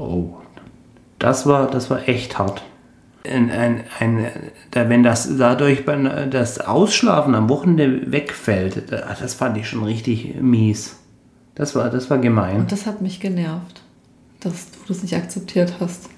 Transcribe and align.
Oh, 0.00 0.30
das 1.18 1.44
war, 1.44 1.70
das 1.70 1.90
war 1.90 2.08
echt 2.08 2.38
hart. 2.38 2.62
Ein, 3.22 3.50
ein, 3.50 3.84
ein, 3.98 4.26
wenn 4.72 5.02
das 5.02 5.36
dadurch 5.36 5.84
das 6.30 6.58
Ausschlafen 6.58 7.34
am 7.34 7.50
Wochenende 7.50 8.10
wegfällt, 8.10 8.90
das 8.90 9.34
fand 9.34 9.58
ich 9.58 9.68
schon 9.68 9.84
richtig 9.84 10.36
mies. 10.40 10.96
Das 11.54 11.74
war, 11.74 11.90
das 11.90 12.08
war 12.08 12.16
gemein. 12.16 12.60
Und 12.60 12.72
das 12.72 12.86
hat 12.86 13.02
mich 13.02 13.20
genervt, 13.20 13.82
dass 14.40 14.70
du 14.70 14.78
das 14.88 15.02
nicht 15.02 15.14
akzeptiert 15.14 15.74
hast. 15.80 16.08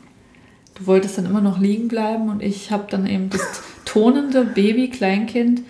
Du 0.77 0.87
wolltest 0.87 1.19
dann 1.19 1.27
immer 1.27 1.41
noch 1.41 1.59
liegen 1.59 1.89
bleiben 1.89 2.29
und 2.29 2.41
ich 2.41 2.71
habe 2.71 2.85
dann 2.89 3.05
eben 3.07 3.31
das 3.31 3.63
tonende 3.85 4.45
Baby, 4.45 4.91
Kleinkind 4.91 5.63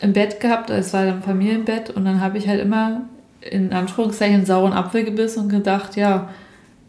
im 0.00 0.14
Bett 0.14 0.40
gehabt. 0.40 0.70
Es 0.70 0.94
war 0.94 1.04
dann 1.04 1.22
Familienbett 1.22 1.90
und 1.90 2.06
dann 2.06 2.22
habe 2.22 2.38
ich 2.38 2.48
halt 2.48 2.62
immer 2.62 3.02
in 3.42 3.74
Anführungszeichen 3.74 4.46
sauren 4.46 4.72
Apfel 4.72 5.04
gebissen 5.04 5.40
und 5.40 5.48
gedacht, 5.50 5.96
ja, 5.96 6.30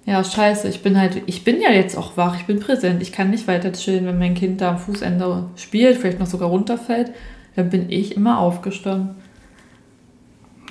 ja, 0.07 0.23
scheiße, 0.23 0.69
ich 0.69 0.81
bin 0.81 0.97
halt, 0.97 1.21
ich 1.25 1.43
bin 1.43 1.59
ja 1.61 1.69
jetzt 1.69 1.97
auch 1.97 2.15
wach, 2.15 2.37
ich 2.37 2.45
bin 2.45 2.61
präsent, 2.61 3.01
ich 3.01 3.11
kann 3.11 3.29
nicht 3.29 3.45
weiter 3.45 3.73
chillen, 3.73 4.05
wenn 4.05 4.17
mein 4.17 4.35
Kind 4.35 4.61
da 4.61 4.69
am 4.71 4.77
Fußende 4.77 5.43
spielt, 5.57 5.97
vielleicht 5.97 6.19
noch 6.19 6.27
sogar 6.27 6.47
runterfällt, 6.47 7.11
dann 7.57 7.69
bin 7.69 7.89
ich 7.89 8.15
immer 8.15 8.39
aufgestanden. 8.39 9.15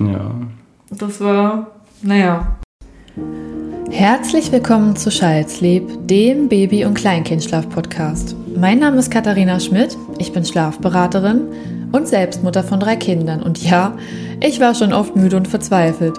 Ja. 0.01 0.35
Das 0.89 1.21
war, 1.21 1.71
naja. 2.01 2.57
Herzlich 3.91 4.51
willkommen 4.53 4.97
zu 4.97 5.11
Schalzleb, 5.11 5.87
dem 6.07 6.49
Baby- 6.49 6.87
und 6.87 6.95
Kleinkindschlaf-Podcast. 6.95 8.35
Mein 8.57 8.79
Name 8.79 8.97
ist 8.97 9.11
Katharina 9.11 9.61
Schmidt, 9.61 9.99
ich 10.19 10.33
bin 10.33 10.47
Schlafberaterin 10.47 11.43
und 11.93 12.09
Selbstmutter 12.09 12.65
von 12.65 12.81
drei 12.81 12.97
Kindern. 12.97 13.43
Und 13.43 13.63
ja, 13.63 13.99
ich 14.41 14.61
war 14.61 14.75
schon 14.75 14.95
oft 14.95 15.15
müde 15.15 15.37
und 15.37 15.47
verzweifelt. 15.47 16.15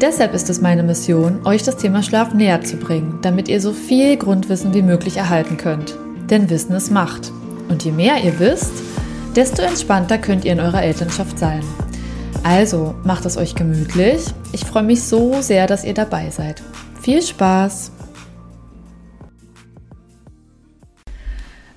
Deshalb 0.00 0.32
ist 0.32 0.48
es 0.48 0.60
meine 0.60 0.84
Mission, 0.84 1.44
euch 1.44 1.64
das 1.64 1.76
Thema 1.76 2.04
Schlaf 2.04 2.32
näher 2.32 2.62
zu 2.62 2.76
bringen, 2.76 3.18
damit 3.20 3.48
ihr 3.48 3.60
so 3.60 3.72
viel 3.72 4.16
Grundwissen 4.16 4.72
wie 4.72 4.82
möglich 4.82 5.16
erhalten 5.16 5.56
könnt. 5.56 5.96
Denn 6.30 6.48
Wissen 6.50 6.76
ist 6.76 6.92
Macht. 6.92 7.32
Und 7.68 7.84
je 7.84 7.90
mehr 7.90 8.22
ihr 8.22 8.38
wisst, 8.38 8.72
desto 9.34 9.62
entspannter 9.62 10.18
könnt 10.18 10.44
ihr 10.44 10.52
in 10.52 10.60
eurer 10.60 10.84
Elternschaft 10.84 11.36
sein. 11.36 11.64
Also 12.44 12.94
macht 13.02 13.26
es 13.26 13.36
euch 13.36 13.56
gemütlich. 13.56 14.24
Ich 14.52 14.64
freue 14.64 14.84
mich 14.84 15.02
so 15.02 15.42
sehr, 15.42 15.66
dass 15.66 15.84
ihr 15.84 15.94
dabei 15.94 16.30
seid. 16.30 16.62
Viel 17.02 17.20
Spaß! 17.20 17.90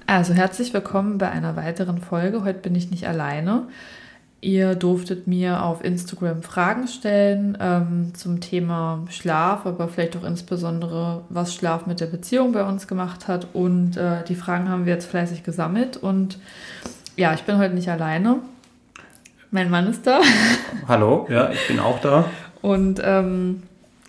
Also 0.06 0.36
herzlich 0.36 0.76
willkommen 0.76 1.18
bei 1.18 1.32
einer 1.32 1.56
weiteren 1.56 1.98
Folge. 1.98 2.44
Heute 2.44 2.60
bin 2.60 2.76
ich 2.76 2.92
nicht 2.92 3.08
alleine. 3.08 3.68
Ihr 4.44 4.74
durftet 4.74 5.28
mir 5.28 5.64
auf 5.64 5.84
Instagram 5.84 6.42
Fragen 6.42 6.88
stellen 6.88 7.56
ähm, 7.62 8.14
zum 8.16 8.42
Thema 8.42 9.06
Schlaf, 9.12 9.68
aber 9.68 9.88
vielleicht 9.88 10.18
auch 10.18 10.24
insbesondere, 10.24 11.22
was 11.30 11.54
Schlaf 11.54 11.86
mit 11.86 12.00
der 12.00 12.08
Beziehung 12.08 12.52
bei 12.52 12.64
uns 12.64 12.88
gemacht 12.88 13.28
hat. 13.28 13.48
Und 13.54 13.98
äh, 13.98 14.24
die 14.28 14.34
Fragen 14.34 14.68
haben 14.68 14.88
wir 14.88 14.94
jetzt 14.94 15.06
fleißig 15.06 15.44
gesammelt. 15.44 15.96
Und 15.96 16.40
ja, 17.16 17.36
ich 17.36 17.44
bin 17.44 17.60
heute 17.60 17.76
nicht 17.76 17.90
alleine. 17.90 18.40
Mein 19.52 19.70
Mann 19.70 19.88
ist 19.88 20.08
da. 20.08 20.22
Hallo, 20.88 21.28
ja, 21.30 21.52
ich 21.52 21.68
bin 21.68 21.80
auch 21.80 22.00
da. 22.02 22.26
Und 22.64 23.00
ähm, 23.04 23.62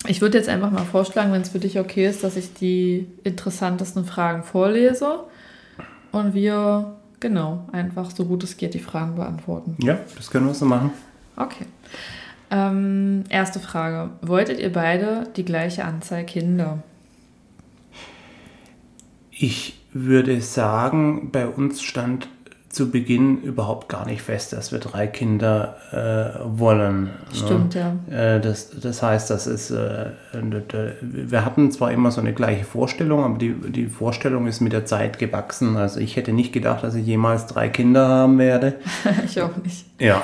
ich 0.06 0.22
würde 0.22 0.38
jetzt 0.38 0.48
einfach 0.48 0.70
mal 0.70 0.84
vorschlagen, 0.84 1.30
wenn 1.32 1.42
es 1.42 1.50
für 1.50 1.58
dich 1.58 1.78
okay 1.78 2.06
ist, 2.06 2.24
dass 2.24 2.36
ich 2.36 2.54
die 2.54 3.06
interessantesten 3.22 4.06
Fragen 4.06 4.44
vorlese 4.44 5.20
und 6.10 6.32
wir 6.32 6.96
Genau, 7.22 7.68
einfach 7.70 8.10
so 8.10 8.24
gut 8.24 8.42
es 8.42 8.56
geht 8.56 8.74
die 8.74 8.80
Fragen 8.80 9.14
beantworten. 9.14 9.76
Ja, 9.80 10.00
das 10.16 10.28
können 10.28 10.48
wir 10.48 10.54
so 10.54 10.66
machen. 10.66 10.90
Okay. 11.36 11.66
Ähm, 12.50 13.22
erste 13.28 13.60
Frage. 13.60 14.10
Wolltet 14.22 14.58
ihr 14.58 14.72
beide 14.72 15.28
die 15.36 15.44
gleiche 15.44 15.84
Anzahl 15.84 16.24
Kinder? 16.24 16.82
Ich 19.30 19.80
würde 19.92 20.40
sagen, 20.40 21.30
bei 21.30 21.46
uns 21.46 21.80
stand 21.80 22.28
zu 22.72 22.90
Beginn 22.90 23.42
überhaupt 23.42 23.90
gar 23.90 24.06
nicht 24.06 24.22
fest, 24.22 24.54
dass 24.54 24.72
wir 24.72 24.78
drei 24.78 25.06
Kinder 25.06 25.76
äh, 25.92 26.40
wollen. 26.58 27.04
Ne? 27.04 27.10
Stimmt, 27.34 27.74
ne? 27.74 27.98
ja. 28.10 28.36
Äh, 28.36 28.40
das, 28.40 28.70
das 28.80 29.02
heißt, 29.02 29.28
das 29.28 29.46
ist, 29.46 29.70
äh, 29.70 30.06
wir 30.32 31.44
hatten 31.44 31.70
zwar 31.70 31.92
immer 31.92 32.10
so 32.10 32.22
eine 32.22 32.32
gleiche 32.32 32.64
Vorstellung, 32.64 33.24
aber 33.24 33.36
die, 33.36 33.52
die 33.52 33.88
Vorstellung 33.88 34.46
ist 34.46 34.60
mit 34.60 34.72
der 34.72 34.86
Zeit 34.86 35.18
gewachsen. 35.18 35.76
Also 35.76 36.00
ich 36.00 36.16
hätte 36.16 36.32
nicht 36.32 36.54
gedacht, 36.54 36.82
dass 36.82 36.94
ich 36.94 37.06
jemals 37.06 37.46
drei 37.46 37.68
Kinder 37.68 38.08
haben 38.08 38.38
werde. 38.38 38.76
ich 39.26 39.40
auch 39.42 39.56
nicht. 39.58 39.84
Ja. 40.00 40.22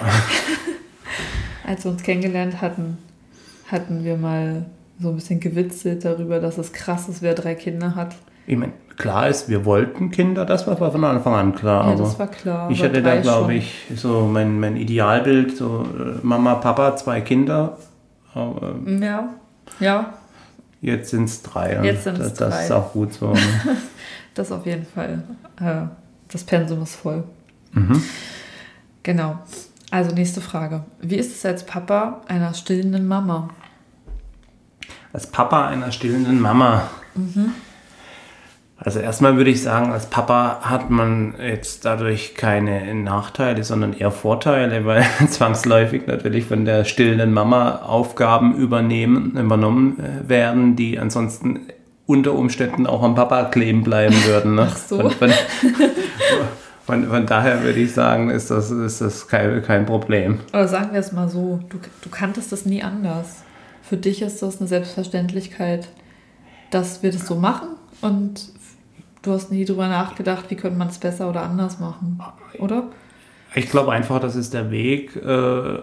Als 1.66 1.84
wir 1.84 1.92
uns 1.92 2.02
kennengelernt 2.02 2.62
hatten, 2.62 2.96
hatten 3.70 4.04
wir 4.04 4.16
mal 4.16 4.64
so 4.98 5.10
ein 5.10 5.16
bisschen 5.16 5.38
gewitzelt 5.38 6.02
darüber, 6.02 6.40
dass 6.40 6.56
es 6.56 6.72
krass 6.72 7.10
ist, 7.10 7.20
wer 7.20 7.34
drei 7.34 7.54
Kinder 7.54 7.94
hat. 7.94 8.16
Ich 8.46 8.56
meine, 8.56 8.72
klar 8.98 9.28
ist, 9.28 9.48
wir 9.48 9.64
wollten 9.64 10.10
Kinder, 10.10 10.44
das 10.44 10.66
war 10.66 10.76
von 10.76 11.04
Anfang 11.04 11.34
an 11.34 11.54
klar. 11.54 11.90
Ja, 11.90 11.96
das 11.96 12.18
war 12.18 12.26
klar. 12.26 12.70
Ich 12.70 12.82
hatte 12.82 13.02
da, 13.02 13.20
glaube 13.20 13.54
ich, 13.54 13.86
so 13.94 14.28
mein, 14.30 14.60
mein 14.60 14.76
Idealbild, 14.76 15.56
so 15.56 15.86
äh, 15.98 16.18
Mama, 16.22 16.56
Papa, 16.56 16.96
zwei 16.96 17.20
Kinder. 17.20 17.78
Aber 18.34 18.74
ja, 18.86 19.28
ja. 19.80 20.14
Jetzt 20.80 21.10
sind 21.10 21.24
es 21.24 21.42
drei. 21.42 21.80
Jetzt 21.82 22.04
sind 22.04 22.18
es 22.18 22.34
drei. 22.34 22.46
Das 22.46 22.64
ist 22.64 22.72
auch 22.72 22.92
gut 22.92 23.12
so. 23.14 23.32
das 24.34 24.52
auf 24.52 24.66
jeden 24.66 24.86
Fall. 24.86 25.22
Äh, 25.60 25.86
das 26.30 26.44
Pensum 26.44 26.82
ist 26.82 26.96
voll. 26.96 27.24
Mhm. 27.72 28.02
Genau. 29.02 29.38
Also 29.90 30.14
nächste 30.14 30.40
Frage. 30.40 30.84
Wie 31.00 31.16
ist 31.16 31.34
es 31.34 31.46
als 31.46 31.64
Papa 31.64 32.20
einer 32.28 32.52
stillenden 32.52 33.08
Mama? 33.08 33.48
Als 35.12 35.26
Papa 35.26 35.68
einer 35.68 35.90
stillenden 35.90 36.40
Mama. 36.40 36.88
Mhm. 37.14 37.54
Also 38.80 39.00
erstmal 39.00 39.36
würde 39.36 39.50
ich 39.50 39.62
sagen, 39.62 39.90
als 39.90 40.06
Papa 40.06 40.60
hat 40.62 40.88
man 40.88 41.34
jetzt 41.40 41.84
dadurch 41.84 42.36
keine 42.36 42.94
Nachteile, 42.94 43.64
sondern 43.64 43.92
eher 43.92 44.12
Vorteile, 44.12 44.86
weil 44.86 45.04
zwangsläufig 45.28 46.06
natürlich 46.06 46.44
von 46.44 46.64
der 46.64 46.84
stillenden 46.84 47.32
Mama 47.32 47.82
Aufgaben 47.82 48.54
übernehmen, 48.54 49.36
übernommen 49.36 49.98
äh, 49.98 50.28
werden, 50.28 50.76
die 50.76 50.98
ansonsten 50.98 51.60
unter 52.06 52.34
Umständen 52.34 52.86
auch 52.86 53.02
am 53.02 53.16
Papa 53.16 53.44
kleben 53.44 53.82
bleiben 53.82 54.14
würden. 54.24 54.54
Ne? 54.54 54.68
Ach 54.70 54.76
so. 54.76 55.10
Von, 55.10 55.10
von, 55.10 55.30
von, 56.86 57.08
von, 57.08 57.26
daher 57.26 57.64
würde 57.64 57.80
ich 57.80 57.92
sagen, 57.92 58.30
ist 58.30 58.50
das, 58.50 58.70
ist 58.70 59.00
das 59.00 59.26
kein, 59.26 59.60
kein 59.62 59.86
Problem. 59.86 60.38
Aber 60.52 60.68
sagen 60.68 60.92
wir 60.92 61.00
es 61.00 61.10
mal 61.10 61.28
so, 61.28 61.58
du, 61.68 61.78
du 62.00 62.08
kanntest 62.10 62.52
das 62.52 62.64
nie 62.64 62.82
anders. 62.82 63.42
Für 63.82 63.96
dich 63.96 64.22
ist 64.22 64.40
das 64.40 64.60
eine 64.60 64.68
Selbstverständlichkeit, 64.68 65.88
dass 66.70 67.02
wir 67.02 67.10
das 67.10 67.26
so 67.26 67.34
machen 67.34 67.68
und 68.00 68.57
du 69.22 69.32
hast 69.32 69.50
nie 69.50 69.64
drüber 69.64 69.88
nachgedacht, 69.88 70.46
wie 70.48 70.56
könnte 70.56 70.78
man 70.78 70.88
es 70.88 70.98
besser 70.98 71.28
oder 71.28 71.42
anders 71.42 71.80
machen, 71.80 72.20
oder? 72.58 72.84
Ich 73.54 73.70
glaube 73.70 73.92
einfach, 73.92 74.20
das 74.20 74.36
ist 74.36 74.52
der 74.52 74.70
Weg, 74.70 75.16
äh, 75.16 75.28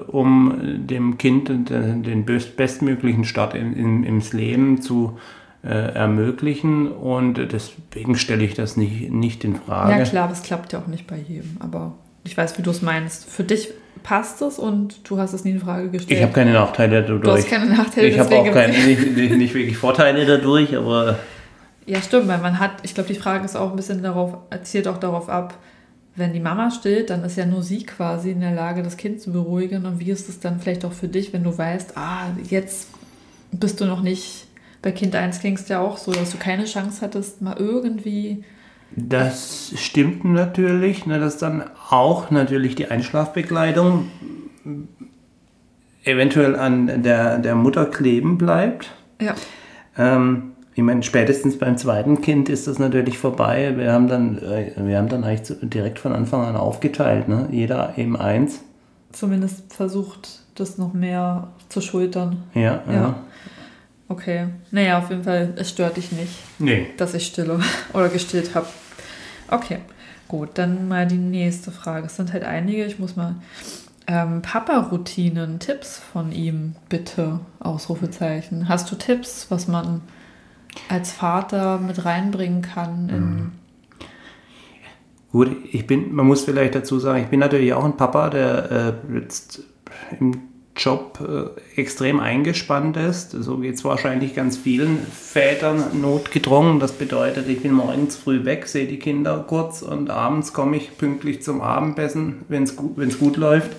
um 0.08 0.86
dem 0.88 1.18
Kind 1.18 1.50
den, 1.50 2.04
den 2.04 2.26
bestmöglichen 2.26 3.26
Start 3.26 3.56
in, 3.56 3.74
in, 3.74 4.04
ins 4.04 4.34
Leben 4.34 4.82
zu 4.82 5.18
äh, 5.64 5.70
ermöglichen. 5.70 6.92
Und 6.92 7.36
deswegen 7.52 8.16
stelle 8.18 8.44
ich 8.44 8.54
das 8.54 8.78
nicht, 8.78 9.12
nicht 9.12 9.44
in 9.44 9.56
Frage. 9.56 9.98
Ja 9.98 10.04
klar, 10.04 10.28
das 10.28 10.44
klappt 10.44 10.74
ja 10.74 10.80
auch 10.80 10.88
nicht 10.88 11.08
bei 11.08 11.18
jedem. 11.18 11.58
Aber 11.60 11.94
ich 12.24 12.38
weiß, 12.38 12.58
wie 12.60 12.62
du 12.62 12.70
es 12.70 12.84
meinst. 12.84 13.26
Für 13.26 13.44
dich 13.44 13.70
passt 14.04 14.44
es 14.44 14.60
und 14.60 15.10
du 15.10 15.18
hast 15.18 15.34
es 15.34 15.44
nie 15.44 15.52
in 15.52 15.60
Frage 15.60 15.90
gestellt. 15.90 16.20
Ich 16.20 16.24
habe 16.24 16.34
keine 16.34 16.54
Nachteile 16.54 17.02
dadurch. 17.02 17.24
Du 17.24 17.32
hast 17.32 17.50
keine 17.50 17.66
Nachteile. 17.66 18.08
Ich 18.08 18.20
habe 18.20 18.36
auch 18.36 18.52
keine, 18.52 18.74
nicht, 18.74 19.16
nicht 19.16 19.56
wirklich 19.56 19.78
Vorteile 19.78 20.28
dadurch, 20.28 20.78
aber 20.78 21.18
ja, 21.86 22.02
stimmt, 22.02 22.28
weil 22.28 22.40
man 22.40 22.60
hat, 22.60 22.72
ich 22.84 22.94
glaube, 22.94 23.12
die 23.12 23.20
Frage 23.20 23.46
ist 23.46 23.56
auch 23.56 23.70
ein 23.70 23.76
bisschen 23.76 24.02
darauf, 24.02 24.38
zielt 24.64 24.88
auch 24.88 24.98
darauf 24.98 25.30
ab, 25.30 25.58
wenn 26.16 26.34
die 26.34 26.40
Mama 26.40 26.72
stillt, 26.72 27.10
dann 27.10 27.24
ist 27.24 27.38
ja 27.38 27.46
nur 27.46 27.62
sie 27.62 27.86
quasi 27.86 28.32
in 28.32 28.40
der 28.40 28.54
Lage, 28.54 28.84
das 28.84 28.98
Kind 28.98 29.22
zu 29.22 29.32
beruhigen. 29.32 29.86
Und 29.86 30.00
wie 30.00 30.12
ist 30.12 30.30
es 30.30 30.40
dann 30.40 30.60
vielleicht 30.60 30.86
auch 30.86 30.94
für 30.94 31.10
dich, 31.10 31.34
wenn 31.34 31.44
du 31.44 31.56
weißt, 31.56 31.98
ah, 31.98 32.28
jetzt 32.50 32.88
bist 33.52 33.82
du 33.82 33.86
noch 33.86 34.02
nicht, 34.02 34.48
bei 34.82 34.92
Kind 34.92 35.16
1 35.16 35.40
klingst 35.40 35.70
ja 35.70 35.82
auch 35.82 35.98
so, 35.98 36.12
dass 36.12 36.32
du 36.32 36.38
keine 36.38 36.66
Chance 36.66 37.02
hattest, 37.02 37.42
mal 37.42 37.58
irgendwie. 37.58 38.44
Das 38.96 39.74
stimmt 39.76 40.24
natürlich, 40.24 41.06
ne, 41.06 41.20
dass 41.20 41.38
dann 41.38 41.64
auch 41.90 42.32
natürlich 42.32 42.76
die 42.76 42.90
Einschlafbegleitung 42.90 44.10
eventuell 46.04 46.56
an 46.56 47.04
der, 47.04 47.40
der 47.40 47.56
Mutter 47.56 47.86
kleben 47.88 48.38
bleibt. 48.38 48.92
Ja. 49.20 49.36
Ähm, 49.98 50.55
ich 50.76 50.84
meine, 50.84 51.04
spätestens 51.04 51.58
beim 51.58 51.78
zweiten 51.78 52.22
Kind 52.22 52.50
ist 52.50 52.68
das 52.68 52.80
natürlich 52.80 53.18
vorbei. 53.18 53.74
Wir 53.78 53.94
haben 53.94 54.10
dann, 54.10 54.38
äh, 54.40 54.74
wir 54.76 54.98
haben 54.98 55.08
dann 55.08 55.24
eigentlich 55.24 55.58
direkt 55.62 56.00
von 56.00 56.12
Anfang 56.12 56.44
an 56.44 56.58
aufgeteilt, 56.58 57.30
ne? 57.30 57.48
Jeder 57.50 57.98
eben 57.98 58.18
eins. 58.18 58.60
Zumindest 59.14 59.74
versucht, 59.74 60.42
das 60.56 60.78
noch 60.78 60.94
mehr 60.94 61.48
zu 61.70 61.80
schultern. 61.80 62.44
Ja, 62.54 62.84
ja. 62.88 62.94
ja. 62.94 63.20
Okay. 64.10 64.48
Naja, 64.72 65.00
auf 65.00 65.10
jeden 65.10 65.24
Fall, 65.24 65.54
es 65.56 65.70
stört 65.70 65.96
dich 65.96 66.12
nicht, 66.12 66.34
nee. 66.60 66.88
dass 66.98 67.14
ich 67.14 67.26
stille 67.26 67.58
oder 67.94 68.10
gestillt 68.10 68.54
habe. 68.54 68.68
Okay, 69.48 69.78
gut, 70.28 70.50
dann 70.56 70.90
mal 70.90 71.08
die 71.08 71.16
nächste 71.16 71.72
Frage. 71.72 72.08
Es 72.08 72.18
sind 72.18 72.34
halt 72.34 72.44
einige, 72.44 72.84
ich 72.84 73.00
muss 73.00 73.16
mal. 73.16 73.36
Ähm, 74.08 74.42
Papa-Routinen, 74.42 75.58
Tipps 75.58 75.98
von 75.98 76.32
ihm, 76.32 76.76
bitte, 76.90 77.40
Ausrufezeichen. 77.60 78.68
Hast 78.68 78.92
du 78.92 78.96
Tipps, 78.96 79.48
was 79.50 79.68
man 79.68 80.02
als 80.90 81.12
Vater 81.12 81.80
mit 81.80 82.06
reinbringen 82.06 82.62
kann. 82.62 83.06
Mhm. 83.08 83.52
Gut, 85.32 85.52
ich 85.72 85.86
bin, 85.86 86.16
man 86.16 86.26
muss 86.26 86.46
vielleicht 86.46 86.76
dazu 86.76 86.98
sagen, 87.00 87.24
ich 87.24 87.30
bin 87.30 87.42
natürlich 87.42 87.74
auch 87.74 87.84
ein 87.84 87.98
Papa, 87.98 88.30
der 88.30 88.72
äh, 89.12 89.16
jetzt 89.16 89.64
im 90.20 90.40
Job 90.78 91.20
äh, 91.22 91.80
extrem 91.82 92.20
eingespannt 92.20 92.98
ist. 92.98 93.32
So 93.32 93.58
geht 93.58 93.76
es 93.76 93.86
wahrscheinlich 93.86 94.36
ganz 94.36 94.58
vielen 94.58 95.00
Vätern 95.00 96.02
notgedrungen. 96.02 96.80
Das 96.80 96.92
bedeutet, 96.92 97.48
ich 97.48 97.62
bin 97.62 97.74
morgens 97.74 98.16
früh 98.16 98.46
weg, 98.46 98.68
sehe 98.68 98.88
die 98.88 99.00
Kinder 99.00 99.44
kurz 99.48 99.82
und 99.82 100.10
abends 100.10 100.54
komme 100.54 100.78
ich 100.78 100.98
pünktlich 100.98 101.42
zum 101.42 101.62
Abendessen, 101.62 102.44
wenn 102.50 102.64
es 102.64 102.76
gut, 102.76 102.96
gut 103.20 103.38
läuft. 103.38 103.72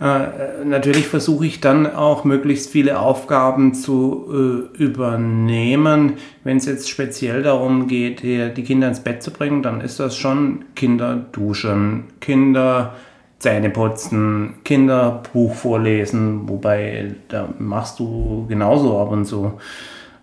Äh, 0.00 0.64
natürlich 0.64 1.06
versuche 1.06 1.46
ich 1.46 1.60
dann 1.60 1.86
auch 1.86 2.24
möglichst 2.24 2.70
viele 2.70 2.98
Aufgaben 2.98 3.74
zu 3.74 4.72
äh, 4.76 4.82
übernehmen. 4.82 6.14
Wenn 6.44 6.56
es 6.56 6.66
jetzt 6.66 6.88
speziell 6.88 7.42
darum 7.42 7.88
geht, 7.88 8.22
die 8.22 8.64
Kinder 8.64 8.88
ins 8.88 9.00
Bett 9.00 9.22
zu 9.22 9.30
bringen, 9.30 9.62
dann 9.62 9.80
ist 9.80 10.00
das 10.00 10.16
schon 10.16 10.64
Kinder 10.74 11.26
duschen, 11.32 12.04
Kinder 12.20 12.94
Zähne 13.42 13.70
putzen, 13.70 14.54
Kinder 14.64 15.20
Buch 15.32 15.52
vorlesen, 15.54 16.48
wobei 16.48 17.16
da 17.28 17.48
machst 17.58 17.98
du 17.98 18.46
genauso 18.48 19.00
ab 19.00 19.10
und 19.10 19.24
zu. 19.24 19.54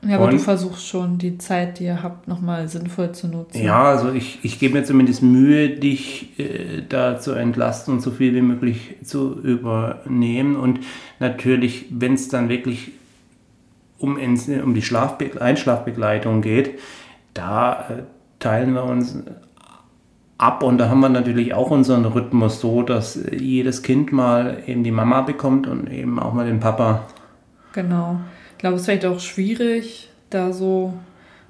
Ja, 0.01 0.15
aber 0.15 0.27
du 0.27 0.37
Und- 0.37 0.41
versuchst 0.41 0.87
schon, 0.87 1.17
die 1.17 1.37
Zeit, 1.37 1.79
die 1.79 1.85
ihr 1.85 2.01
habt, 2.01 2.27
nochmal 2.27 2.67
sinnvoll 2.67 3.11
zu 3.11 3.27
nutzen. 3.27 3.61
Ja, 3.61 3.83
also 3.83 4.11
ich, 4.13 4.39
ich 4.43 4.59
gebe 4.59 4.79
mir 4.79 4.85
zumindest 4.85 5.21
Mühe, 5.21 5.69
dich 5.69 6.39
äh, 6.39 6.81
da 6.87 7.19
zu 7.19 7.33
entlasten 7.33 7.95
und 7.95 7.99
so 8.01 8.11
viel 8.11 8.33
wie 8.33 8.41
möglich 8.41 8.95
zu 9.03 9.39
übernehmen. 9.41 10.55
Und 10.55 10.79
natürlich, 11.19 11.85
wenn 11.89 12.13
es 12.13 12.29
dann 12.29 12.47
wirklich 12.49 12.91
um, 13.97 14.17
ins, 14.17 14.47
um 14.47 14.73
die 14.73 14.81
Schlafbe 14.81 15.41
Einschlafbegleitung 15.41 16.41
geht, 16.41 16.79
da 17.33 17.85
äh, 17.89 18.03
teilen 18.39 18.73
wir 18.73 18.85
uns 18.85 19.17
ab 20.37 20.63
und 20.63 20.77
da 20.77 20.87
haben 20.89 21.01
wir 21.01 21.09
natürlich 21.09 21.53
auch 21.53 21.69
unseren 21.69 22.05
Rhythmus 22.05 22.61
so, 22.61 22.81
dass 22.81 23.17
äh, 23.17 23.35
jedes 23.35 23.83
Kind 23.83 24.13
mal 24.13 24.63
eben 24.65 24.83
die 24.85 24.91
Mama 24.91 25.21
bekommt 25.21 25.67
und 25.67 25.91
eben 25.91 26.19
auch 26.19 26.33
mal 26.33 26.45
den 26.45 26.61
Papa. 26.61 27.01
Genau. 27.73 28.21
Ich 28.59 28.61
glaube, 28.61 28.75
es 28.75 28.81
ist 28.81 28.87
vielleicht 28.87 29.05
auch 29.05 29.21
schwierig, 29.21 30.09
da 30.29 30.51
so 30.51 30.93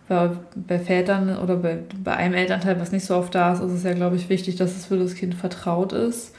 bei, 0.08 0.30
bei 0.54 0.78
Vätern 0.78 1.40
oder 1.40 1.56
bei, 1.56 1.80
bei 2.04 2.16
einem 2.16 2.36
Elternteil, 2.36 2.80
was 2.80 2.92
nicht 2.92 3.04
so 3.04 3.16
oft 3.16 3.34
da 3.34 3.52
ist, 3.52 3.62
ist 3.62 3.72
es 3.72 3.82
ja, 3.82 3.94
glaube 3.94 4.16
ich, 4.16 4.30
wichtig, 4.30 4.58
dass 4.58 4.78
es 4.78 4.86
für 4.86 5.00
das 5.00 5.16
Kind 5.16 5.34
vertraut 5.34 5.92
ist, 5.92 6.36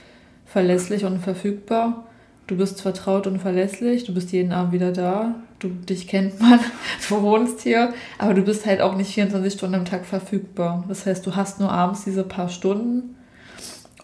verlässlich 0.47 1.05
und 1.05 1.19
verfügbar. 1.19 2.07
Du 2.47 2.57
bist 2.57 2.83
vertraut 2.83 3.27
und 3.27 3.41
verlässlich, 3.41 4.05
du 4.05 4.15
bist 4.15 4.31
jeden 4.31 4.53
Abend 4.53 4.73
wieder 4.73 4.93
da, 4.93 5.35
du, 5.59 5.71
dich 5.71 6.07
kennt 6.07 6.41
man, 6.41 6.61
du 7.09 7.21
wohnst 7.21 7.63
hier, 7.63 7.93
aber 8.19 8.35
du 8.35 8.43
bist 8.43 8.65
halt 8.65 8.81
auch 8.81 8.95
nicht 8.97 9.13
24 9.13 9.53
Stunden 9.53 9.75
am 9.75 9.85
Tag 9.85 10.07
verfügbar. 10.07 10.85
Das 10.87 11.05
heißt, 11.05 11.27
du 11.27 11.35
hast 11.35 11.59
nur 11.59 11.73
abends 11.73 12.05
diese 12.05 12.23
paar 12.23 12.49
Stunden, 12.49 13.17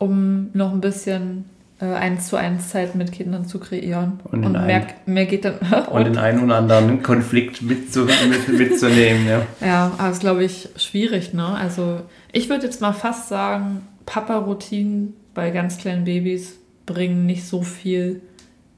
um 0.00 0.50
noch 0.52 0.72
ein 0.72 0.80
bisschen 0.80 1.44
eins 1.84 2.28
zu 2.28 2.36
eins 2.36 2.70
Zeit 2.70 2.94
mit 2.94 3.12
Kindern 3.12 3.46
zu 3.46 3.58
kreieren. 3.58 4.20
Und 4.24 4.44
Und, 4.44 4.52
mehr, 4.52 4.86
mehr 5.04 5.26
geht 5.26 5.44
dann. 5.44 5.58
Und 5.90 6.04
den 6.04 6.16
einen 6.16 6.44
oder 6.44 6.56
anderen 6.56 7.02
Konflikt 7.02 7.62
mitzu, 7.62 8.06
mit, 8.06 8.48
mitzunehmen. 8.58 9.26
Ja. 9.26 9.42
Ja, 9.60 9.92
aber 9.98 10.10
ist, 10.10 10.20
glaube 10.20 10.44
ich, 10.44 10.70
schwierig, 10.76 11.34
ne? 11.34 11.46
Also, 11.46 12.00
ich 12.32 12.48
würde 12.48 12.64
jetzt 12.64 12.80
mal 12.80 12.92
fast 12.92 13.28
sagen, 13.28 13.82
Papa-Routinen 14.06 15.14
bei 15.34 15.50
ganz 15.50 15.76
kleinen 15.76 16.04
Babys 16.04 16.56
bringen 16.86 17.26
nicht 17.26 17.46
so 17.46 17.62
viel, 17.62 18.22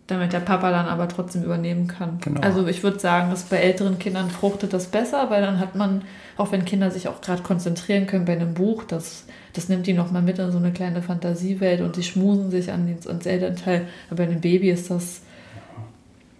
damit 0.08 0.32
der 0.32 0.40
Papa 0.40 0.70
dann 0.70 0.86
aber 0.86 1.06
trotzdem 1.06 1.44
übernehmen 1.44 1.86
kann. 1.86 2.18
Genau. 2.22 2.40
Also, 2.40 2.66
ich 2.66 2.82
würde 2.82 2.98
sagen, 2.98 3.30
dass 3.30 3.44
bei 3.44 3.58
älteren 3.58 3.98
Kindern 3.98 4.30
fruchtet 4.30 4.72
das 4.72 4.86
besser, 4.86 5.30
weil 5.30 5.42
dann 5.42 5.60
hat 5.60 5.76
man, 5.76 6.02
auch 6.36 6.50
wenn 6.50 6.64
Kinder 6.64 6.90
sich 6.90 7.08
auch 7.08 7.20
gerade 7.20 7.42
konzentrieren 7.42 8.06
können 8.06 8.24
bei 8.24 8.32
einem 8.32 8.54
Buch, 8.54 8.84
das, 8.84 9.26
das 9.52 9.68
nimmt 9.68 9.86
die 9.86 9.92
nochmal 9.92 10.22
mit 10.22 10.38
in 10.38 10.50
so 10.50 10.58
eine 10.58 10.72
kleine 10.72 11.02
Fantasiewelt 11.02 11.82
und 11.82 11.96
die 11.96 12.02
schmusen 12.02 12.50
sich 12.50 12.72
an 12.72 12.86
den, 12.86 12.98
ans 13.06 13.26
Elternteil. 13.26 13.86
Aber 14.08 14.16
bei 14.16 14.30
einem 14.30 14.40
Baby 14.40 14.70
ist 14.70 14.90
das, 14.90 15.20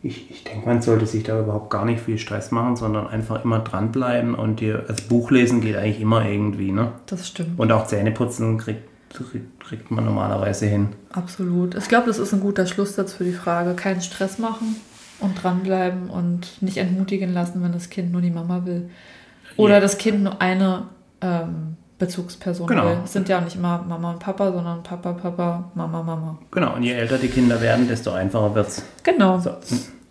Ich, 0.03 0.31
ich 0.31 0.45
denke, 0.45 0.67
man 0.67 0.81
sollte 0.81 1.05
sich 1.05 1.25
da 1.25 1.39
überhaupt 1.39 1.69
gar 1.69 1.85
nicht 1.85 2.01
viel 2.01 2.17
Stress 2.19 2.51
machen, 2.51 2.77
sondern 2.77 3.07
einfach 3.07 3.45
immer 3.45 3.59
dranbleiben 3.59 4.35
und 4.35 4.61
dir, 4.61 4.85
also 4.89 5.03
Buchlesen 5.09 5.61
geht 5.61 5.77
eigentlich 5.77 6.01
immer 6.01 6.25
irgendwie, 6.25 6.73
ne? 6.73 6.93
das 7.07 7.29
stimmt. 7.29 7.59
Und 7.59 7.71
auch 7.73 7.87
Zähneputzen 7.87 8.57
kriegt, 8.57 8.88
kriegt, 9.61 9.91
man 9.91 10.05
normalerweise 10.05 10.67
hin. 10.67 10.89
Absolut. 11.13 11.75
Ich 11.75 11.89
glaube, 11.89 12.07
das 12.07 12.19
ist 12.19 12.33
ein 12.33 12.41
guter 12.41 12.67
Schlusssatz 12.67 13.13
für 13.15 13.25
die 13.25 13.33
Frage. 13.33 13.75
Keinen 13.75 14.01
Stress 14.01 14.39
machen 14.39 14.77
und 15.21 15.43
dranbleiben 15.43 16.11
und 16.11 16.63
nicht 16.63 16.77
entmutigen 16.77 17.33
lassen, 17.33 17.63
wenn 17.63 17.73
das 17.73 17.91
Kind 17.91 18.13
nur 18.13 18.21
die 18.21 18.31
Mama 18.31 18.65
will. 18.65 18.91
Oder 19.57 19.75
Ja. 19.75 19.81
das 19.81 19.99
Kind 19.99 20.23
nur 20.23 20.41
eine 20.41 20.85
ähm, 21.21 21.77
Bezugsperson 21.99 22.67
Genau. 22.69 22.85
will. 22.85 22.99
Es 23.05 23.13
sind 23.13 23.29
ja 23.29 23.39
auch 23.39 23.45
nicht 23.45 23.57
immer 23.57 23.83
Mama 23.89 24.13
und 24.13 24.21
Papa, 24.21 24.53
sondern 24.53 24.83
Papa, 24.85 25.13
Papa, 25.15 25.71
Mama, 25.75 26.03
Mama. 26.03 26.39
Genau, 26.53 26.77
und 26.77 26.83
je 26.85 26.93
älter 26.93 27.19
die 27.19 27.29
Kinder 27.29 27.61
werden, 27.61 27.89
desto 27.89 28.13
einfacher 28.13 28.55
wird's. 28.55 28.85
Genau. 29.03 29.41
So. 29.41 29.51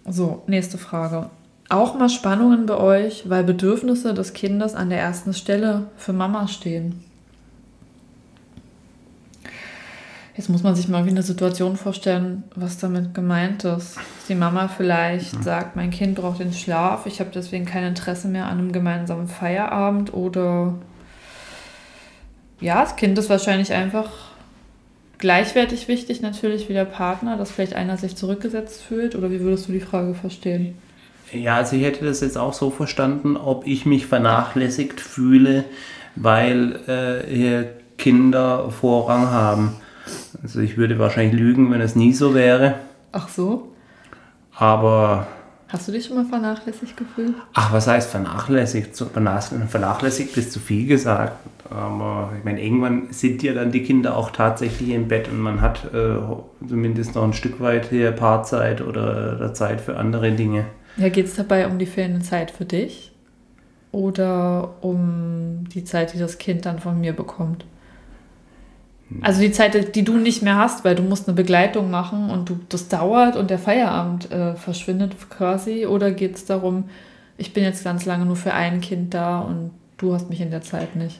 So, 0.09 0.43
nächste 0.47 0.77
Frage. 0.77 1.29
Auch 1.69 1.97
mal 1.97 2.09
Spannungen 2.09 2.65
bei 2.65 2.77
euch, 2.77 3.29
weil 3.29 3.43
Bedürfnisse 3.43 4.13
des 4.13 4.33
Kindes 4.33 4.73
an 4.75 4.89
der 4.89 4.99
ersten 4.99 5.33
Stelle 5.33 5.83
für 5.97 6.13
Mama 6.13 6.47
stehen. 6.47 7.03
Jetzt 10.37 10.49
muss 10.49 10.61
man 10.61 10.75
sich 10.75 10.87
mal 10.87 11.03
wie 11.05 11.09
eine 11.09 11.23
Situation 11.23 11.77
vorstellen, 11.77 12.43
was 12.55 12.77
damit 12.77 13.15
gemeint 13.15 13.63
ist. 13.63 13.97
Dass 13.97 14.27
die 14.29 14.35
Mama 14.35 14.67
vielleicht 14.67 15.43
sagt, 15.43 15.75
mein 15.75 15.89
Kind 15.89 16.15
braucht 16.15 16.39
den 16.39 16.53
Schlaf, 16.53 17.07
ich 17.07 17.19
habe 17.19 17.31
deswegen 17.33 17.65
kein 17.65 17.83
Interesse 17.83 18.27
mehr 18.27 18.45
an 18.45 18.59
einem 18.59 18.71
gemeinsamen 18.71 19.27
Feierabend 19.27 20.13
oder 20.13 20.75
ja, 22.59 22.81
das 22.81 22.95
Kind 22.95 23.17
ist 23.17 23.31
wahrscheinlich 23.31 23.73
einfach 23.73 24.09
gleichwertig 25.17 25.87
wichtig 25.87 26.21
natürlich 26.21 26.69
wie 26.69 26.73
der 26.73 26.85
Partner, 26.85 27.35
dass 27.35 27.49
vielleicht 27.49 27.73
einer 27.73 27.97
sich 27.97 28.15
zurückgesetzt 28.15 28.83
fühlt 28.83 29.15
oder 29.15 29.31
wie 29.31 29.39
würdest 29.39 29.67
du 29.67 29.71
die 29.71 29.79
Frage 29.79 30.13
verstehen? 30.13 30.75
Ja, 31.31 31.55
also 31.55 31.75
ich 31.75 31.83
hätte 31.83 32.05
das 32.05 32.21
jetzt 32.21 32.37
auch 32.37 32.53
so 32.53 32.69
verstanden, 32.69 33.37
ob 33.37 33.65
ich 33.65 33.87
mich 33.87 34.05
vernachlässigt 34.05 35.01
fühle, 35.01 35.65
weil 36.15 36.79
äh, 36.87 37.33
hier 37.33 37.69
Kinder 37.97 38.69
Vorrang 38.69 39.31
haben. 39.31 39.75
Also 40.43 40.59
ich 40.59 40.77
würde 40.77 40.99
wahrscheinlich 40.99 41.39
lügen, 41.39 41.71
wenn 41.71 41.81
es 41.81 41.95
nie 41.95 42.13
so 42.13 42.33
wäre. 42.33 42.75
Ach 43.11 43.29
so? 43.29 43.71
Aber 44.53 45.27
Hast 45.69 45.85
du 45.85 45.91
dich 45.91 46.05
schon 46.05 46.15
mal 46.15 46.25
vernachlässigt 46.25 46.95
gefühlt? 46.95 47.35
Ach, 47.53 47.73
was 47.73 47.87
heißt 47.87 48.09
vernachlässigt? 48.09 48.95
Vernachlässigt 48.95 50.37
ist 50.37 50.53
zu 50.53 50.61
viel 50.61 50.87
gesagt. 50.87 51.33
Aber 51.69 52.31
ich 52.37 52.45
meine, 52.45 52.63
irgendwann 52.63 53.11
sind 53.11 53.43
ja 53.43 53.53
dann 53.53 53.71
die 53.71 53.83
Kinder 53.83 54.15
auch 54.15 54.31
tatsächlich 54.31 54.91
im 54.91 55.09
Bett 55.09 55.27
und 55.27 55.39
man 55.39 55.59
hat 55.59 55.93
äh, 55.93 56.15
zumindest 56.65 57.15
noch 57.15 57.23
ein 57.25 57.33
Stück 57.33 57.59
weit 57.59 57.89
hier 57.89 58.11
Paarzeit 58.13 58.79
oder, 58.79 59.35
oder 59.35 59.53
Zeit 59.53 59.81
für 59.81 59.97
andere 59.97 60.31
Dinge. 60.31 60.65
Ja, 60.95 61.09
geht 61.09 61.25
es 61.25 61.35
dabei 61.35 61.67
um 61.67 61.77
die 61.77 61.85
fehlende 61.85 62.21
Zeit 62.21 62.49
für 62.51 62.65
dich? 62.65 63.11
Oder 63.91 64.75
um 64.79 65.65
die 65.73 65.83
Zeit, 65.83 66.13
die 66.13 66.19
das 66.19 66.37
Kind 66.37 66.65
dann 66.65 66.79
von 66.79 66.99
mir 67.01 67.11
bekommt? 67.11 67.65
Also 69.21 69.39
die 69.41 69.51
Zeit, 69.51 69.95
die 69.95 70.03
du 70.03 70.17
nicht 70.17 70.43
mehr 70.43 70.57
hast, 70.57 70.83
weil 70.83 70.95
du 70.95 71.01
musst 71.01 71.27
eine 71.27 71.35
Begleitung 71.35 71.89
machen 71.89 72.29
und 72.29 72.49
du, 72.49 72.59
das 72.67 72.89
dauert 72.89 73.35
und 73.37 73.49
der 73.49 73.57
Feierabend 73.59 74.31
äh, 74.31 74.55
verschwindet 74.55 75.15
quasi. 75.29 75.85
Oder 75.85 76.11
geht 76.11 76.35
es 76.35 76.45
darum, 76.45 76.85
ich 77.37 77.53
bin 77.53 77.63
jetzt 77.63 77.83
ganz 77.85 78.05
lange 78.05 78.25
nur 78.25 78.35
für 78.35 78.53
ein 78.53 78.81
Kind 78.81 79.13
da 79.13 79.39
und 79.39 79.71
du 79.97 80.13
hast 80.13 80.29
mich 80.29 80.41
in 80.41 80.51
der 80.51 80.61
Zeit 80.61 80.95
nicht? 80.95 81.19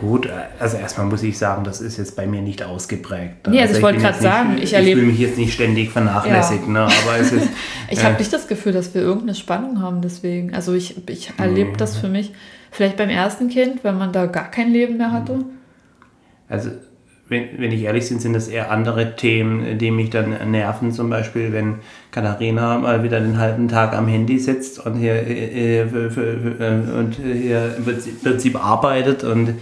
Gut, 0.00 0.28
also 0.58 0.76
erstmal 0.76 1.06
muss 1.06 1.22
ich 1.22 1.38
sagen, 1.38 1.62
das 1.64 1.80
ist 1.80 1.98
jetzt 1.98 2.14
bei 2.16 2.26
mir 2.26 2.42
nicht 2.42 2.62
ausgeprägt. 2.62 3.46
Nee, 3.48 3.60
also 3.60 3.76
ich 3.76 3.82
wollte 3.82 3.98
gerade 4.00 4.20
sagen, 4.20 4.56
ich 4.56 4.64
ich 4.64 4.72
erlebe- 4.74 5.00
fühle 5.00 5.12
mich 5.12 5.20
jetzt 5.20 5.38
nicht 5.38 5.52
ständig 5.52 5.90
vernachlässigt, 5.90 6.64
Ja. 6.66 6.72
ne? 6.72 6.80
aber 6.82 7.18
es 7.20 7.32
ist... 7.32 7.48
Ich 7.90 8.00
äh, 8.00 8.02
habe 8.02 8.16
nicht 8.18 8.32
das 8.32 8.46
Gefühl, 8.48 8.72
dass 8.72 8.94
wir 8.94 9.02
irgendeine 9.02 9.34
Spannung 9.34 9.80
haben 9.80 10.00
deswegen. 10.02 10.54
Also 10.54 10.74
ich, 10.74 11.08
ich 11.08 11.32
erlebe 11.38 11.76
das 11.76 11.96
für 11.96 12.08
mich 12.08 12.32
vielleicht 12.70 12.96
beim 12.96 13.08
ersten 13.08 13.48
Kind, 13.48 13.82
wenn 13.82 13.96
man 13.98 14.12
da 14.12 14.26
gar 14.26 14.50
kein 14.50 14.70
Leben 14.72 14.98
mehr 14.98 15.10
hatte. 15.12 15.44
Also, 16.48 16.70
wenn, 17.28 17.44
wenn 17.58 17.72
ich 17.72 17.82
ehrlich 17.82 18.08
bin, 18.08 18.18
sind 18.20 18.32
das 18.32 18.48
eher 18.48 18.70
andere 18.70 19.14
Themen, 19.16 19.76
die 19.76 19.90
mich 19.90 20.08
dann 20.08 20.50
nerven. 20.50 20.92
Zum 20.92 21.10
Beispiel, 21.10 21.52
wenn 21.52 21.74
Katharina 22.10 22.78
mal 22.78 23.02
wieder 23.02 23.20
den 23.20 23.38
halben 23.38 23.68
Tag 23.68 23.94
am 23.94 24.08
Handy 24.08 24.38
sitzt 24.38 24.84
und 24.84 24.94
hier, 24.94 25.12
äh, 25.14 25.86
für, 25.86 26.10
für, 26.10 26.38
für, 26.38 26.64
äh, 26.64 26.98
und 26.98 27.16
hier 27.16 27.74
im 27.76 27.84
Prinzip, 28.22 28.64
arbeitet 28.64 29.24
und 29.24 29.54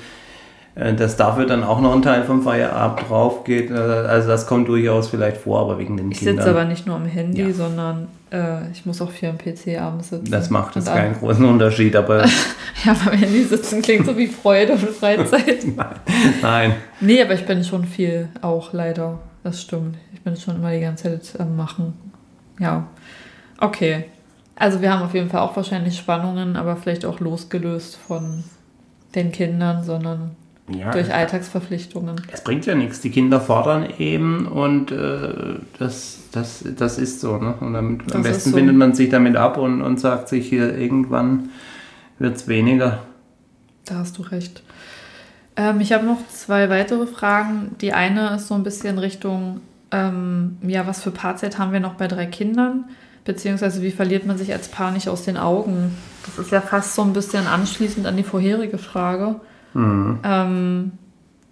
äh, 0.76 0.94
dass 0.94 1.16
dafür 1.16 1.46
dann 1.46 1.64
auch 1.64 1.80
noch 1.80 1.92
ein 1.92 2.02
Teil 2.02 2.22
vom 2.22 2.42
Feierabend 2.42 3.08
drauf 3.08 3.42
geht. 3.42 3.70
Äh, 3.72 3.74
Also 3.74 4.28
das 4.28 4.46
kommt 4.46 4.68
durchaus 4.68 5.08
vielleicht 5.08 5.38
vor, 5.38 5.60
aber 5.62 5.78
wegen 5.80 5.96
den 5.96 6.12
Ich 6.12 6.18
Kindern. 6.18 6.36
sitze 6.36 6.50
aber 6.50 6.66
nicht 6.66 6.86
nur 6.86 6.94
am 6.94 7.06
Handy, 7.06 7.42
Ja. 7.48 7.52
sondern 7.52 8.06
äh, 8.36 8.70
ich 8.72 8.84
muss 8.84 9.00
auch 9.00 9.10
viel 9.10 9.28
am 9.28 9.38
PC 9.38 9.80
abends 9.80 10.10
sitzen. 10.10 10.30
das 10.30 10.50
macht 10.50 10.76
jetzt 10.76 10.86
keinen 10.86 11.14
großen 11.14 11.44
Unterschied, 11.44 11.96
aber 11.96 12.24
Ja, 12.84 12.94
beim 13.04 13.18
Handy 13.18 13.42
sitzen 13.42 13.82
klingt 13.82 14.06
so 14.06 14.16
wie 14.16 14.26
Freude 14.26 14.74
und 14.74 14.80
Freizeit. 14.80 15.64
nein. 16.42 16.74
nee, 17.00 17.22
aber 17.22 17.34
ich 17.34 17.46
bin 17.46 17.64
schon 17.64 17.84
viel 17.84 18.28
auch 18.42 18.72
leider. 18.72 19.18
Das 19.42 19.62
stimmt. 19.62 19.96
Ich 20.12 20.20
bin 20.22 20.36
schon 20.36 20.56
immer 20.56 20.72
die 20.72 20.80
ganze 20.80 21.20
Zeit 21.20 21.40
am 21.40 21.56
Machen. 21.56 21.94
Ja. 22.58 22.86
Okay. 23.58 24.04
Also 24.56 24.80
wir 24.80 24.92
haben 24.92 25.02
auf 25.02 25.14
jeden 25.14 25.30
Fall 25.30 25.40
auch 25.40 25.56
wahrscheinlich 25.56 25.96
Spannungen, 25.96 26.56
aber 26.56 26.76
vielleicht 26.76 27.04
auch 27.04 27.20
losgelöst 27.20 27.96
von 27.96 28.44
den 29.14 29.32
Kindern, 29.32 29.84
sondern 29.84 30.36
Ja, 30.68 30.90
durch 30.90 31.12
Alltagsverpflichtungen. 31.14 32.20
es 32.32 32.42
bringt 32.42 32.66
ja 32.66 32.75
nichts. 32.75 33.00
Die 33.00 33.11
Kinder 33.11 33.40
fordern 33.40 33.87
eben 33.99 34.46
und 34.46 34.90
äh, 34.90 35.61
das, 35.78 36.18
das, 36.32 36.64
das 36.76 36.99
ist 36.99 37.20
so. 37.20 37.38
Ne? 37.38 37.54
Und 37.61 37.76
am 37.76 37.99
Das 38.08 38.23
besten 38.23 38.50
so. 38.50 38.56
findet 38.56 38.75
man 38.76 38.92
sich 38.94 39.08
damit 39.08 39.37
ab 39.37 39.58
und, 39.58 39.80
und 39.80 40.00
sagt 40.00 40.28
sich 40.28 40.49
hier, 40.49 40.76
irgendwann 40.76 41.50
wird 42.18 42.37
es 42.37 42.49
weniger. 42.49 42.99
Da 43.85 43.96
hast 43.96 44.18
du 44.18 44.23
recht. 44.23 44.62
Ähm, 45.56 45.80
ich 45.80 45.92
habe 45.92 46.04
noch 46.04 46.18
zwei 46.28 46.68
weitere 46.68 47.06
Fragen. 47.06 47.76
Die 47.80 47.92
eine 47.92 48.35
ist 48.35 48.49
so 48.49 48.54
ein 48.54 48.64
bisschen 48.64 48.99
Richtung, 48.99 49.61
ähm, 49.92 50.58
ja, 50.62 50.87
was 50.87 51.02
für 51.02 51.12
Paarzeit 51.12 51.58
haben 51.58 51.73
wir 51.73 51.80
noch 51.80 51.94
bei 51.94 52.08
drei 52.08 52.26
Kindern? 52.26 52.87
Beziehungsweise 53.25 53.82
wie 53.82 53.90
verliert 53.92 54.26
man 54.26 54.37
sich 54.38 54.52
als 54.52 54.68
Paar 54.68 54.90
nicht 54.90 55.08
aus 55.08 55.25
den 55.25 55.37
Augen? 55.37 55.96
Das 56.25 56.44
ist 56.44 56.50
ja 56.52 56.61
fast 56.61 56.94
so 56.94 57.02
ein 57.02 57.12
bisschen 57.12 57.46
anschließend 57.46 58.06
an 58.06 58.16
die 58.16 58.23
vorherige 58.25 58.78
Frage. 58.78 59.37
Ähm, 60.25 60.92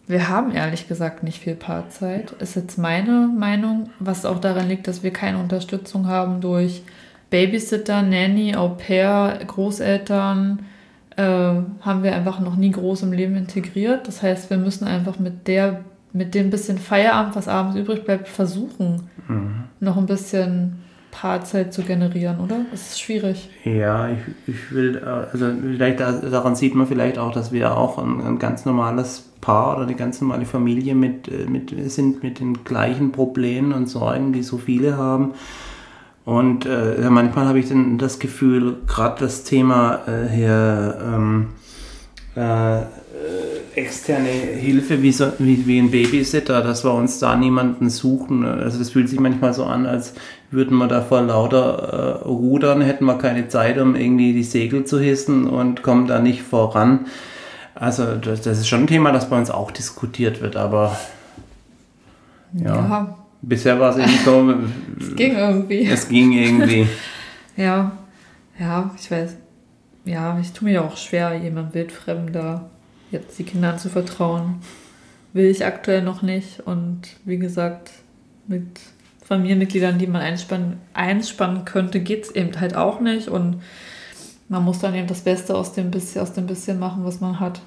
wir 0.07 0.29
haben 0.29 0.53
ehrlich 0.53 0.89
gesagt 0.89 1.23
nicht 1.23 1.43
viel 1.43 1.55
Paarzeit. 1.55 2.33
Ist 2.33 2.57
jetzt 2.57 2.79
meine 2.79 3.29
Meinung, 3.37 3.91
was 3.99 4.27
auch 4.27 4.41
daran 4.41 4.69
liegt, 4.69 4.87
dass 4.87 5.03
wir 5.03 5.13
keine 5.13 5.39
Unterstützung 5.39 6.07
haben 6.07 6.41
durch 6.41 6.83
Babysitter, 7.31 8.03
Nanny, 8.03 8.55
Au 8.55 8.69
pair, 8.71 9.39
Großeltern. 9.47 10.61
Äh, 11.17 11.23
haben 11.23 12.03
wir 12.03 12.15
einfach 12.15 12.41
noch 12.41 12.57
nie 12.57 12.71
groß 12.71 13.03
im 13.03 13.13
Leben 13.13 13.37
integriert. 13.37 14.07
Das 14.09 14.23
heißt, 14.23 14.51
wir 14.51 14.59
müssen 14.59 14.87
einfach 14.87 15.19
mit 15.19 15.47
der, 15.47 15.81
mit 16.13 16.35
dem 16.35 16.51
bisschen 16.51 16.79
Feierabend, 16.79 17.37
was 17.37 17.49
abends 17.49 17.77
übrig 17.77 18.05
bleibt, 18.05 18.29
versuchen, 18.29 19.09
noch 19.81 19.97
ein 19.97 20.07
bisschen 20.07 20.84
Paarzeit 21.15 21.73
zu 21.73 21.83
generieren, 21.83 22.41
oder? 22.41 22.57
Es 22.73 22.91
ist 22.91 23.01
schwierig. 23.01 23.49
Ja, 23.65 24.09
ich, 24.09 24.19
ich 24.55 24.73
will, 24.73 24.97
äh, 24.97 25.07
also 25.33 25.47
vielleicht 25.63 26.01
da- 26.01 26.13
daran 26.13 26.57
sieht 26.57 26.75
man 26.75 26.87
vielleicht 26.89 27.19
auch, 27.19 27.33
dass 27.33 27.53
wir 27.53 27.77
auch 27.77 27.99
ein, 27.99 28.21
ein 28.21 28.39
ganz 28.39 28.65
normales 28.65 29.25
Paar 29.41 29.77
oder 29.77 29.87
eine 29.87 29.95
ganz 29.95 30.21
normale 30.21 30.45
Familie 30.45 30.95
mit, 30.95 31.29
äh, 31.29 31.47
mit 31.49 31.73
sind 31.91 32.23
mit 32.25 32.41
den 32.41 32.65
gleichen 32.65 33.13
Problemen 33.13 33.73
und 33.73 33.89
Sorgen, 33.89 34.33
die 34.33 34.43
so 34.43 34.59
viele 34.59 34.97
haben. 34.97 35.33
Und 36.25 36.67
äh, 36.67 37.09
manchmal 37.11 37.47
habe 37.47 37.59
ich 37.61 37.69
dann 37.69 37.99
das 37.99 38.19
Gefühl, 38.19 38.79
gerade 38.87 39.21
das 39.21 39.45
Thema 39.45 40.01
äh, 40.09 40.29
hier 40.35 40.99
ähm, 41.15 41.49
äh, 42.35 42.79
äh, 42.81 42.85
externe 43.77 44.29
Hilfe 44.29 45.03
wie, 45.03 45.13
so, 45.13 45.27
wie, 45.39 45.67
wie 45.67 45.79
ein 45.79 45.91
Babysitter, 45.91 46.63
dass 46.63 46.85
wir 46.85 46.95
uns 46.95 47.19
da 47.19 47.37
niemanden 47.37 47.91
suchen. 47.91 48.45
Also 48.45 48.79
das 48.79 48.91
fühlt 48.91 49.09
sich 49.09 49.21
manchmal 49.21 49.53
so 49.53 49.65
an, 49.65 49.85
als 49.87 50.15
würden 50.55 50.79
wir 50.79 50.89
da 50.89 51.03
vor 51.03 51.23
lauter 51.23 52.23
äh, 52.23 52.29
Rudern, 52.29 52.81
hätten 52.81 53.05
wir 53.05 53.19
keine 53.19 53.49
Zeit, 53.49 53.79
um 53.79 53.95
irgendwie 53.95 54.33
die 54.33 54.43
Segel 54.43 54.85
zu 54.85 54.99
hissen 54.99 55.47
und 55.47 55.83
kommen 55.83 56.07
da 56.07 56.21
nicht 56.21 56.43
voran. 56.43 57.07
Also 57.75 58.15
das, 58.17 58.43
das 58.43 58.59
ist 58.59 58.69
schon 58.69 58.83
ein 58.83 58.87
Thema, 58.87 59.13
das 59.13 59.29
bei 59.29 59.37
uns 59.37 59.51
auch 59.51 59.71
diskutiert 59.71 60.41
wird, 60.41 60.57
aber 60.57 60.97
ja, 62.53 63.17
bisher 63.43 63.81
war 63.81 63.91
es 63.91 63.97
eben 63.97 64.19
so, 64.25 64.55
es 65.01 65.17
ging 65.17 65.37
irgendwie. 65.37 65.87
es 65.87 66.09
ging 66.09 66.33
irgendwie. 66.33 66.89
Ja, 67.57 67.93
ja, 68.59 68.91
ich 68.99 69.09
weiß. 69.09 69.37
Ja, 70.07 70.37
ich 70.41 70.53
tue 70.53 70.67
mir 70.67 70.75
ja 70.75 70.81
auch 70.83 70.97
schwer, 70.97 71.35
jemand 71.35 71.73
wildfremder 71.73 72.69
jetzt 73.13 73.39
die 73.39 73.45
Kinder 73.45 73.73
anzuvertrauen. 73.73 74.57
Will 75.33 75.47
ich 75.47 75.65
aktuell 75.65 76.03
noch 76.03 76.23
nicht. 76.23 76.61
Und 76.61 77.03
wie 77.25 77.39
gesagt, 77.39 77.93
mit 78.47 78.81
Familienmitgliedern, 79.25 79.99
die 79.99 80.07
man 80.07 80.21
einspannen, 80.23 80.79
einspannen 80.93 81.65
könnte, 81.65 82.01
geht 82.01 82.25
es 82.25 82.31
eben 82.31 82.59
halt 82.61 82.77
auch 82.77 83.01
nicht. 83.01 83.29
Und 83.29 83.63
man 84.49 84.65
muss 84.65 84.79
dann 84.79 84.95
eben 84.95 85.07
das 85.07 85.21
Beste 85.21 85.55
aus 85.57 85.73
dem 85.73 85.91
bisschen, 85.91 86.23
aus 86.23 86.33
dem 86.33 86.47
bisschen 86.47 86.79
machen, 86.79 87.05
was 87.05 87.21
man 87.21 87.41
hat. 87.41 87.61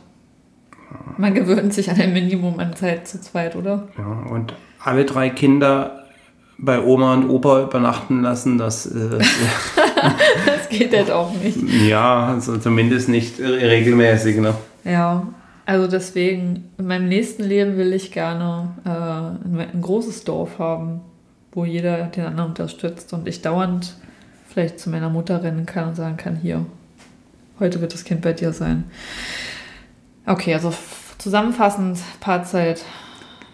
Man 1.18 1.34
gewöhnt 1.34 1.74
sich 1.74 1.90
an 1.90 2.00
ein 2.00 2.14
Minimum 2.14 2.60
an 2.60 2.76
Zeit 2.76 3.08
zu 3.08 3.20
zweit, 3.20 3.56
oder? 3.56 3.88
Ja, 3.98 4.32
und 4.32 4.54
alle 4.84 5.04
drei 5.04 5.30
Kinder 5.30 6.04
bei 6.60 6.82
Oma 6.82 7.14
und 7.14 7.30
Opa 7.30 7.64
übernachten 7.64 8.22
lassen, 8.22 8.58
das, 8.58 8.86
äh, 8.86 9.20
Das 10.46 10.70
geht 10.70 10.96
halt 10.96 11.12
auch 11.12 11.34
nicht. 11.34 11.58
ja, 11.88 12.28
also 12.28 12.58
zumindest 12.58 13.10
nicht 13.10 13.40
regelmäßig. 13.40 14.38
Ne? 14.38 14.54
Ja, 14.84 15.28
also 15.66 15.88
deswegen, 15.88 16.70
in 16.78 16.88
meinem 16.88 17.10
nächsten 17.10 17.44
Leben 17.44 17.78
will 17.78 17.94
ich 17.94 18.12
gerne 18.12 18.70
äh, 18.86 18.90
ein, 18.90 19.68
ein 19.74 19.82
großes 19.82 20.24
Dorf 20.24 20.60
haben, 20.60 21.02
wo 21.58 21.66
jeder 21.66 22.04
den 22.04 22.24
anderen 22.24 22.52
unterstützt 22.52 23.14
und 23.14 23.28
ich 23.28 23.42
dauernd 23.42 23.96
vielleicht 24.48 24.80
zu 24.80 24.92
meiner 24.92 25.10
Mutter 25.10 25.42
rennen 25.42 25.66
kann 25.66 25.88
und 25.90 25.96
sagen 25.96 26.16
kann, 26.16 26.36
hier, 26.36 26.64
heute 27.60 27.82
wird 27.82 27.96
das 27.96 28.04
Kind 28.04 28.22
bei 28.22 28.32
dir 28.34 28.54
sein. 28.54 28.84
Okay, 30.28 30.54
also 30.54 30.72
zusammenfassend, 31.18 31.98
Paarzeit 32.20 32.86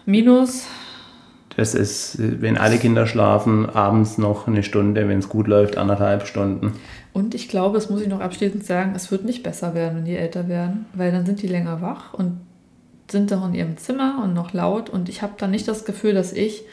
minus, 0.04 0.66
Das 1.56 1.74
ist, 1.74 2.16
wenn 2.18 2.58
alle 2.58 2.76
Kinder 2.76 3.06
schlafen, 3.06 3.70
abends 3.70 4.18
noch 4.18 4.48
eine 4.48 4.62
Stunde, 4.62 5.08
wenn 5.08 5.20
es 5.20 5.30
gut 5.30 5.48
läuft, 5.48 5.78
anderthalb 5.78 6.26
Stunden. 6.26 6.74
Und 7.14 7.34
ich 7.34 7.48
glaube, 7.48 7.78
das 7.78 7.88
muss 7.88 8.02
ich 8.02 8.08
noch 8.08 8.20
abschließend 8.20 8.66
sagen, 8.66 8.92
es 8.94 9.10
wird 9.10 9.24
nicht 9.24 9.42
besser 9.42 9.74
werden, 9.74 9.96
wenn 9.96 10.04
die 10.04 10.16
älter 10.16 10.46
werden, 10.46 10.84
weil 10.92 11.10
dann 11.10 11.24
sind 11.24 11.40
die 11.40 11.48
länger 11.48 11.80
wach 11.80 12.12
und 12.12 12.38
sind 13.10 13.32
doch 13.32 13.46
in 13.46 13.54
ihrem 13.54 13.78
Zimmer 13.78 14.20
und 14.22 14.34
noch 14.34 14.52
laut. 14.52 14.90
Und 14.90 15.08
ich 15.08 15.22
habe 15.22 15.32
dann 15.38 15.52
nicht 15.52 15.66
das 15.66 15.86
Gefühl, 15.86 16.12
dass 16.12 16.34
ich 16.34 16.64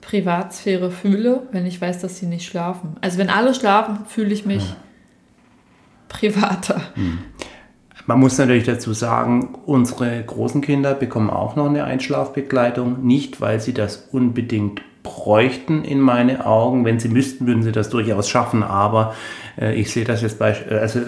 Privatsphäre 0.00 0.90
fühle, 0.90 1.42
wenn 1.52 1.66
ich 1.66 1.80
weiß, 1.80 2.00
dass 2.00 2.18
sie 2.18 2.26
nicht 2.26 2.46
schlafen. 2.46 2.96
Also 3.00 3.18
wenn 3.18 3.30
alle 3.30 3.54
schlafen, 3.54 4.06
fühle 4.06 4.32
ich 4.32 4.46
mich 4.46 4.74
privater. 6.08 6.80
Man 8.06 8.20
muss 8.20 8.38
natürlich 8.38 8.64
dazu 8.64 8.94
sagen, 8.94 9.54
unsere 9.66 10.22
großen 10.22 10.62
Kinder 10.62 10.94
bekommen 10.94 11.28
auch 11.28 11.56
noch 11.56 11.66
eine 11.66 11.84
Einschlafbegleitung. 11.84 13.04
Nicht, 13.04 13.40
weil 13.42 13.60
sie 13.60 13.74
das 13.74 14.08
unbedingt 14.12 14.80
bräuchten 15.02 15.84
in 15.84 16.00
meine 16.00 16.46
Augen. 16.46 16.84
Wenn 16.84 16.98
sie 16.98 17.08
müssten, 17.08 17.46
würden 17.46 17.62
sie 17.62 17.72
das 17.72 17.90
durchaus 17.90 18.28
schaffen. 18.28 18.62
Aber 18.62 19.14
äh, 19.60 19.74
ich 19.74 19.92
sehe 19.92 20.04
das 20.04 20.22
jetzt 20.22 20.38
bei, 20.38 20.56
äh, 20.68 20.74
also, 20.74 21.00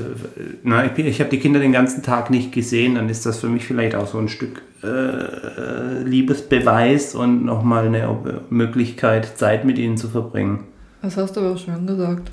na, 0.62 0.84
ich, 0.86 0.98
ich 0.98 1.20
habe 1.20 1.30
die 1.30 1.38
Kinder 1.38 1.60
den 1.60 1.72
ganzen 1.72 2.02
Tag 2.02 2.30
nicht 2.30 2.52
gesehen. 2.52 2.96
Dann 2.96 3.08
ist 3.08 3.26
das 3.26 3.38
für 3.40 3.48
mich 3.48 3.64
vielleicht 3.64 3.94
auch 3.94 4.06
so 4.06 4.18
ein 4.18 4.28
Stück 4.28 4.62
äh, 4.82 6.02
Liebesbeweis 6.02 7.14
und 7.14 7.44
nochmal 7.44 7.86
eine 7.86 8.16
Möglichkeit, 8.50 9.38
Zeit 9.38 9.64
mit 9.64 9.78
ihnen 9.78 9.96
zu 9.96 10.08
verbringen. 10.08 10.64
Das 11.02 11.16
hast 11.16 11.36
du 11.36 11.40
aber 11.40 11.56
schön 11.56 11.86
gesagt. 11.86 12.30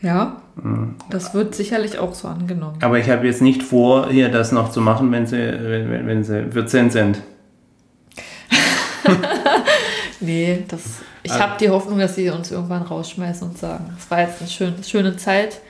Ja, 0.00 0.42
das 1.10 1.34
wird 1.34 1.56
sicherlich 1.56 1.98
auch 1.98 2.14
so 2.14 2.28
angenommen. 2.28 2.78
Aber 2.82 2.98
ich 2.98 3.10
habe 3.10 3.26
jetzt 3.26 3.42
nicht 3.42 3.64
vor, 3.64 4.08
hier 4.08 4.28
das 4.28 4.52
noch 4.52 4.70
zu 4.70 4.80
machen, 4.80 5.10
wenn 5.10 5.26
sie, 5.26 5.36
wenn, 5.36 6.06
wenn 6.06 6.22
sie 6.22 6.44
14 6.52 6.90
sind. 6.90 7.22
Nee, 10.20 10.64
das, 10.68 10.80
ich 11.22 11.30
Also- 11.32 11.42
habe 11.44 11.52
die 11.60 11.70
Hoffnung, 11.70 11.98
dass 11.98 12.14
sie 12.16 12.28
uns 12.30 12.50
irgendwann 12.50 12.82
rausschmeißen 12.82 13.48
und 13.48 13.58
sagen, 13.58 13.94
es 13.98 14.10
war 14.10 14.20
jetzt 14.20 14.40
eine 14.40 14.50
schöne, 14.50 14.82
schöne 14.84 15.16
Zeit, 15.16 15.60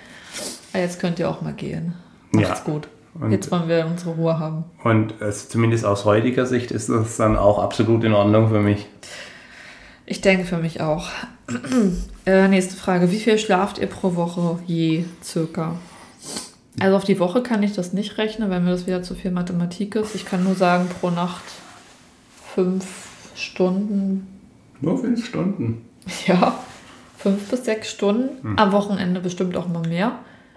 aber 0.72 0.82
jetzt 0.82 1.00
könnt 1.00 1.18
ihr 1.18 1.28
auch 1.28 1.42
mal 1.42 1.52
gehen. 1.52 1.94
Macht's 2.32 2.62
Ja. 2.66 2.72
gut. 2.72 2.88
Und- 3.14 3.32
jetzt 3.32 3.50
wollen 3.50 3.68
wir 3.68 3.86
unsere 3.86 4.10
Ruhe 4.12 4.38
haben. 4.38 4.64
Und 4.84 5.20
also 5.20 5.48
zumindest 5.48 5.84
aus 5.84 6.04
heutiger 6.04 6.46
Sicht 6.46 6.70
ist 6.70 6.88
das 6.88 7.16
dann 7.16 7.36
auch 7.36 7.58
absolut 7.58 8.04
in 8.04 8.12
Ordnung 8.12 8.48
für 8.48 8.60
mich. 8.60 8.86
Ich 10.06 10.20
denke 10.20 10.44
für 10.46 10.56
mich 10.58 10.80
auch. 10.80 11.08
äh, 12.26 12.48
nächste 12.48 12.76
Frage. 12.76 13.10
Wie 13.10 13.18
viel 13.18 13.38
schlaft 13.38 13.78
ihr 13.78 13.86
pro 13.88 14.14
Woche 14.14 14.58
je 14.66 15.04
circa? 15.22 15.76
Also 16.80 16.96
auf 16.96 17.04
die 17.04 17.18
Woche 17.18 17.42
kann 17.42 17.62
ich 17.62 17.72
das 17.72 17.92
nicht 17.92 18.18
rechnen, 18.18 18.50
weil 18.50 18.60
mir 18.60 18.70
das 18.70 18.86
wieder 18.86 19.02
zu 19.02 19.14
viel 19.14 19.32
Mathematik 19.32 19.96
ist. 19.96 20.14
Ich 20.14 20.24
kann 20.24 20.44
nur 20.44 20.54
sagen, 20.54 20.88
pro 21.00 21.10
Nacht 21.10 21.42
fünf 22.54 22.84
Stunden, 23.34 24.26
Nur 24.80 24.98
fünf 24.98 25.26
Stunden. 25.26 25.84
ja, 26.26 26.54
fünf 27.16 27.50
bis 27.50 27.64
sechs 27.64 27.90
Stunden. 27.90 28.56
Am 28.58 28.72
Wochenende 28.72 29.20
bestimmt 29.20 29.56
auch 29.56 29.68
mal 29.68 29.86
mehr. 29.86 30.12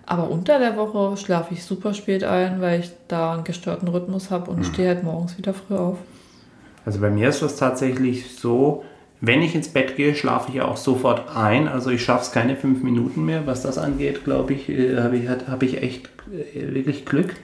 Aber 0.06 0.30
unter 0.30 0.60
der 0.60 0.76
Woche 0.78 1.16
schlafe 1.18 1.54
ich 1.54 1.64
super 1.64 1.94
spät 1.94 2.24
ein, 2.24 2.60
weil 2.62 2.82
ich 2.82 2.92
da 3.08 3.34
einen 3.34 3.44
gestörten 3.44 3.88
Rhythmus 3.88 4.30
habe 4.30 4.52
und 4.52 4.66
stehe 4.66 4.90
halt 4.90 5.04
morgens 5.04 5.38
wieder 5.38 5.54
früh 5.54 5.76
auf. 5.76 5.98
Also 6.86 7.00
bei 7.00 7.10
mir 7.10 7.30
ist 7.30 7.42
das 7.42 7.56
tatsächlich 7.58 8.36
so, 8.36 8.84
wenn 9.22 9.42
ich 9.44 9.54
ins 9.56 9.70
Bett 9.70 9.96
gehe, 9.96 10.16
schlafe 10.16 10.52
ich 10.52 10.62
auch 10.62 10.78
sofort 10.78 11.36
ein. 11.36 11.68
Also 11.68 11.92
ich 11.92 12.04
schaffe 12.04 12.24
es 12.24 12.32
keine 12.32 12.56
fünf 12.56 12.82
Minuten 12.84 13.24
mehr. 13.26 13.46
Was 13.46 13.62
das 13.62 13.78
angeht, 13.78 14.24
glaube 14.26 14.54
ich, 14.54 14.68
äh, 14.68 14.98
habe 15.00 15.18
ich, 15.18 15.30
hab 15.30 15.62
ich 15.64 15.82
echt 15.82 16.10
äh, 16.56 16.74
wirklich 16.74 17.06
Glück. 17.06 17.36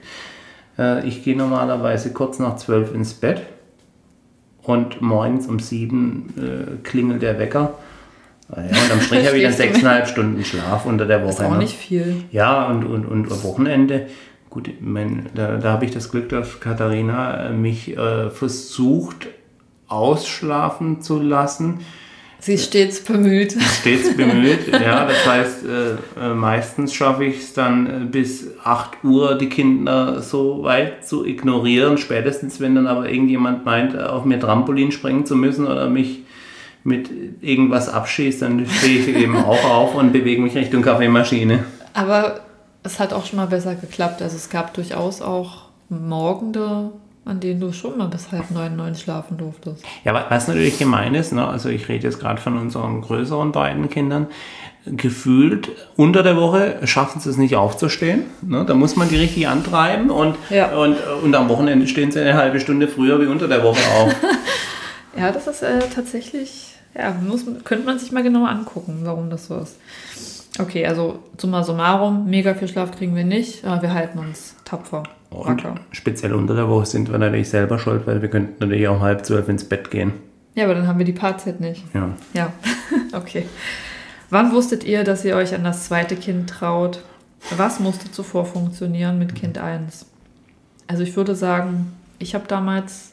Äh, 0.76 1.06
Ich 1.08 1.22
gehe 1.24 1.36
normalerweise 1.36 2.12
kurz 2.12 2.38
nach 2.40 2.56
zwölf 2.56 2.92
ins 2.94 3.14
Bett 3.14 3.42
und 4.68 5.00
morgens 5.00 5.46
um 5.46 5.60
sieben 5.60 6.34
äh, 6.36 6.86
klingelt 6.86 7.22
der 7.22 7.38
Wecker. 7.38 7.72
Ja, 8.54 8.62
und 8.62 8.92
am 8.92 9.00
Strich 9.00 9.26
habe 9.26 9.38
ich 9.38 9.42
dann 9.42 9.54
sechseinhalb 9.54 10.06
Stunden 10.06 10.44
Schlaf 10.44 10.84
unter 10.84 11.06
der 11.06 11.22
Woche. 11.22 11.30
Ist 11.30 11.40
auch 11.40 11.52
ne? 11.52 11.58
nicht 11.58 11.74
viel. 11.74 12.24
Ja, 12.32 12.66
und, 12.66 12.84
und, 12.84 13.06
und 13.06 13.30
Wochenende, 13.44 14.08
gut, 14.50 14.68
mein, 14.80 15.26
da, 15.34 15.56
da 15.56 15.72
habe 15.72 15.86
ich 15.86 15.90
das 15.90 16.10
Glück, 16.10 16.28
dass 16.28 16.60
Katharina 16.60 17.48
mich 17.48 17.96
äh, 17.96 18.28
versucht 18.28 19.28
ausschlafen 19.86 21.00
zu 21.00 21.18
lassen. 21.18 21.80
Sie 22.40 22.54
ist 22.54 22.66
stets 22.66 23.00
bemüht. 23.00 23.56
Stets 23.80 24.16
bemüht, 24.16 24.68
ja. 24.72 25.06
Das 25.06 25.26
heißt, 25.26 25.64
äh, 25.66 25.90
äh 26.24 26.34
meistens 26.34 26.94
schaffe 26.94 27.24
ich 27.24 27.38
es 27.38 27.52
dann 27.52 27.86
äh, 27.86 28.04
bis 28.04 28.48
8 28.62 29.02
Uhr, 29.04 29.36
die 29.36 29.48
Kinder 29.48 30.22
so 30.22 30.62
weit 30.62 31.06
zu 31.06 31.26
ignorieren. 31.26 31.98
Spätestens, 31.98 32.60
wenn 32.60 32.76
dann 32.76 32.86
aber 32.86 33.08
irgendjemand 33.10 33.64
meint, 33.64 33.98
auf 33.98 34.24
mir 34.24 34.38
Trampolin 34.38 34.92
springen 34.92 35.26
zu 35.26 35.34
müssen 35.34 35.66
oder 35.66 35.90
mich 35.90 36.22
mit 36.84 37.10
irgendwas 37.40 37.88
abschießt, 37.88 38.42
dann 38.42 38.66
stehe 38.66 39.00
ich 39.00 39.08
eben 39.08 39.36
auch 39.36 39.64
auf 39.64 39.94
und 39.94 40.12
bewege 40.12 40.40
mich 40.40 40.54
Richtung 40.54 40.82
Kaffeemaschine. 40.82 41.64
Aber 41.92 42.40
es 42.82 43.00
hat 43.00 43.12
auch 43.12 43.26
schon 43.26 43.38
mal 43.38 43.46
besser 43.46 43.74
geklappt. 43.74 44.22
Also 44.22 44.36
es 44.36 44.48
gab 44.48 44.74
durchaus 44.74 45.20
auch 45.20 45.68
Morgende, 45.88 46.90
an 47.28 47.40
denen 47.40 47.60
du 47.60 47.72
schon 47.72 47.98
mal 47.98 48.08
bis 48.08 48.32
halb 48.32 48.50
neun, 48.50 48.76
neun 48.76 48.94
schlafen 48.94 49.36
durftest. 49.36 49.84
Ja, 50.04 50.26
was 50.30 50.48
natürlich 50.48 50.78
gemein 50.78 51.14
ist, 51.14 51.32
ne? 51.32 51.46
also 51.46 51.68
ich 51.68 51.88
rede 51.88 52.04
jetzt 52.04 52.18
gerade 52.20 52.40
von 52.40 52.58
unseren 52.58 53.02
größeren 53.02 53.52
beiden 53.52 53.90
Kindern, 53.90 54.28
gefühlt 54.86 55.68
unter 55.96 56.22
der 56.22 56.36
Woche 56.36 56.78
schaffen 56.84 57.20
sie 57.20 57.28
es 57.28 57.36
nicht 57.36 57.56
aufzustehen. 57.56 58.24
Ne? 58.40 58.64
Da 58.64 58.74
muss 58.74 58.96
man 58.96 59.08
die 59.08 59.16
richtig 59.16 59.46
antreiben 59.46 60.10
und, 60.10 60.36
ja. 60.48 60.74
und, 60.76 60.96
und 61.22 61.34
am 61.34 61.48
Wochenende 61.50 61.86
stehen 61.86 62.10
sie 62.10 62.20
eine 62.20 62.34
halbe 62.34 62.60
Stunde 62.60 62.88
früher 62.88 63.20
wie 63.20 63.26
unter 63.26 63.46
der 63.46 63.62
Woche 63.62 63.80
auf. 63.98 64.14
ja, 65.18 65.30
das 65.30 65.46
ist 65.46 65.62
äh, 65.62 65.80
tatsächlich, 65.94 66.74
ja, 66.96 67.12
muss, 67.12 67.44
könnte 67.64 67.84
man 67.84 67.98
sich 67.98 68.10
mal 68.10 68.22
genauer 68.22 68.48
angucken, 68.48 69.00
warum 69.02 69.28
das 69.28 69.46
so 69.48 69.58
ist. 69.58 69.76
Okay, 70.58 70.86
also 70.86 71.18
summa 71.36 71.62
summarum, 71.62 72.28
mega 72.28 72.54
viel 72.54 72.68
Schlaf 72.68 72.96
kriegen 72.96 73.14
wir 73.14 73.24
nicht, 73.24 73.64
aber 73.64 73.82
wir 73.82 73.92
halten 73.92 74.18
uns 74.18 74.56
tapfer. 74.64 75.02
Und 75.30 75.62
speziell 75.92 76.32
unter 76.32 76.54
der 76.54 76.68
Woche 76.68 76.86
sind 76.86 77.10
wir 77.10 77.18
natürlich 77.18 77.50
selber 77.50 77.78
schuld, 77.78 78.06
weil 78.06 78.22
wir 78.22 78.30
könnten 78.30 78.56
natürlich 78.60 78.88
auch 78.88 79.00
halb 79.00 79.26
zwölf 79.26 79.48
ins 79.48 79.64
Bett 79.64 79.90
gehen. 79.90 80.12
Ja, 80.54 80.64
aber 80.64 80.74
dann 80.74 80.86
haben 80.86 80.98
wir 80.98 81.04
die 81.04 81.12
Paarzeit 81.12 81.60
nicht. 81.60 81.84
Ja. 81.94 82.10
Ja, 82.32 82.52
okay. 83.12 83.46
Wann 84.30 84.52
wusstet 84.52 84.84
ihr, 84.84 85.04
dass 85.04 85.24
ihr 85.24 85.36
euch 85.36 85.54
an 85.54 85.64
das 85.64 85.84
zweite 85.84 86.16
Kind 86.16 86.50
traut? 86.50 87.02
Was 87.56 87.78
musste 87.80 88.10
zuvor 88.10 88.44
funktionieren 88.44 89.18
mit 89.18 89.34
Kind 89.34 89.58
1? 89.58 90.06
Also 90.86 91.02
ich 91.02 91.16
würde 91.16 91.34
sagen, 91.34 91.92
ich 92.18 92.34
habe 92.34 92.46
damals 92.48 93.12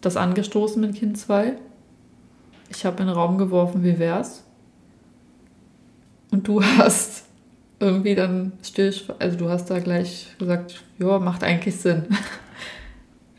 das 0.00 0.16
angestoßen 0.16 0.80
mit 0.80 0.94
Kind 0.94 1.18
2. 1.18 1.54
Ich 2.70 2.84
habe 2.84 3.00
in 3.02 3.08
den 3.08 3.16
Raum 3.16 3.38
geworfen, 3.38 3.82
wie 3.82 3.98
wär's? 3.98 4.44
Und 6.30 6.48
du 6.48 6.62
hast 6.78 7.24
irgendwie 7.78 8.14
dann 8.14 8.52
still, 8.62 8.94
also 9.18 9.36
du 9.36 9.48
hast 9.48 9.70
da 9.70 9.78
gleich 9.78 10.28
gesagt, 10.38 10.82
ja, 10.98 11.18
macht 11.18 11.44
eigentlich 11.44 11.76
Sinn. 11.76 12.04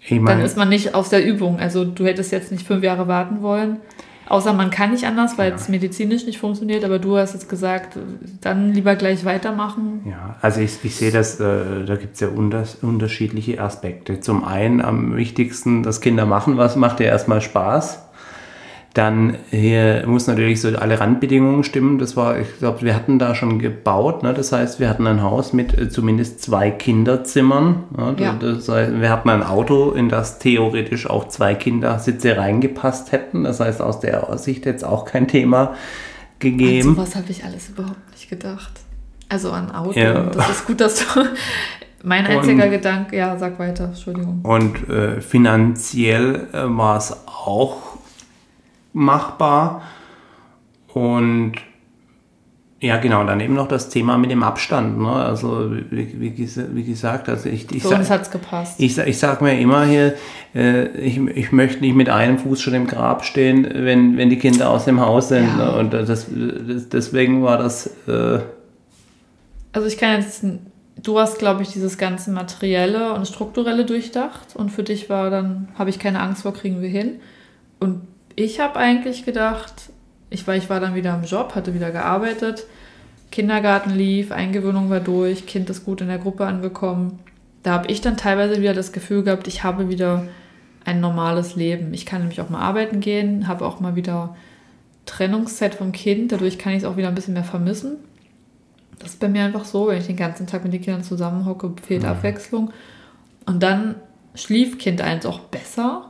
Ich 0.10 0.22
mein, 0.22 0.38
dann 0.38 0.46
ist 0.46 0.56
man 0.56 0.70
nicht 0.70 0.96
aus 0.96 1.10
der 1.10 1.26
Übung. 1.26 1.60
Also 1.60 1.84
du 1.84 2.06
hättest 2.06 2.32
jetzt 2.32 2.52
nicht 2.52 2.66
fünf 2.66 2.84
Jahre 2.84 3.08
warten 3.08 3.42
wollen. 3.42 3.78
Außer 4.30 4.54
man 4.54 4.70
kann 4.70 4.92
nicht 4.92 5.06
anders, 5.06 5.38
weil 5.38 5.50
ja. 5.50 5.56
es 5.56 5.70
medizinisch 5.70 6.26
nicht 6.26 6.38
funktioniert, 6.38 6.84
aber 6.84 7.00
du 7.00 7.18
hast 7.18 7.34
jetzt 7.34 7.50
gesagt, 7.50 7.98
dann 8.42 8.74
lieber 8.74 8.96
gleich 8.96 9.24
weitermachen. 9.24 10.02
Ja, 10.06 10.36
also 10.42 10.60
ich, 10.60 10.84
ich 10.84 10.96
sehe 10.96 11.12
das, 11.12 11.40
äh, 11.40 11.86
da 11.86 11.96
gibt 11.96 12.16
es 12.16 12.20
ja 12.20 12.28
unters, 12.28 12.76
unterschiedliche 12.82 13.62
Aspekte. 13.62 14.20
Zum 14.20 14.44
einen 14.44 14.82
am 14.82 15.16
wichtigsten, 15.16 15.84
dass 15.84 16.02
Kinder 16.02 16.26
machen 16.26 16.58
was, 16.58 16.76
macht 16.76 17.00
ja 17.00 17.06
erstmal 17.08 17.42
Spaß. 17.42 18.07
Dann 18.94 19.38
hier 19.52 20.04
muss 20.08 20.26
natürlich 20.26 20.60
so 20.60 20.70
alle 20.70 21.00
Randbedingungen 21.00 21.64
stimmen. 21.64 22.00
Das 22.00 22.18
war, 22.18 22.40
ich 22.40 22.58
glaube, 22.58 22.82
wir 22.82 22.96
hatten 22.96 23.20
da 23.20 23.36
schon 23.36 23.60
gebaut. 23.60 24.24
Ne? 24.24 24.34
Das 24.34 24.52
heißt, 24.52 24.80
wir 24.80 24.90
hatten 24.90 25.06
ein 25.06 25.22
Haus 25.22 25.54
mit 25.54 25.78
äh, 25.78 25.90
zumindest 25.90 26.42
zwei 26.42 26.72
Kinderzimmern. 26.72 27.84
Ne? 27.96 28.16
Ja. 28.18 28.34
Das 28.34 28.68
heißt, 28.68 29.00
wir 29.00 29.10
hatten 29.10 29.30
ein 29.30 29.44
Auto, 29.44 29.92
in 29.92 30.10
das 30.10 30.40
theoretisch 30.40 31.08
auch 31.08 31.28
zwei 31.28 31.54
Kindersitze 31.54 32.38
reingepasst 32.38 33.12
hätten. 33.12 33.44
Das 33.44 33.60
heißt, 33.60 33.82
aus 33.82 34.00
der 34.00 34.30
Aussicht 34.30 34.66
jetzt 34.66 34.84
auch 34.84 35.06
kein 35.06 35.28
Thema 35.28 35.76
gegeben. 36.40 36.90
An 36.90 36.96
sowas 36.96 37.16
habe 37.16 37.30
ich 37.30 37.44
alles 37.44 37.70
überhaupt 37.70 38.12
nicht 38.12 38.30
gedacht. 38.30 38.72
Also 39.30 39.52
an 39.52 39.72
Auto. 39.72 40.00
Ja. 40.00 40.24
Das 40.24 40.50
ist 40.50 40.68
gut, 40.68 40.82
dass 40.82 41.00
du. 41.00 41.06
Mein 42.04 42.28
einziger 42.28 42.66
und, 42.66 42.72
Gedanke, 42.72 43.18
ja, 43.18 43.38
sag 43.38 43.58
weiter, 43.58 43.86
Entschuldigung. 43.86 44.42
Und 44.44 44.88
äh, 44.88 45.20
finanziell 45.20 46.48
äh, 46.54 46.64
war 46.66 46.98
es 46.98 47.16
auch 47.26 47.87
machbar. 48.98 49.84
Und 50.94 51.54
ja, 52.80 52.98
genau, 52.98 53.24
dann 53.24 53.40
eben 53.40 53.56
noch 53.56 53.68
das 53.68 53.90
Thema 53.90 54.18
mit 54.18 54.30
dem 54.30 54.44
Abstand. 54.44 55.00
Ne? 55.00 55.10
Also, 55.10 55.72
wie, 55.90 56.20
wie, 56.20 56.36
wie 56.38 56.84
gesagt, 56.84 57.28
also 57.28 57.50
ich, 57.50 57.72
ich, 57.72 57.84
sag, 57.84 58.08
hat's 58.08 58.30
gepasst. 58.30 58.80
ich, 58.80 58.98
ich 59.00 59.18
sage 59.18 59.44
mir 59.44 59.60
immer 59.60 59.86
hier, 59.86 60.14
äh, 60.54 60.88
ich, 60.98 61.18
ich 61.18 61.52
möchte 61.52 61.82
nicht 61.82 61.96
mit 61.96 62.10
einem 62.10 62.38
Fuß 62.38 62.62
schon 62.62 62.76
im 62.76 62.86
Grab 62.86 63.26
stehen, 63.26 63.68
wenn, 63.74 64.18
wenn 64.18 64.30
die 64.30 64.38
Kinder 64.38 64.70
aus 64.70 64.86
dem 64.86 65.00
Haus 65.00 65.30
sind. 65.30 65.48
Ja. 65.58 65.72
Ne? 65.72 65.80
Und 65.80 65.94
das, 65.94 66.08
das, 66.08 66.90
deswegen 66.90 67.44
war 67.44 67.58
das. 67.58 67.88
Äh 68.08 68.40
also, 69.74 69.88
ich 69.88 69.98
kann 69.98 70.22
jetzt. 70.22 70.46
Du 71.02 71.20
hast, 71.20 71.38
glaube 71.38 71.62
ich, 71.62 71.70
dieses 71.70 72.00
ganze 72.00 72.32
Materielle 72.32 73.14
und 73.14 73.28
Strukturelle 73.28 73.86
durchdacht 73.86 74.56
und 74.56 74.72
für 74.72 74.82
dich 74.82 75.12
war 75.12 75.30
dann, 75.30 75.68
habe 75.78 75.92
ich 75.92 76.00
keine 76.00 76.22
Angst 76.22 76.42
vor, 76.42 76.54
kriegen 76.54 76.82
wir 76.82 76.90
hin. 76.90 77.20
Und 77.80 78.02
ich 78.38 78.60
habe 78.60 78.78
eigentlich 78.78 79.26
gedacht, 79.26 79.90
ich 80.30 80.46
war, 80.46 80.56
ich 80.56 80.70
war 80.70 80.80
dann 80.80 80.94
wieder 80.94 81.16
im 81.16 81.24
Job, 81.24 81.56
hatte 81.56 81.74
wieder 81.74 81.92
gearbeitet, 81.92 82.68
Kindergarten 83.32 83.90
lief, 83.90 84.32
Eingewöhnung 84.32 84.92
war 84.92 85.00
durch, 85.00 85.48
Kind 85.48 85.70
ist 85.72 85.84
gut 85.84 86.02
in 86.02 86.08
der 86.08 86.20
Gruppe 86.20 86.46
angekommen. 86.46 87.20
Da 87.64 87.74
habe 87.74 87.88
ich 87.88 88.00
dann 88.00 88.16
teilweise 88.16 88.62
wieder 88.62 88.76
das 88.76 88.92
Gefühl 88.94 89.24
gehabt, 89.24 89.48
ich 89.48 89.64
habe 89.64 89.90
wieder 89.90 90.28
ein 90.86 91.02
normales 91.02 91.56
Leben. 91.56 91.94
Ich 91.96 92.06
kann 92.06 92.22
nämlich 92.22 92.40
auch 92.40 92.50
mal 92.50 92.62
arbeiten 92.62 93.00
gehen, 93.00 93.48
habe 93.48 93.66
auch 93.66 93.80
mal 93.80 93.96
wieder 93.96 94.36
Trennungszeit 95.08 95.74
vom 95.74 95.92
Kind, 95.92 96.32
dadurch 96.32 96.60
kann 96.60 96.74
ich 96.74 96.80
es 96.80 96.86
auch 96.86 96.96
wieder 96.96 97.08
ein 97.08 97.16
bisschen 97.16 97.34
mehr 97.34 97.44
vermissen. 97.44 97.98
Das 99.00 99.14
ist 99.14 99.20
bei 99.20 99.30
mir 99.30 99.46
einfach 99.46 99.66
so, 99.66 99.88
wenn 99.88 99.98
ich 99.98 100.08
den 100.08 100.16
ganzen 100.16 100.46
Tag 100.46 100.64
mit 100.64 100.74
den 100.74 100.82
Kindern 100.82 101.04
zusammenhocke, 101.04 101.74
fehlt 101.82 102.04
ja. 102.04 102.12
Abwechslung. 102.12 102.72
Und 103.48 103.64
dann 103.64 103.96
schlief 104.36 104.78
Kind 104.78 105.02
1 105.02 105.26
auch 105.26 105.40
besser 105.40 106.07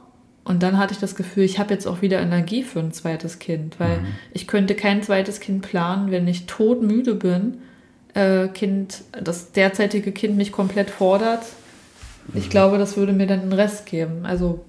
und 0.48 0.64
dann 0.64 0.78
hatte 0.78 0.94
ich 0.94 1.00
das 1.00 1.16
Gefühl, 1.16 1.44
ich 1.44 1.60
habe 1.60 1.74
jetzt 1.74 1.86
auch 1.86 2.02
wieder 2.02 2.22
Energie 2.22 2.64
für 2.64 2.80
ein 2.80 2.94
zweites 2.94 3.38
Kind, 3.38 3.82
weil 3.82 4.00
mhm. 4.00 4.06
ich 4.32 4.48
könnte 4.48 4.76
kein 4.76 5.04
zweites 5.04 5.42
Kind 5.42 5.62
planen, 5.62 6.10
wenn 6.10 6.26
ich 6.26 6.46
todmüde 6.46 7.16
bin, 7.16 7.58
äh, 8.14 8.48
Kind, 8.48 9.04
das 9.12 9.52
derzeitige 9.52 10.14
Kind 10.14 10.38
mich 10.38 10.54
komplett 10.54 10.90
fordert. 10.90 11.44
Ich 12.34 12.46
mhm. 12.46 12.50
glaube, 12.50 12.78
das 12.78 12.96
würde 12.96 13.12
mir 13.12 13.28
dann 13.28 13.42
den 13.42 13.54
Rest 13.54 13.86
geben. 13.86 14.26
Also. 14.26 14.64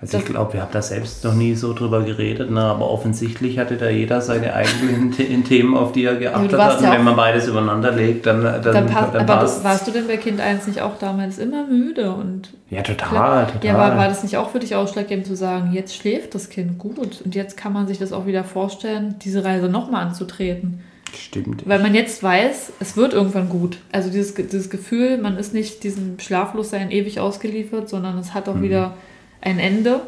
Also 0.00 0.18
ich 0.18 0.24
glaube, 0.24 0.54
wir 0.54 0.62
haben 0.62 0.72
da 0.72 0.82
selbst 0.82 1.24
noch 1.24 1.34
nie 1.34 1.54
so 1.54 1.72
drüber 1.72 2.02
geredet, 2.02 2.50
ne? 2.50 2.60
aber 2.60 2.90
offensichtlich 2.90 3.58
hatte 3.58 3.76
da 3.76 3.88
jeder 3.88 4.20
seine 4.20 4.52
eigenen 4.52 5.12
Themen, 5.44 5.76
auf 5.76 5.92
die 5.92 6.04
er 6.04 6.16
geachtet 6.16 6.58
hat. 6.58 6.78
Und 6.78 6.84
ja 6.84 6.92
wenn 6.92 7.04
man 7.04 7.14
beides 7.14 7.46
übereinander 7.46 7.92
legt, 7.92 8.26
dann, 8.26 8.42
dann, 8.42 8.62
dann, 8.62 8.86
passt, 8.86 9.14
dann 9.14 9.28
Aber 9.28 9.42
das, 9.42 9.62
warst 9.62 9.86
du 9.86 9.92
denn 9.92 10.08
bei 10.08 10.16
Kind 10.16 10.40
1 10.40 10.66
nicht 10.66 10.80
auch 10.80 10.98
damals 10.98 11.38
immer 11.38 11.66
müde? 11.66 12.12
Und 12.12 12.52
ja, 12.68 12.82
total, 12.82 13.46
total. 13.46 13.64
Ja, 13.64 13.78
war, 13.78 13.96
war 13.96 14.08
das 14.08 14.24
nicht 14.24 14.36
auch 14.36 14.50
für 14.50 14.58
dich 14.58 14.74
ausschlaggebend 14.74 15.26
zu 15.26 15.36
sagen, 15.36 15.72
jetzt 15.72 15.94
schläft 15.94 16.34
das 16.34 16.50
Kind 16.50 16.78
gut 16.78 16.98
und 16.98 17.34
jetzt 17.34 17.56
kann 17.56 17.72
man 17.72 17.86
sich 17.86 17.98
das 17.98 18.12
auch 18.12 18.26
wieder 18.26 18.42
vorstellen, 18.42 19.16
diese 19.22 19.44
Reise 19.44 19.68
nochmal 19.68 20.06
anzutreten? 20.06 20.80
Stimmt. 21.16 21.66
Weil 21.66 21.80
man 21.80 21.94
jetzt 21.94 22.22
weiß, 22.22 22.72
es 22.80 22.96
wird 22.96 23.14
irgendwann 23.14 23.48
gut. 23.48 23.78
Also 23.92 24.10
dieses, 24.10 24.34
dieses 24.34 24.68
Gefühl, 24.68 25.16
man 25.16 25.38
ist 25.38 25.54
nicht 25.54 25.84
diesem 25.84 26.18
Schlaflossein 26.18 26.90
ewig 26.90 27.20
ausgeliefert, 27.20 27.88
sondern 27.88 28.18
es 28.18 28.34
hat 28.34 28.48
auch 28.48 28.56
mhm. 28.56 28.62
wieder 28.62 28.94
ein 29.40 29.58
Ende. 29.58 30.00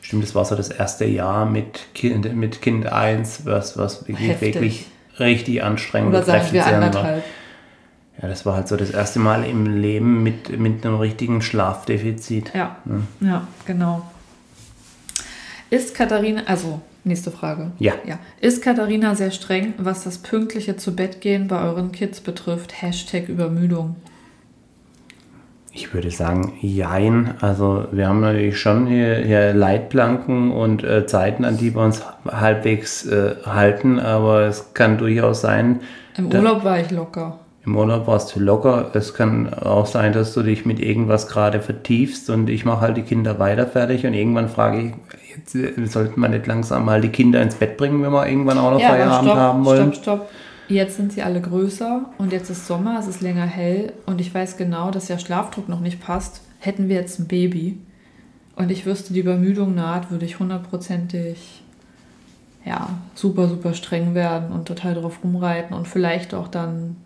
Stimmt, 0.00 0.22
das 0.22 0.34
war 0.34 0.44
so 0.44 0.54
das 0.54 0.68
erste 0.68 1.04
Jahr 1.06 1.46
mit 1.46 1.94
Kind, 1.94 2.34
mit 2.34 2.60
kind 2.60 2.86
1, 2.86 3.46
was, 3.46 3.78
was 3.78 4.06
wirklich, 4.06 4.40
wirklich 4.40 4.86
richtig 5.18 5.62
anstrengend 5.62 6.10
Oder 6.10 6.22
sagen 6.22 6.48
wir 6.52 6.66
anderthalb. 6.66 7.24
War. 7.24 8.22
Ja, 8.22 8.28
das 8.28 8.46
war 8.46 8.54
halt 8.54 8.68
so 8.68 8.76
das 8.76 8.90
erste 8.90 9.18
Mal 9.18 9.44
im 9.44 9.80
Leben 9.80 10.22
mit, 10.22 10.58
mit 10.58 10.84
einem 10.84 10.96
richtigen 10.96 11.42
Schlafdefizit. 11.42 12.52
Ja, 12.54 12.76
ja, 12.84 13.26
ja 13.26 13.48
genau. 13.66 14.02
Ist 15.70 15.94
Katharina, 15.94 16.42
also 16.46 16.80
nächste 17.02 17.30
Frage. 17.30 17.72
Ja. 17.78 17.94
ja. 18.06 18.18
Ist 18.40 18.62
Katharina 18.62 19.14
sehr 19.14 19.30
streng, 19.30 19.74
was 19.78 20.04
das 20.04 20.18
pünktliche 20.18 20.76
zu 20.76 20.94
Bett 20.94 21.20
gehen 21.20 21.48
bei 21.48 21.60
euren 21.60 21.90
Kids 21.90 22.20
betrifft? 22.20 22.80
Hashtag 22.80 23.28
Übermüdung. 23.28 23.96
Ich 25.76 25.92
würde 25.92 26.12
sagen, 26.12 26.52
jein. 26.60 27.34
Also 27.40 27.86
wir 27.90 28.08
haben 28.08 28.20
natürlich 28.20 28.60
schon 28.60 28.86
hier, 28.86 29.16
hier 29.16 29.52
Leitplanken 29.52 30.52
und 30.52 30.84
äh, 30.84 31.04
Zeiten, 31.04 31.44
an 31.44 31.56
die 31.56 31.74
wir 31.74 31.82
uns 31.82 32.00
halbwegs 32.30 33.04
äh, 33.06 33.34
halten, 33.44 33.98
aber 33.98 34.42
es 34.42 34.72
kann 34.72 34.98
durchaus 34.98 35.40
sein. 35.40 35.80
Im 36.16 36.32
Urlaub 36.32 36.62
war 36.62 36.78
ich 36.78 36.92
locker. 36.92 37.40
Im 37.66 37.76
Urlaub 37.76 38.06
warst 38.06 38.36
du 38.36 38.40
locker. 38.40 38.92
Es 38.94 39.14
kann 39.14 39.52
auch 39.52 39.86
sein, 39.86 40.12
dass 40.12 40.32
du 40.32 40.44
dich 40.44 40.64
mit 40.64 40.78
irgendwas 40.78 41.26
gerade 41.26 41.60
vertiefst 41.60 42.30
und 42.30 42.48
ich 42.50 42.64
mache 42.64 42.82
halt 42.82 42.96
die 42.96 43.02
Kinder 43.02 43.40
weiter 43.40 43.66
fertig 43.66 44.06
und 44.06 44.14
irgendwann 44.14 44.48
frage 44.48 44.80
ich, 44.80 44.92
jetzt 45.36 45.56
äh, 45.56 45.86
sollten 45.86 46.20
wir 46.20 46.28
nicht 46.28 46.46
langsam 46.46 46.84
mal 46.84 47.00
die 47.00 47.08
Kinder 47.08 47.42
ins 47.42 47.56
Bett 47.56 47.76
bringen, 47.78 48.00
wenn 48.00 48.12
wir 48.12 48.28
irgendwann 48.28 48.58
auch 48.58 48.70
noch 48.70 48.80
ja, 48.80 48.90
Feierabend 48.90 49.30
stopp, 49.30 49.38
haben 49.38 49.64
wollen. 49.64 49.92
Stopp, 49.92 50.02
stopp. 50.04 50.30
Jetzt 50.68 50.96
sind 50.96 51.12
sie 51.12 51.22
alle 51.22 51.40
größer 51.40 52.10
und 52.18 52.32
jetzt 52.32 52.50
ist 52.50 52.66
Sommer, 52.66 52.98
es 52.98 53.06
ist 53.06 53.20
länger 53.20 53.46
hell 53.46 53.92
und 54.06 54.20
ich 54.20 54.32
weiß 54.34 54.56
genau, 54.56 54.90
dass 54.90 55.06
der 55.06 55.18
Schlafdruck 55.18 55.68
noch 55.68 55.80
nicht 55.80 56.00
passt. 56.00 56.40
Hätten 56.58 56.88
wir 56.88 56.96
jetzt 56.96 57.18
ein 57.18 57.26
Baby 57.26 57.78
und 58.56 58.70
ich 58.70 58.86
wüsste, 58.86 59.12
die 59.12 59.20
Übermüdung 59.20 59.74
naht, 59.74 60.10
würde 60.10 60.24
ich 60.24 60.38
hundertprozentig 60.38 61.62
ja, 62.64 62.88
super, 63.14 63.48
super 63.48 63.74
streng 63.74 64.14
werden 64.14 64.50
und 64.52 64.66
total 64.66 64.94
drauf 64.94 65.20
rumreiten 65.22 65.76
und 65.76 65.86
vielleicht 65.86 66.32
auch 66.32 66.48
dann 66.48 66.96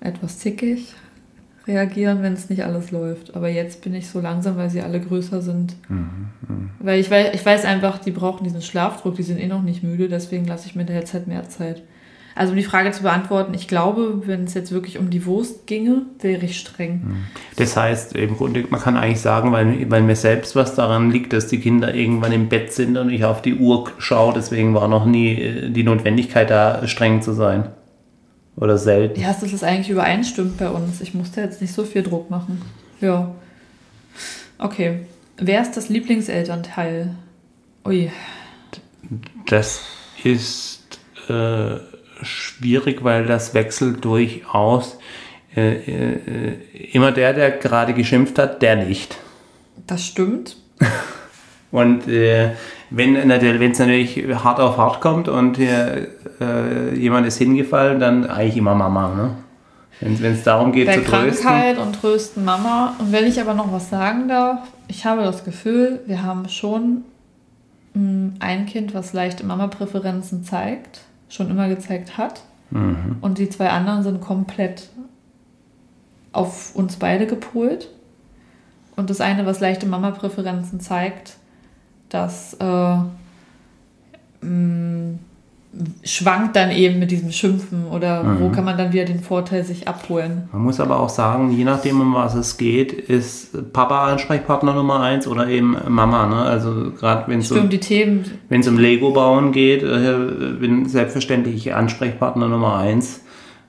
etwas 0.00 0.38
zickig 0.38 0.94
reagieren, 1.66 2.22
wenn 2.22 2.32
es 2.32 2.48
nicht 2.48 2.64
alles 2.64 2.92
läuft. 2.92 3.34
Aber 3.34 3.48
jetzt 3.48 3.82
bin 3.82 3.94
ich 3.94 4.08
so 4.08 4.20
langsam, 4.20 4.56
weil 4.56 4.70
sie 4.70 4.80
alle 4.80 5.00
größer 5.00 5.42
sind. 5.42 5.74
Mhm, 5.88 6.70
weil 6.78 7.00
ich 7.00 7.10
weiß, 7.10 7.34
ich 7.34 7.44
weiß 7.44 7.64
einfach, 7.64 7.98
die 7.98 8.12
brauchen 8.12 8.44
diesen 8.44 8.62
Schlafdruck, 8.62 9.16
die 9.16 9.22
sind 9.22 9.38
eh 9.38 9.48
noch 9.48 9.62
nicht 9.62 9.82
müde, 9.82 10.08
deswegen 10.08 10.46
lasse 10.46 10.66
ich 10.66 10.76
mir 10.76 10.84
da 10.84 10.94
jetzt 10.94 11.12
halt 11.12 11.26
mehr 11.26 11.48
Zeit. 11.48 11.82
Also 12.38 12.52
um 12.52 12.56
die 12.56 12.62
Frage 12.62 12.92
zu 12.92 13.02
beantworten, 13.02 13.52
ich 13.52 13.66
glaube, 13.66 14.22
wenn 14.26 14.44
es 14.44 14.54
jetzt 14.54 14.70
wirklich 14.70 14.96
um 14.96 15.10
die 15.10 15.26
Wurst 15.26 15.66
ginge, 15.66 16.02
wäre 16.20 16.44
ich 16.44 16.60
streng. 16.60 16.92
Mhm. 16.92 17.24
Das 17.56 17.76
heißt, 17.76 18.14
im 18.14 18.36
Grunde, 18.36 18.64
man 18.70 18.80
kann 18.80 18.96
eigentlich 18.96 19.20
sagen, 19.20 19.50
weil, 19.50 19.90
weil 19.90 20.02
mir 20.02 20.14
selbst 20.14 20.54
was 20.54 20.76
daran 20.76 21.10
liegt, 21.10 21.32
dass 21.32 21.48
die 21.48 21.58
Kinder 21.58 21.92
irgendwann 21.92 22.30
im 22.30 22.48
Bett 22.48 22.72
sind 22.72 22.96
und 22.96 23.10
ich 23.10 23.24
auf 23.24 23.42
die 23.42 23.56
Uhr 23.56 23.90
schaue, 23.98 24.34
deswegen 24.34 24.72
war 24.72 24.86
noch 24.86 25.04
nie 25.04 25.32
äh, 25.34 25.70
die 25.70 25.82
Notwendigkeit 25.82 26.48
da, 26.48 26.86
streng 26.86 27.22
zu 27.22 27.32
sein. 27.32 27.70
Oder 28.54 28.78
selten. 28.78 29.20
Ja, 29.20 29.34
das 29.40 29.64
eigentlich 29.64 29.90
übereinstimmt 29.90 30.58
bei 30.58 30.68
uns. 30.68 31.00
Ich 31.00 31.14
musste 31.14 31.40
jetzt 31.40 31.60
nicht 31.60 31.72
so 31.72 31.84
viel 31.84 32.04
Druck 32.04 32.30
machen. 32.30 32.62
Ja. 33.00 33.34
Okay. 34.58 35.00
Wer 35.38 35.62
ist 35.62 35.76
das 35.76 35.88
Lieblingselternteil? 35.88 37.16
Ui. 37.84 38.12
Das 39.46 39.80
ist 40.22 41.00
äh, 41.28 41.78
schwierig, 42.22 43.04
weil 43.04 43.26
das 43.26 43.54
wechselt 43.54 44.04
durchaus. 44.04 44.98
Äh, 45.56 45.74
äh, 45.76 46.58
immer 46.92 47.12
der, 47.12 47.32
der 47.32 47.50
gerade 47.52 47.94
geschimpft 47.94 48.38
hat, 48.38 48.62
der 48.62 48.76
nicht. 48.76 49.18
Das 49.86 50.04
stimmt. 50.04 50.56
Und 51.70 52.08
äh, 52.08 52.50
wenn 52.90 53.16
es 53.16 53.78
natürlich 53.78 54.24
hart 54.42 54.60
auf 54.60 54.78
hart 54.78 55.00
kommt 55.02 55.28
und 55.28 55.58
hier, 55.58 56.08
äh, 56.40 56.94
jemand 56.94 57.26
ist 57.26 57.36
hingefallen, 57.36 58.00
dann 58.00 58.26
eigentlich 58.26 58.56
immer 58.56 58.74
Mama. 58.74 59.14
Ne? 59.14 59.30
Wenn 60.00 60.32
es 60.32 60.44
darum 60.44 60.72
geht 60.72 60.86
Bei 60.86 60.94
zu 60.94 61.04
trösten. 61.04 61.44
Krankheit 61.44 61.78
und 61.78 62.00
trösten 62.00 62.44
Mama. 62.44 62.94
Und 62.98 63.12
wenn 63.12 63.26
ich 63.26 63.40
aber 63.40 63.52
noch 63.52 63.70
was 63.72 63.90
sagen 63.90 64.28
darf, 64.28 64.60
ich 64.86 65.04
habe 65.04 65.22
das 65.22 65.44
Gefühl, 65.44 66.00
wir 66.06 66.22
haben 66.22 66.48
schon 66.48 67.02
mh, 67.92 68.00
hm, 68.00 68.34
ein 68.38 68.64
Kind, 68.66 68.94
was 68.94 69.12
leichte 69.12 69.44
Mama-Präferenzen 69.44 70.44
zeigt, 70.44 71.00
schon 71.28 71.50
immer 71.50 71.68
gezeigt 71.68 72.16
hat. 72.16 72.42
Mhm. 72.70 73.16
Und 73.20 73.38
die 73.38 73.48
zwei 73.48 73.70
anderen 73.70 74.02
sind 74.02 74.20
komplett 74.20 74.88
auf 76.32 76.74
uns 76.74 76.96
beide 76.96 77.26
gepolt. 77.26 77.88
Und 78.96 79.10
das 79.10 79.20
eine, 79.20 79.46
was 79.46 79.60
leichte 79.60 79.86
Mama-Präferenzen 79.86 80.80
zeigt, 80.80 81.36
das 82.08 82.54
äh, 82.54 82.64
mh, 82.64 83.10
mm, 84.42 85.18
schwankt 86.02 86.56
dann 86.56 86.70
eben 86.70 86.98
mit 86.98 87.10
diesem 87.10 87.30
Schimpfen 87.30 87.86
oder 87.86 88.22
mhm. 88.22 88.40
wo 88.40 88.48
kann 88.48 88.64
man 88.64 88.78
dann 88.78 88.92
wieder 88.92 89.04
den 89.04 89.20
Vorteil 89.20 89.64
sich 89.64 89.86
abholen. 89.86 90.48
Man 90.50 90.62
muss 90.62 90.80
aber 90.80 90.98
auch 90.98 91.10
sagen, 91.10 91.52
je 91.52 91.64
nachdem, 91.64 92.00
um 92.00 92.14
was 92.14 92.34
es 92.34 92.56
geht, 92.56 92.92
ist 92.92 93.72
Papa 93.72 94.06
Ansprechpartner 94.06 94.72
Nummer 94.72 95.00
eins 95.00 95.26
oder 95.26 95.46
eben 95.48 95.76
Mama. 95.88 96.26
Ne? 96.26 96.36
Also 96.36 96.92
gerade 96.98 97.30
wenn 97.30 97.40
es 97.40 97.52
um, 97.52 97.68
wenn 98.48 98.60
es 98.60 98.68
um 98.68 98.78
Lego 98.78 99.12
bauen 99.12 99.52
geht, 99.52 99.82
äh, 99.82 100.14
bin 100.58 100.88
selbstverständlich 100.88 101.74
Ansprechpartner 101.74 102.48
Nummer 102.48 102.78
eins. 102.78 103.22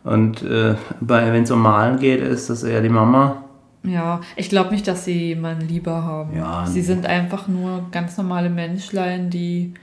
Und 0.03 0.41
äh, 0.41 0.75
wenn 1.01 1.43
es 1.43 1.51
um 1.51 1.61
Malen 1.61 1.99
geht, 1.99 2.21
ist 2.21 2.49
das 2.49 2.63
eher 2.63 2.81
die 2.81 2.89
Mama. 2.89 3.43
Ja, 3.83 4.21
ich 4.35 4.49
glaube 4.49 4.71
nicht, 4.71 4.87
dass 4.87 5.05
sie 5.05 5.27
jemanden 5.27 5.67
lieber 5.67 6.03
haben. 6.03 6.35
Ja, 6.35 6.65
sie 6.65 6.79
nee. 6.79 6.85
sind 6.85 7.05
einfach 7.05 7.47
nur 7.47 7.85
ganz 7.91 8.17
normale 8.17 8.49
Menschlein, 8.49 9.29
die 9.29 9.73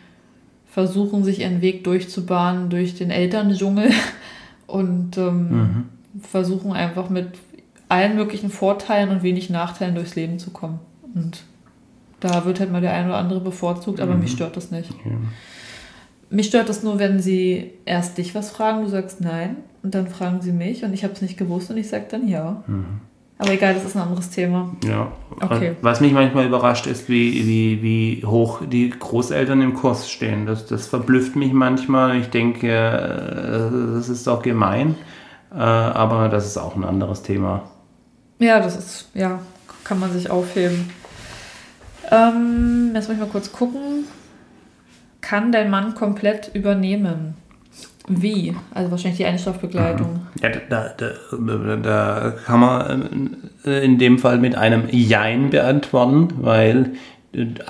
versuchen, 0.76 1.24
sich 1.24 1.40
ihren 1.40 1.62
Weg 1.62 1.84
durchzubahnen 1.84 2.68
durch 2.68 2.94
den 2.94 3.10
Elterndschungel 3.10 3.92
und 4.66 5.16
ähm, 5.16 5.48
mhm. 5.50 5.84
versuchen 6.20 6.74
einfach 6.74 7.08
mit 7.08 7.28
allen 7.88 8.14
möglichen 8.14 8.50
Vorteilen 8.50 9.08
und 9.08 9.22
wenig 9.22 9.48
Nachteilen 9.48 9.94
durchs 9.94 10.16
Leben 10.16 10.38
zu 10.38 10.50
kommen. 10.50 10.80
Und 11.14 11.44
da 12.20 12.44
wird 12.44 12.60
halt 12.60 12.70
mal 12.70 12.82
der 12.82 12.92
eine 12.92 13.08
oder 13.08 13.16
andere 13.16 13.40
bevorzugt, 13.40 14.00
aber 14.00 14.12
mhm. 14.12 14.20
mich 14.20 14.32
stört 14.32 14.58
das 14.58 14.70
nicht. 14.70 14.90
Ja. 14.90 15.12
Mich 16.28 16.48
stört 16.48 16.68
das 16.68 16.82
nur, 16.82 16.98
wenn 16.98 17.20
sie 17.20 17.70
erst 17.86 18.18
dich 18.18 18.34
was 18.34 18.50
fragen, 18.50 18.82
du 18.82 18.90
sagst 18.90 19.22
nein, 19.22 19.56
und 19.82 19.94
dann 19.94 20.08
fragen 20.08 20.42
sie 20.42 20.52
mich 20.52 20.84
und 20.84 20.92
ich 20.92 21.04
habe 21.04 21.14
es 21.14 21.22
nicht 21.22 21.38
gewusst 21.38 21.70
und 21.70 21.78
ich 21.78 21.88
sage 21.88 22.04
dann 22.10 22.28
ja. 22.28 22.62
Mhm. 22.66 23.00
Aber 23.38 23.52
egal, 23.52 23.74
das 23.74 23.84
ist 23.84 23.96
ein 23.96 24.02
anderes 24.02 24.30
Thema. 24.30 24.74
Ja. 24.82 25.12
Okay. 25.40 25.76
Was 25.82 26.00
mich 26.00 26.12
manchmal 26.12 26.46
überrascht, 26.46 26.86
ist, 26.86 27.08
wie, 27.08 27.46
wie, 27.46 27.82
wie 27.82 28.24
hoch 28.24 28.62
die 28.66 28.88
Großeltern 28.88 29.60
im 29.60 29.74
Kurs 29.74 30.10
stehen. 30.10 30.46
Das, 30.46 30.66
das 30.66 30.86
verblüfft 30.86 31.36
mich 31.36 31.52
manchmal. 31.52 32.16
Ich 32.16 32.30
denke, 32.30 32.68
äh, 32.68 33.94
das 33.94 34.08
ist 34.08 34.26
doch 34.26 34.42
gemein. 34.42 34.94
Äh, 35.52 35.58
aber 35.58 36.28
das 36.30 36.46
ist 36.46 36.56
auch 36.56 36.76
ein 36.76 36.84
anderes 36.84 37.22
Thema. 37.22 37.64
Ja, 38.38 38.58
das 38.60 38.76
ist, 38.76 39.10
ja, 39.12 39.40
kann 39.84 40.00
man 40.00 40.12
sich 40.12 40.30
aufheben. 40.30 40.90
Ähm, 42.10 42.92
jetzt 42.94 43.08
muss 43.08 43.16
ich 43.16 43.22
mal 43.22 43.28
kurz 43.28 43.52
gucken. 43.52 44.04
Kann 45.20 45.52
dein 45.52 45.70
Mann 45.70 45.94
komplett 45.94 46.54
übernehmen? 46.54 47.34
Wie? 48.08 48.54
Also 48.72 48.90
wahrscheinlich 48.90 49.18
die 49.18 49.24
Einschlafbegleitung. 49.24 50.20
Ja, 50.42 50.50
da, 50.68 50.90
da, 50.96 51.76
da 51.76 52.34
kann 52.44 52.60
man 52.60 53.36
äh, 53.64 53.84
in 53.84 53.98
dem 53.98 54.18
Fall 54.18 54.38
mit 54.38 54.54
einem 54.54 54.84
Jein 54.90 55.50
beantworten, 55.50 56.28
weil 56.40 56.92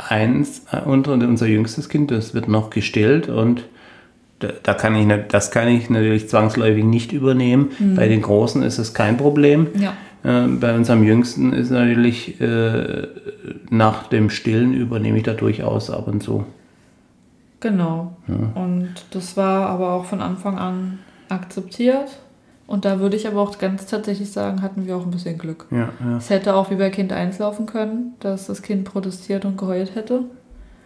eins, 0.08 0.62
unser 0.84 1.46
jüngstes 1.46 1.88
Kind, 1.88 2.10
das 2.10 2.34
wird 2.34 2.48
noch 2.48 2.70
gestillt 2.70 3.28
und 3.28 3.64
da 4.38 4.74
kann 4.74 4.94
ich 4.94 5.08
das 5.28 5.50
kann 5.50 5.68
ich 5.68 5.88
natürlich 5.88 6.28
zwangsläufig 6.28 6.84
nicht 6.84 7.12
übernehmen. 7.12 7.70
Mhm. 7.78 7.94
Bei 7.94 8.06
den 8.06 8.20
Großen 8.20 8.62
ist 8.62 8.78
es 8.78 8.92
kein 8.92 9.16
Problem. 9.16 9.68
Ja. 9.78 9.94
Äh, 10.22 10.48
bei 10.48 10.74
unserem 10.74 11.04
Jüngsten 11.04 11.52
ist 11.52 11.70
natürlich 11.70 12.40
äh, 12.40 13.06
nach 13.70 14.08
dem 14.08 14.30
Stillen 14.30 14.74
übernehme 14.74 15.18
ich 15.18 15.24
da 15.24 15.32
durchaus 15.32 15.90
ab 15.90 16.06
und 16.08 16.22
zu. 16.22 16.44
Genau. 17.60 18.16
Ja. 18.28 18.62
Und 18.62 18.94
das 19.10 19.36
war 19.36 19.68
aber 19.68 19.92
auch 19.92 20.04
von 20.04 20.20
Anfang 20.20 20.58
an 20.58 20.98
akzeptiert. 21.28 22.18
Und 22.66 22.84
da 22.84 22.98
würde 22.98 23.16
ich 23.16 23.28
aber 23.28 23.40
auch 23.40 23.58
ganz 23.58 23.86
tatsächlich 23.86 24.32
sagen, 24.32 24.60
hatten 24.60 24.86
wir 24.86 24.96
auch 24.96 25.04
ein 25.04 25.10
bisschen 25.10 25.38
Glück. 25.38 25.66
Ja, 25.70 25.90
ja. 26.04 26.16
Es 26.16 26.30
hätte 26.30 26.54
auch 26.54 26.70
wie 26.70 26.74
bei 26.74 26.90
Kind 26.90 27.12
1 27.12 27.38
laufen 27.38 27.66
können, 27.66 28.14
dass 28.20 28.46
das 28.46 28.62
Kind 28.62 28.84
protestiert 28.84 29.44
und 29.44 29.56
geheult 29.56 29.94
hätte. 29.94 30.24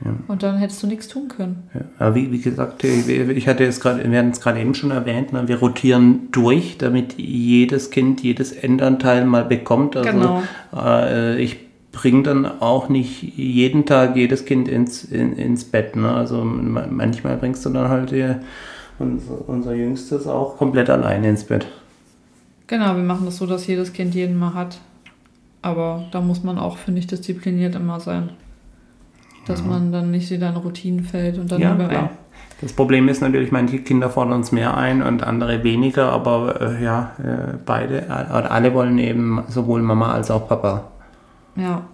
Ja. 0.05 0.15
Und 0.29 0.43
dann 0.43 0.59
hättest 0.59 0.83
du 0.83 0.87
nichts 0.87 1.09
tun 1.09 1.29
können. 1.29 1.69
Ja, 1.75 1.81
aber 1.99 2.15
wie, 2.15 2.33
wie 2.33 2.41
gesagt, 2.41 2.85
ich 2.85 3.49
hatte 3.49 3.65
es 3.65 3.81
gerade, 3.81 4.11
wir 4.11 4.19
hatten 4.19 4.31
es 4.31 4.41
gerade 4.41 4.61
eben 4.61 4.75
schon 4.75 4.91
erwähnt, 4.91 5.33
ne, 5.33 5.47
wir 5.47 5.59
rotieren 5.59 6.29
durch, 6.33 6.79
damit 6.79 7.19
jedes 7.19 7.91
Kind 7.91 8.23
jedes 8.23 8.53
Endanteil 8.53 9.27
mal 9.27 9.45
bekommt. 9.45 9.97
Also 9.97 10.11
genau. 10.11 10.43
Äh, 10.75 11.43
ich 11.43 11.70
bringt 11.93 12.27
dann 12.27 12.47
auch 12.61 12.89
nicht 12.89 13.23
jeden 13.23 13.85
Tag 13.87 14.17
jedes 14.17 14.45
Kind 14.45 14.69
ins, 14.69 15.05
in, 15.05 15.37
ins 15.37 15.65
Bett. 15.65 15.97
Ne? 15.97 16.13
Also 16.13 16.45
manchmal 16.45 17.37
bringst 17.37 17.65
du 17.67 17.71
dann 17.71 17.89
halt 17.89 18.11
die, 18.13 18.35
unser, 18.99 19.49
unser 19.49 19.75
Jüngstes 19.75 20.27
auch 20.27 20.57
komplett 20.57 20.91
alleine 20.91 21.29
ins 21.29 21.45
Bett. 21.45 21.67
Genau, 22.67 22.95
wir 22.95 23.03
machen 23.03 23.27
das 23.27 23.39
so, 23.39 23.47
dass 23.47 23.67
jedes 23.67 23.93
Kind 23.93 24.15
jeden 24.15 24.39
mal 24.39 24.55
hat. 24.55 24.79
Aber 25.63 26.05
da 26.13 26.21
muss 26.21 26.43
man 26.43 26.59
auch, 26.59 26.79
finde 26.79 27.01
ich, 27.01 27.07
diszipliniert 27.07 27.75
immer 27.75 28.01
sein. 28.01 28.31
Dass 29.47 29.61
ja. 29.61 29.67
man 29.67 29.91
dann 29.91 30.11
nicht 30.11 30.31
in 30.31 30.43
Routinen 30.43 31.05
fällt 31.05 31.39
und 31.39 31.51
dann 31.51 31.61
ja, 31.61 31.75
klar. 31.75 32.11
Das 32.61 32.73
Problem 32.75 33.09
ist 33.09 33.23
natürlich, 33.23 33.53
manche 33.53 33.79
Kinder 33.79 34.11
fordern 34.11 34.35
uns 34.35 34.53
mehr 34.53 34.77
ein 34.77 35.03
und 35.03 35.23
andere 35.23 35.65
weniger, 35.65 36.13
aber 36.13 36.61
äh, 36.61 36.85
ja, 36.85 37.13
äh, 37.19 37.57
beide, 37.65 38.03
äh, 38.03 38.11
alle 38.11 38.75
wollen 38.75 38.99
eben 38.99 39.43
sowohl 39.49 39.81
Mama 39.83 40.13
als 40.13 40.31
auch 40.31 40.47
Papa. 40.47 40.91
Ja. 41.57 41.89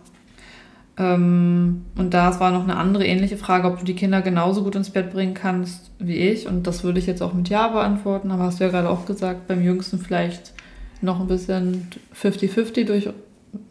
Ähm, 0.99 1.85
und 1.97 2.15
da 2.15 2.39
war 2.41 2.51
noch 2.51 2.63
eine 2.63 2.77
andere 2.77 3.07
ähnliche 3.07 3.37
Frage, 3.37 3.69
ob 3.69 3.79
du 3.79 3.85
die 3.85 3.95
Kinder 3.95 4.23
genauso 4.23 4.63
gut 4.63 4.77
ins 4.77 4.91
Bett 4.91 5.13
bringen 5.13 5.35
kannst 5.35 5.91
wie 5.99 6.17
ich. 6.17 6.47
Und 6.47 6.67
das 6.67 6.85
würde 6.85 6.99
ich 6.99 7.07
jetzt 7.07 7.23
auch 7.23 7.35
mit 7.35 7.49
Ja 7.49 7.69
beantworten. 7.69 8.31
Aber 8.31 8.45
hast 8.45 8.61
du 8.61 8.65
ja 8.65 8.71
gerade 8.71 8.89
auch 8.89 9.05
gesagt, 9.05 9.47
beim 9.47 9.63
Jüngsten 9.63 9.99
vielleicht 9.99 10.55
noch 11.03 11.21
ein 11.21 11.27
bisschen 11.27 11.89
50-50 12.19 12.87
durch, 12.87 13.11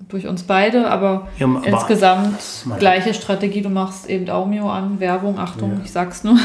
durch 0.07 0.27
uns 0.27 0.43
beide. 0.43 0.89
Aber, 0.89 1.27
ja, 1.39 1.47
aber 1.47 1.65
insgesamt 1.65 2.39
gleiche 2.77 3.13
Strategie. 3.13 3.61
Du 3.61 3.69
machst 3.69 4.07
eben 4.07 4.29
Aumio 4.29 4.69
an, 4.69 4.99
Werbung, 4.99 5.39
Achtung, 5.39 5.71
ja. 5.71 5.81
ich 5.83 5.91
sag's 5.91 6.23
nur. 6.23 6.37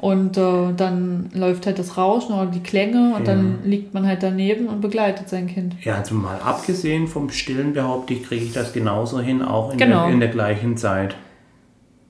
Und 0.00 0.38
äh, 0.38 0.72
dann 0.74 1.28
läuft 1.34 1.66
halt 1.66 1.78
das 1.78 1.98
Rauschen 1.98 2.34
oder 2.34 2.46
die 2.46 2.62
Klänge 2.62 3.14
und 3.14 3.26
ja. 3.26 3.34
dann 3.34 3.58
liegt 3.64 3.92
man 3.92 4.06
halt 4.06 4.22
daneben 4.22 4.66
und 4.66 4.80
begleitet 4.80 5.28
sein 5.28 5.46
Kind. 5.46 5.76
Ja, 5.82 5.96
also 5.96 6.14
mal 6.14 6.40
abgesehen 6.42 7.06
vom 7.06 7.28
Stillen 7.28 7.74
behaupte 7.74 8.14
ich, 8.14 8.22
kriege 8.22 8.46
ich 8.46 8.54
das 8.54 8.72
genauso 8.72 9.20
hin, 9.20 9.42
auch 9.42 9.72
in, 9.72 9.78
genau. 9.78 10.04
der, 10.04 10.14
in 10.14 10.20
der 10.20 10.30
gleichen 10.30 10.78
Zeit. 10.78 11.16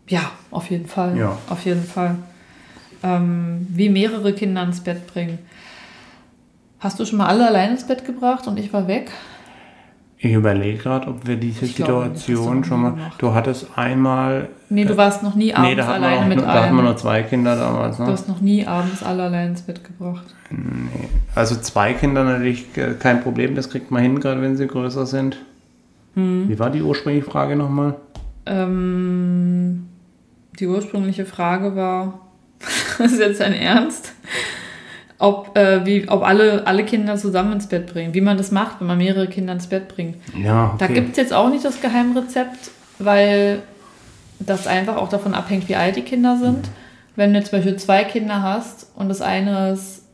Ja, 0.07 0.31
auf 0.53 0.70
jeden 0.70 0.87
Fall. 0.87 1.18
Ja. 1.18 1.37
Auf 1.48 1.64
jeden 1.64 1.83
Fall. 1.83 2.14
Ähm, 3.03 3.66
wie 3.68 3.88
mehrere 3.88 4.35
Kinder 4.35 4.62
ins 4.62 4.81
Bett 4.81 5.09
bringen. 5.09 5.40
Hast 6.79 7.00
du 7.00 7.05
schon 7.05 7.18
mal 7.18 7.26
alle 7.26 7.48
allein 7.48 7.72
ins 7.72 7.88
Bett 7.88 8.05
gebracht 8.05 8.46
und 8.46 8.57
ich 8.57 8.72
war 8.72 8.87
weg? 8.87 9.11
Ich 10.22 10.33
überlege 10.35 10.76
gerade, 10.76 11.09
ob 11.09 11.26
wir 11.26 11.37
diese 11.37 11.64
Ich 11.64 11.76
glaube, 11.76 12.11
du 12.11 12.14
Situation 12.18 12.59
noch 12.61 12.66
schon 12.66 12.83
mal. 12.83 12.90
gemacht. 12.90 13.14
Du 13.22 13.33
hattest 13.33 13.66
einmal. 13.76 14.50
Nee, 14.68 14.85
du 14.85 14.94
warst 14.98 15.22
noch 15.22 15.35
nie 15.35 15.54
abends 15.54 15.76
nee, 15.76 15.80
alleine 15.83 16.26
mit 16.26 16.37
nur- 16.37 16.46
da 16.46 16.64
hatten 16.64 16.76
wir 16.76 16.83
nur 16.83 16.96
zwei 16.98 17.22
Kinder 17.22 17.56
damals. 17.56 17.96
Du 17.96 18.02
Ne? 18.04 18.12
hast 18.12 18.28
noch 18.28 18.40
nie 18.42 18.66
abends 18.66 19.02
alle 19.02 19.22
allein 19.24 19.48
ins 19.52 19.62
Bett 19.62 19.80
gebracht. 19.83 20.26
Also 21.35 21.56
zwei 21.56 21.94
Kinder 21.94 22.24
natürlich 22.24 22.66
äh, 22.76 22.92
kein 22.98 23.22
Problem, 23.22 23.54
das 23.54 23.70
kriegt 23.70 23.90
man 23.90 24.02
hin, 24.02 24.20
gerade 24.20 24.42
wenn 24.42 24.59
sie 24.59 24.66
größer 24.66 25.06
sind. 25.06 25.38
Hm. 26.14 26.48
Wie 26.50 26.59
war 26.59 26.68
die 26.68 26.83
ursprüngliche 26.83 27.24
Frage 27.30 27.56
nochmal? 27.56 27.94
Ähm, 28.44 29.87
die 30.59 30.66
ursprüngliche 30.66 31.24
Frage 31.24 31.74
war, 31.76 32.20
das 32.98 33.12
ist 33.12 33.20
jetzt 33.20 33.40
ein 33.40 33.54
Ernst, 33.54 34.12
ob, 35.20 35.56
äh, 35.56 35.85
wie, 35.85 36.09
ob 36.09 36.22
alle, 36.22 36.66
alle 36.66 36.85
Kinder 36.85 37.16
zusammen 37.16 37.52
ins 37.52 37.66
Bett 37.68 37.87
bringen. 37.87 38.14
Wie 38.14 38.22
man 38.22 38.38
das 38.38 38.50
macht, 38.50 38.80
wenn 38.80 38.87
man 38.87 38.98
mehrere 38.98 39.28
Kinder 39.28 39.52
ins 39.52 39.66
Bett 39.66 39.88
bringt. 39.88 40.16
Ja, 40.37 40.74
Da 40.78 40.87
okay. 40.87 40.94
gibt 40.94 41.11
es 41.12 41.16
jetzt 41.18 41.33
auch 41.33 41.50
nicht 41.50 41.64
das 41.64 41.80
Geheimrezept, 41.80 42.70
weil 42.98 43.61
das 44.38 44.66
einfach 44.66 44.96
auch 44.96 45.11
davon 45.11 45.35
abhängt, 45.35 45.68
wie 45.68 45.76
alt 45.76 45.96
die 45.96 46.02
Kinder 46.02 46.38
sind. 46.38 46.70
Wenn 47.16 47.35
du 47.35 47.42
zum 47.44 47.59
Beispiel 47.59 47.76
zwei 47.76 48.04
Kinder 48.04 48.42
hast 48.42 48.90
und 48.96 49.11
das 49.11 49.20
eine 49.20 49.72
ist 49.72 50.04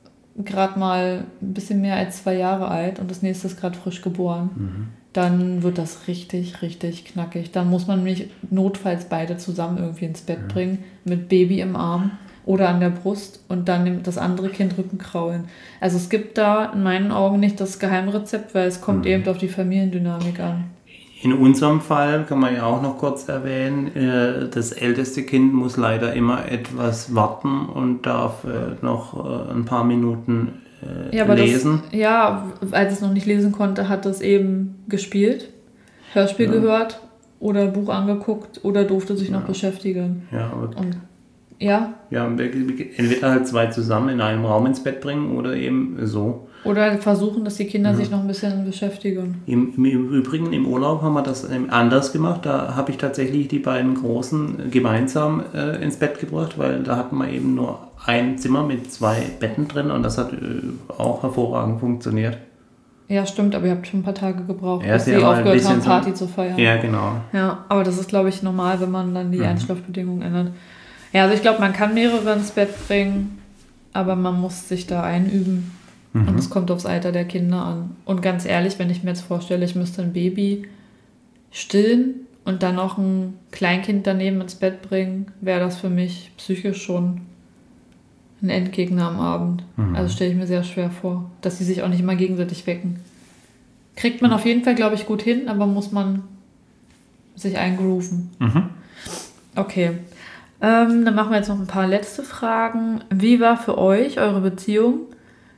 gerade 0.45 0.79
mal 0.79 1.25
ein 1.41 1.55
bisschen 1.55 1.81
mehr 1.81 1.97
als 1.97 2.25
zwei 2.25 2.35
Jahre 2.35 2.69
alt 2.69 2.99
und 2.99 3.11
das 3.11 3.23
nächste 3.23 3.47
ist 3.47 3.61
gerade 3.61 3.79
frisch 3.79 4.03
geboren, 4.03 4.91
dann 5.13 5.63
wird 5.63 5.79
das 5.79 6.09
richtig, 6.09 6.63
richtig 6.63 7.05
knackig. 7.05 7.53
Dann 7.53 7.71
muss 7.71 7.87
man 7.87 7.99
nämlich 7.99 8.29
notfalls 8.51 9.05
beide 9.05 9.37
zusammen 9.37 9.79
irgendwie 9.79 10.05
ins 10.07 10.23
Bett 10.23 10.49
bringen, 10.49 10.85
mit 11.05 11.29
Baby 11.29 11.61
im 11.61 11.77
Arm 11.77 12.11
oder 12.47 12.69
an 12.71 12.81
der 12.81 12.89
Brust 12.91 13.41
und 13.49 13.69
dann 13.69 13.85
dem- 13.85 14.03
das 14.03 14.17
andere 14.17 14.49
Kind 14.49 14.79
Rücken 14.79 14.97
kraulen. 14.99 15.45
Also 15.81 15.97
es 15.99 16.09
gibt 16.09 16.39
da 16.39 16.73
in 16.73 16.83
meinen 16.83 17.11
Augen 17.13 17.39
nicht 17.41 17.61
das 17.61 17.79
Geheimrezept, 17.79 18.55
weil 18.55 18.67
es 18.69 18.81
kommt 18.81 19.05
eben 19.05 19.29
auf 19.29 19.37
die 19.39 19.49
Familiendynamik 19.49 20.41
an. 20.41 20.65
In 21.23 21.33
unserem 21.33 21.81
Fall 21.81 22.25
kann 22.29 22.39
man 22.39 22.55
ja 22.55 22.65
auch 22.65 22.81
noch 22.83 22.99
kurz 22.99 23.29
erwähnen, 23.29 23.95
äh, 23.97 24.49
das 24.49 24.71
älteste 24.73 25.23
Kind 25.25 25.53
muss 25.55 25.77
leider 25.77 26.13
immer 26.15 26.51
etwas 26.51 27.15
warten 27.15 27.67
und 27.67 28.07
darf 28.07 28.45
äh, 28.45 28.85
noch 28.85 29.15
äh, 29.49 29.53
ein 29.53 29.65
paar 29.65 29.85
Minuten 29.85 30.49
Ja, 31.11 31.25
lesen. 31.33 31.83
Das, 31.91 31.99
ja, 31.99 32.47
als 32.71 32.93
es 32.93 33.01
noch 33.01 33.13
nicht 33.13 33.27
lesen 33.27 33.51
konnte, 33.51 33.89
hat 33.89 34.07
es 34.07 34.21
eben 34.21 34.85
gespielt, 34.89 35.49
Hörspiel 36.13 36.49
gehört 36.49 37.01
oder 37.41 37.67
Buch 37.67 37.89
angeguckt 37.89 38.61
oder 38.65 38.85
durfte 38.85 39.17
sich 39.17 39.31
noch 39.31 39.43
beschäftigen. 39.43 40.29
Ja, 40.31 40.51
aber 40.53 40.69
Und 40.79 40.97
ja, 41.59 41.95
ja, 42.11 42.27
entweder 42.27 43.31
halt 43.31 43.47
zwei 43.49 43.67
zusammen 43.67 44.11
in 44.11 44.21
einem 44.21 44.45
Raum 44.45 44.67
ins 44.67 44.81
Bett 44.83 45.01
bringen 45.01 45.37
oder 45.37 45.55
eben 45.55 45.97
so. 46.07 46.49
oder 46.65 46.99
versuchen, 46.99 47.45
dass 47.45 47.55
die 47.57 47.67
Kinder 47.67 47.95
sich 47.95 48.11
noch 48.11 48.21
ein 48.21 48.27
bisschen 48.27 48.65
beschäftigen. 48.65 49.43
Im, 49.47 49.73
Im 49.77 49.85
Übrigen 50.13 50.53
im 50.53 50.67
Urlaub 50.67 51.03
haben 51.03 51.15
wir 51.15 51.23
das 51.23 51.51
ähm, 51.51 51.69
anders 51.71 52.13
gemacht. 52.13 52.41
Da 52.45 52.75
habe 52.77 52.91
ich 52.91 52.99
tatsächlich 52.99 53.49
die 53.49 53.59
beiden 53.61 53.95
Großen 53.95 54.71
gemeinsam 54.71 55.43
äh, 55.55 55.83
ins 55.83 55.97
Bett 55.97 56.19
gebracht, 56.21 56.59
weil 56.59 56.83
da 56.83 56.97
hatten 56.97 57.17
wir 57.17 57.29
eben 57.31 57.55
nur 57.55 57.79
ein 58.05 58.37
Zimmer 58.39 58.63
mit 58.65 58.93
zwei 58.93 59.17
Betten 59.41 59.67
drin 59.69 59.91
und 59.91 60.03
das 60.03 60.19
hat 60.19 60.33
äh, 60.33 60.37
auch 60.99 61.23
hervorragend 61.23 61.81
funktioniert. 61.81 62.39
Ja, 63.09 63.25
stimmt, 63.25 63.55
aber 63.55 63.67
ihr 63.67 63.71
habt 63.73 63.87
schon 63.87 64.01
ein 64.01 64.03
paar 64.03 64.15
Tage 64.15 64.43
gebraucht, 64.45 64.85
Ja, 64.85 64.95
bis 64.95 65.05
sie 65.05 65.15
haben 65.15 65.25
halt 65.25 65.37
aufgehört 65.47 65.65
haben, 65.69 65.81
so- 65.81 65.89
Party 65.89 66.15
zu 66.15 66.27
feiern. 66.27 66.59
Ja, 66.59 66.77
genau. 66.77 67.13
Ja, 67.33 67.65
aber 67.69 67.85
das 67.85 67.99
ist, 67.99 68.09
glaube 68.09 68.29
ich, 68.31 68.43
normal, 68.43 68.81
wenn 68.81 68.91
man 68.91 69.15
dann 69.15 69.31
die 69.31 69.39
Mhm. 69.39 69.45
Einschlafbedingungen 69.45 70.23
ändert. 70.23 70.49
Ja, 71.13 71.23
also 71.23 71.35
ich 71.35 71.43
glaube, 71.43 71.61
man 71.61 71.73
kann 71.73 71.95
mehrere 71.95 72.33
ins 72.35 72.51
Bett 72.51 72.71
bringen, 72.87 73.39
aber 73.93 74.17
man 74.17 74.41
muss 74.41 74.69
sich 74.69 74.87
da 74.87 75.03
einüben. 75.03 75.71
Mhm. 76.13 76.29
Und 76.29 76.39
es 76.39 76.51
kommt 76.51 76.71
aufs 76.71 76.87
Alter 76.87 77.13
der 77.13 77.25
Kinder 77.25 77.63
an. 77.63 77.97
Und 78.05 78.23
ganz 78.23 78.45
ehrlich, 78.45 78.79
wenn 78.79 78.91
ich 78.91 79.03
mir 79.03 79.11
jetzt 79.11 79.23
vorstelle, 79.23 79.65
ich 79.65 79.75
müsste 79.75 80.03
ein 80.03 80.13
Baby 80.13 80.67
stillen 81.51 82.27
und 82.45 82.63
dann 82.63 82.77
noch 82.77 82.99
ein 82.99 83.35
Kleinkind 83.51 84.07
daneben 84.07 84.41
ins 84.41 84.55
Bett 84.55 84.83
bringen, 84.83 85.33
wäre 85.41 85.61
das 85.61 85.77
für 85.79 85.91
mich 85.91 86.33
psychisch 86.37 86.83
schon 86.83 87.23
ein 88.43 88.51
Endgegner 88.51 89.09
am 89.09 89.21
Abend. 89.21 89.65
Mhm. 89.77 89.97
Also 89.97 90.15
stelle 90.15 90.31
ich 90.31 90.37
mir 90.37 90.47
sehr 90.47 90.65
schwer 90.65 90.91
vor, 90.91 91.31
dass 91.41 91.59
sie 91.59 91.65
sich 91.65 91.83
auch 91.83 91.89
nicht 91.89 92.01
immer 92.01 92.17
gegenseitig 92.17 92.67
wecken. 92.67 93.01
Kriegt 93.95 94.21
man 94.21 94.33
auf 94.33 94.45
jeden 94.45 94.63
Fall, 94.63 94.75
glaube 94.75 94.95
ich, 94.95 95.07
gut 95.07 95.23
hin, 95.23 95.49
aber 95.49 95.67
muss 95.67 95.91
man 95.91 96.23
sich 97.35 97.57
eingrooven. 97.57 98.31
Mhm. 98.39 98.65
Okay. 99.55 99.93
Ähm, 100.61 101.05
dann 101.05 101.15
machen 101.15 101.31
wir 101.31 101.37
jetzt 101.37 101.49
noch 101.49 101.59
ein 101.59 101.67
paar 101.67 101.87
letzte 101.87 102.23
Fragen. 102.23 103.03
Wie 103.11 103.41
war 103.41 103.57
für 103.57 103.77
euch 103.79 104.19
eure 104.19 104.41
Beziehung 104.41 105.01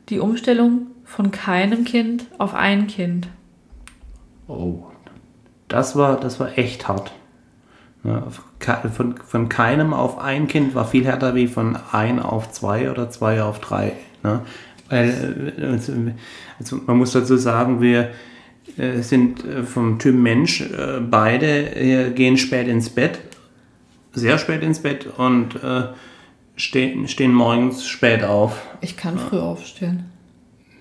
die 0.09 0.19
Umstellung 0.19 0.89
von 1.05 1.31
keinem 1.31 1.85
Kind 1.85 2.27
auf 2.39 2.55
ein 2.55 2.87
Kind? 2.87 3.29
Oh, 4.49 4.85
das 5.69 5.97
war, 5.97 6.19
das 6.19 6.41
war 6.41 6.57
echt 6.59 6.89
hart. 6.89 7.13
Von, 8.95 9.17
von 9.19 9.49
keinem 9.49 9.93
auf 9.93 10.19
ein 10.19 10.49
Kind 10.49 10.75
war 10.75 10.87
viel 10.87 11.05
härter 11.05 11.35
wie 11.35 11.47
von 11.47 11.77
ein 11.93 12.21
auf 12.21 12.51
zwei 12.53 12.91
oder 12.91 13.11
zwei 13.11 13.43
auf 13.43 13.61
drei. 13.61 13.93
Ne? 14.23 14.41
Weil, 14.89 15.55
äh, 15.59 15.65
also, 15.65 15.93
also 16.59 16.81
man 16.87 16.97
muss 16.97 17.13
dazu 17.13 17.37
sagen, 17.37 17.81
wir 17.81 18.11
äh, 18.77 19.01
sind 19.03 19.45
äh, 19.45 19.63
vom 19.63 19.99
Typ 19.99 20.15
Mensch, 20.15 20.65
beide 21.11 22.13
gehen 22.15 22.37
spät 22.37 22.69
ins 22.69 22.91
Bett, 22.91 23.19
sehr 24.13 24.39
spät 24.39 24.63
ins 24.63 24.81
Bett 24.81 25.07
und 25.17 25.57
äh, 25.63 25.85
stehen, 26.57 27.07
stehen 27.09 27.33
morgens 27.33 27.87
spät 27.87 28.25
auf. 28.25 28.61
Ich 28.81 28.97
kann 28.97 29.19
früh 29.19 29.39
aufstehen. 29.39 30.05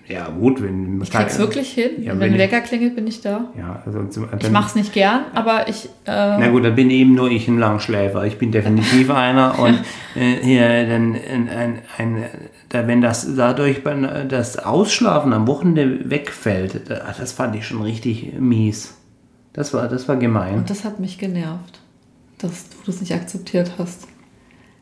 Ja, 0.08 0.28
gut, 0.30 0.62
wenn 0.62 1.02
Ich 1.02 1.10
krieg's 1.10 1.38
wirklich 1.38 1.70
hin. 1.70 2.02
Ja, 2.02 2.12
wenn 2.12 2.20
wenn 2.20 2.28
ein 2.30 2.34
ich- 2.36 2.40
Wecker 2.40 2.62
klingelt, 2.62 2.96
bin 2.96 3.06
ich 3.06 3.20
da. 3.20 3.44
Ja, 3.58 3.82
also 3.84 4.04
zum, 4.06 4.24
Ich 4.24 4.30
dann- 4.38 4.52
mach's 4.52 4.74
nicht 4.74 4.94
gern, 4.94 5.24
aber 5.34 5.68
ich. 5.68 5.84
Äh, 6.06 6.38
Na 6.38 6.48
gut, 6.48 6.64
dann 6.64 6.74
bin 6.74 6.88
eben 6.90 7.14
nur 7.14 7.30
ich 7.30 7.46
ein 7.46 7.58
Langschläfer. 7.58 8.24
Ich 8.24 8.38
bin 8.38 8.50
definitiv 8.50 9.10
einer 9.14 9.58
und 9.58 9.78
äh, 10.16 10.36
hier 10.42 10.86
dann 10.86 11.14
ein, 11.14 11.48
ein, 11.50 11.78
ein, 11.98 12.24
da, 12.70 12.86
wenn 12.86 13.02
das 13.02 13.34
dadurch 13.36 13.82
das 14.28 14.58
Ausschlafen 14.58 15.34
am 15.34 15.46
Wochenende 15.46 16.08
wegfällt, 16.08 16.88
da- 16.88 17.14
das 17.18 17.32
fand 17.32 17.54
ich 17.56 17.66
schon 17.66 17.82
richtig 17.82 18.32
mies. 18.40 18.94
Das 19.52 19.74
war, 19.74 19.88
das 19.88 20.08
war 20.08 20.16
gemein. 20.16 20.54
und 20.54 20.70
das 20.70 20.84
hat 20.86 21.00
mich 21.00 21.18
genervt, 21.18 21.77
dass 22.38 22.68
du 22.70 22.76
das 22.86 23.00
nicht 23.00 23.12
akzeptiert 23.12 23.72
hast. 23.78 24.06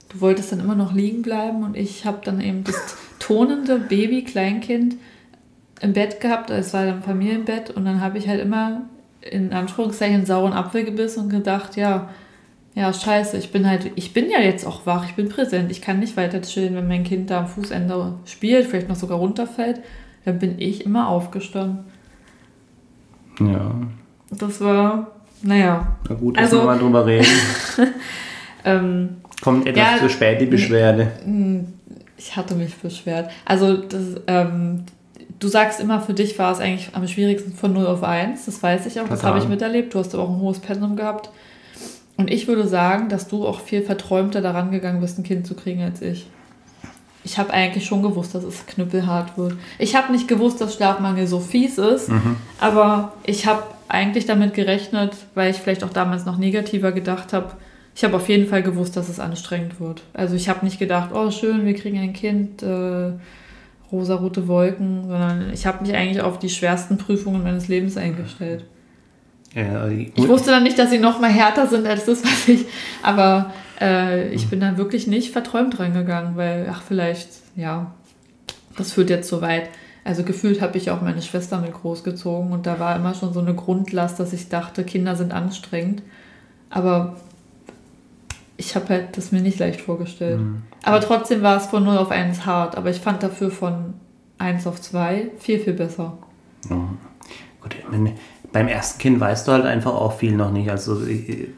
Du 0.09 0.21
wolltest 0.21 0.53
dann 0.53 0.61
immer 0.61 0.75
noch 0.75 0.95
liegen 0.95 1.23
bleiben 1.23 1.65
und 1.65 1.77
ich 1.77 2.05
habe 2.05 2.21
dann 2.25 2.41
eben 2.41 2.65
das 2.65 2.77
tonende 3.19 3.79
Baby, 3.79 4.23
Kleinkind 4.23 4.97
im 5.81 5.93
Bett 5.93 6.21
gehabt. 6.21 6.51
Es 6.51 6.73
war 6.73 6.87
dann 6.87 7.03
Familienbett 7.03 7.71
und 7.71 7.85
dann 7.85 8.01
habe 8.01 8.19
ich 8.19 8.29
halt 8.29 8.41
immer 8.41 8.83
in 9.21 9.53
Anführungszeichen 9.53 10.17
einen 10.17 10.27
sauren 10.27 10.53
Apfel 10.53 10.85
gebissen 10.85 11.25
und 11.25 11.29
gedacht, 11.31 11.77
ja, 11.77 12.09
ja, 12.75 12.93
scheiße, 12.93 13.39
ich 13.39 13.53
bin 13.53 13.67
halt, 13.67 13.91
ich 13.97 14.13
bin 14.13 14.31
ja 14.31 14.39
jetzt 14.39 14.67
auch 14.67 14.85
wach, 14.85 15.07
ich 15.07 15.15
bin 15.15 15.31
präsent, 15.31 15.71
ich 15.71 15.81
kann 15.81 15.99
nicht 15.99 16.17
weiter 16.17 16.43
chillen, 16.43 16.75
wenn 16.75 16.87
mein 16.87 17.05
Kind 17.05 17.31
da 17.31 17.41
am 17.41 17.49
Fußende 17.49 18.15
spielt, 18.27 18.67
vielleicht 18.67 18.89
noch 18.89 18.97
sogar 18.97 19.19
runterfällt, 19.19 19.81
dann 20.27 20.39
bin 20.39 20.59
ich 20.59 20.85
immer 20.85 21.09
aufgestanden. 21.09 21.85
Ja, 23.41 23.75
Das 24.31 24.61
war, 24.61 25.16
naja, 25.43 25.87
na 26.09 26.15
gut, 26.15 26.39
Also- 26.39 26.63
mal 26.65 26.79
drüber 26.79 27.07
reden. 27.07 27.27
ähm, 28.65 29.09
Kommt 29.43 29.67
etwas 29.67 29.85
Ja, 29.93 29.99
zu 29.99 30.09
spät 30.09 30.41
die 30.41 30.47
Beschwerde. 30.47 31.13
Ich 32.17 32.37
hatte 32.37 32.55
mich 32.55 32.75
beschwert. 32.77 33.31
Also, 33.45 33.77
das, 33.77 34.03
ähm, 34.27 34.85
du 35.39 35.49
sagst 35.49 35.79
immer, 35.81 36.01
für 36.01 36.15
dich 36.15 36.39
war 36.39 36.53
es 36.53 36.61
eigentlich 36.61 36.89
am 36.95 37.07
schwierigsten 37.07 37.53
von 37.53 37.73
0 37.75 37.87
auf 37.87 38.03
1. 38.03 38.47
Das 38.47 38.63
weiß 38.63 38.87
ich 38.87 38.99
auch, 39.01 39.09
das 39.09 39.23
habe 39.23 39.39
ich 39.39 39.47
miterlebt. 39.49 39.93
Du 39.95 39.99
hast 39.99 40.15
aber 40.15 40.25
auch 40.25 40.31
ein 40.31 40.41
hohes 40.41 40.59
Pensum 40.59 40.97
gehabt. 40.97 41.29
Und 42.17 42.31
ich 42.31 42.49
würde 42.49 42.67
sagen, 42.67 43.11
dass 43.11 43.29
du 43.29 43.47
auch 43.47 43.61
viel 43.61 43.83
verträumter 43.83 44.41
daran 44.41 44.71
gegangen 44.71 45.03
bist, 45.03 45.19
ein 45.19 45.23
Kind 45.23 45.47
zu 45.47 45.55
kriegen 45.55 45.83
als 45.83 46.01
ich. 46.01 46.27
Ich 47.25 47.39
habe 47.39 47.53
eigentlich 47.53 47.85
schon 47.85 48.03
gewusst, 48.03 48.35
dass 48.35 48.45
es 48.45 48.65
knüppelhart 48.67 49.37
wird. 49.37 49.55
Ich 49.79 49.95
habe 49.97 50.13
nicht 50.13 50.29
gewusst, 50.29 50.61
dass 50.63 50.77
Schlafmangel 50.77 51.27
so 51.27 51.41
fies 51.41 51.77
ist, 51.77 52.09
aber 52.59 53.13
ich 53.25 53.47
habe 53.47 53.65
eigentlich 53.89 54.27
damit 54.27 54.55
gerechnet, 54.55 55.15
weil 55.35 55.51
ich 55.51 55.57
vielleicht 55.59 55.85
auch 55.85 55.91
damals 55.93 56.25
noch 56.27 56.39
negativer 56.39 56.93
gedacht 56.93 57.33
habe. 57.33 57.53
Ich 57.95 58.05
habe 58.05 58.17
auf 58.17 58.29
jeden 58.29 58.47
Fall 58.47 58.63
gewusst, 58.63 58.97
dass 58.97 59.09
es 59.09 59.19
anstrengend 59.21 59.81
wird. 59.81 60.03
Also 60.13 60.35
ich 60.35 60.49
habe 60.49 60.65
nicht 60.65 60.79
gedacht, 60.79 61.11
oh 61.15 61.31
schön, 61.31 61.65
wir 61.65 61.75
kriegen 61.75 61.99
ein 61.99 62.13
Kind, 62.13 62.63
äh, 62.63 63.13
rosarote 63.91 64.49
Wolken, 64.49 65.03
sondern 65.09 65.51
ich 65.53 65.67
habe 65.67 65.83
mich 65.85 65.95
eigentlich 65.95 66.21
auf 66.21 66.39
die 66.39 66.51
schwersten 66.51 66.99
Prüfungen 66.99 67.43
meines 67.43 67.69
Lebens 67.69 67.97
eingestellt. 67.97 68.65
Ja, 69.55 69.87
die- 69.89 70.13
Ich 70.15 70.29
wusste 70.29 70.51
dann 70.51 70.65
nicht, 70.65 70.79
dass 70.79 70.91
sie 70.91 70.99
noch 70.99 71.21
mal 71.21 71.31
härter 71.31 71.67
sind 71.67 71.87
als 71.87 72.05
das, 72.05 72.23
was 72.25 72.49
ich. 72.49 72.67
Aber 73.03 73.53
äh, 73.81 74.29
ich 74.35 74.49
bin 74.49 74.61
dann 74.61 74.77
wirklich 74.77 75.07
nicht 75.07 75.33
verträumt 75.33 75.79
reingegangen, 75.79 76.37
weil, 76.37 76.67
ach, 76.71 76.83
vielleicht, 76.87 77.29
ja, 77.55 77.95
das 78.77 78.93
führt 78.93 79.09
jetzt 79.09 79.29
so 79.31 79.41
weit. 79.41 79.71
Also 80.07 80.23
gefühlt 80.23 80.61
habe 80.61 80.79
ich 80.79 80.93
auch 80.93 81.03
meine 81.03 81.21
Schwester 81.21 81.59
mit 81.59 81.73
großgezogen 81.73 82.53
und 82.53 82.65
da 82.65 82.79
war 82.79 82.95
immer 82.95 83.15
schon 83.15 83.33
so 83.33 83.41
eine 83.41 83.55
Grundlast, 83.55 84.21
dass 84.21 84.33
ich 84.33 84.49
dachte, 84.49 84.85
Kinder 84.85 85.17
sind 85.17 85.33
anstrengend. 85.33 86.01
Aber 86.71 87.17
ich 88.57 88.77
habe 88.77 88.89
halt 88.89 89.17
das 89.17 89.33
mir 89.33 89.41
nicht 89.41 89.59
leicht 89.59 89.81
vorgestellt. 89.81 90.39
Aber 90.85 91.01
trotzdem 91.01 91.43
war 91.43 91.57
es 91.57 91.67
von 91.67 91.83
0 91.83 91.99
auf 91.99 92.13
1 92.13 92.47
hart. 92.47 92.77
Aber 92.77 92.89
ich 92.91 93.01
fand 93.01 93.25
dafür 93.25 93.51
von 93.51 93.95
1 94.39 94.69
auf 94.69 94.81
2 94.81 95.31
viel, 95.41 95.59
viel 95.59 95.73
besser. 95.73 96.17
Ja. 96.71 96.89
Gut, 97.61 97.75
beim 98.57 98.69
ersten 98.69 98.99
Kind 98.99 99.21
weißt 99.21 99.47
du 99.47 99.53
halt 99.53 99.67
einfach 99.67 99.93
auch 99.93 100.17
viel 100.17 100.33
noch 100.33 100.51
nicht. 100.51 100.71
Also 100.71 101.07
ich, 101.07 101.51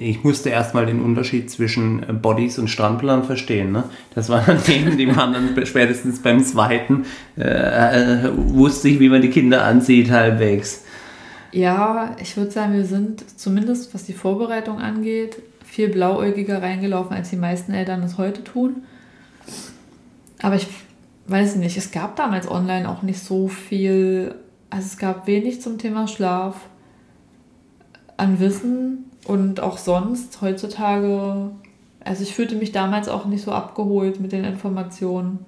ich 0.00 0.22
musste 0.22 0.50
erstmal 0.50 0.86
den 0.86 1.02
Unterschied 1.02 1.50
zwischen 1.50 2.20
Bodies 2.22 2.60
und 2.60 2.68
Strampelern 2.68 3.24
verstehen. 3.24 3.72
Ne? 3.72 3.82
Das 4.14 4.28
waren 4.28 4.44
dann 4.46 4.62
Themen, 4.64 4.96
die 4.96 5.06
man 5.06 5.32
dann 5.32 5.66
spätestens 5.66 6.22
beim 6.22 6.44
zweiten 6.44 7.06
äh, 7.36 7.42
äh, 7.42 8.30
wusste 8.36 8.88
ich, 8.88 9.00
wie 9.00 9.08
man 9.08 9.20
die 9.20 9.30
Kinder 9.30 9.64
ansieht, 9.64 10.12
halbwegs. 10.12 10.84
Ja, 11.50 12.14
ich 12.20 12.36
würde 12.36 12.52
sagen, 12.52 12.74
wir 12.74 12.84
sind 12.84 13.24
zumindest, 13.36 13.92
was 13.92 14.04
die 14.04 14.12
Vorbereitung 14.12 14.78
angeht, 14.78 15.42
viel 15.64 15.88
blauäugiger 15.88 16.62
reingelaufen, 16.62 17.16
als 17.16 17.30
die 17.30 17.36
meisten 17.36 17.74
Eltern 17.74 18.00
es 18.04 18.16
heute 18.16 18.44
tun. 18.44 18.84
Aber 20.40 20.54
ich 20.54 20.68
weiß 21.26 21.56
nicht, 21.56 21.76
es 21.76 21.90
gab 21.90 22.14
damals 22.14 22.48
online 22.48 22.88
auch 22.88 23.02
nicht 23.02 23.18
so 23.18 23.48
viel, 23.48 24.36
also 24.72 24.86
es 24.86 24.96
gab 24.96 25.26
wenig 25.26 25.60
zum 25.60 25.76
Thema 25.76 26.08
Schlaf 26.08 26.56
an 28.16 28.40
Wissen 28.40 29.10
und 29.26 29.60
auch 29.60 29.76
sonst 29.76 30.40
heutzutage, 30.40 31.50
also 32.02 32.22
ich 32.22 32.34
fühlte 32.34 32.56
mich 32.56 32.72
damals 32.72 33.08
auch 33.08 33.26
nicht 33.26 33.44
so 33.44 33.52
abgeholt 33.52 34.18
mit 34.18 34.32
den 34.32 34.44
Informationen. 34.44 35.40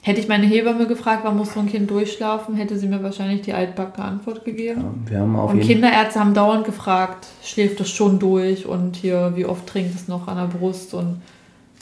Hätte 0.00 0.20
ich 0.20 0.28
meine 0.28 0.46
Hebamme 0.46 0.86
gefragt, 0.86 1.22
wann 1.24 1.36
muss 1.36 1.54
so 1.54 1.60
ein 1.60 1.66
Kind 1.66 1.90
durchschlafen, 1.90 2.54
hätte 2.54 2.78
sie 2.78 2.86
mir 2.86 3.02
wahrscheinlich 3.02 3.40
die 3.42 3.52
altbacke 3.52 4.00
Antwort 4.00 4.44
gegeben. 4.44 4.80
Ja, 4.80 5.10
wir 5.10 5.18
haben 5.18 5.36
auf 5.36 5.50
und 5.50 5.60
Kinderärzte 5.60 6.20
haben 6.20 6.34
dauernd 6.34 6.64
gefragt, 6.64 7.26
schläft 7.42 7.80
es 7.80 7.90
schon 7.90 8.20
durch 8.20 8.64
und 8.64 8.94
hier, 8.94 9.32
wie 9.34 9.44
oft 9.44 9.66
trinkt 9.66 9.96
es 9.96 10.06
noch 10.06 10.28
an 10.28 10.36
der 10.36 10.56
Brust 10.56 10.94
und 10.94 11.20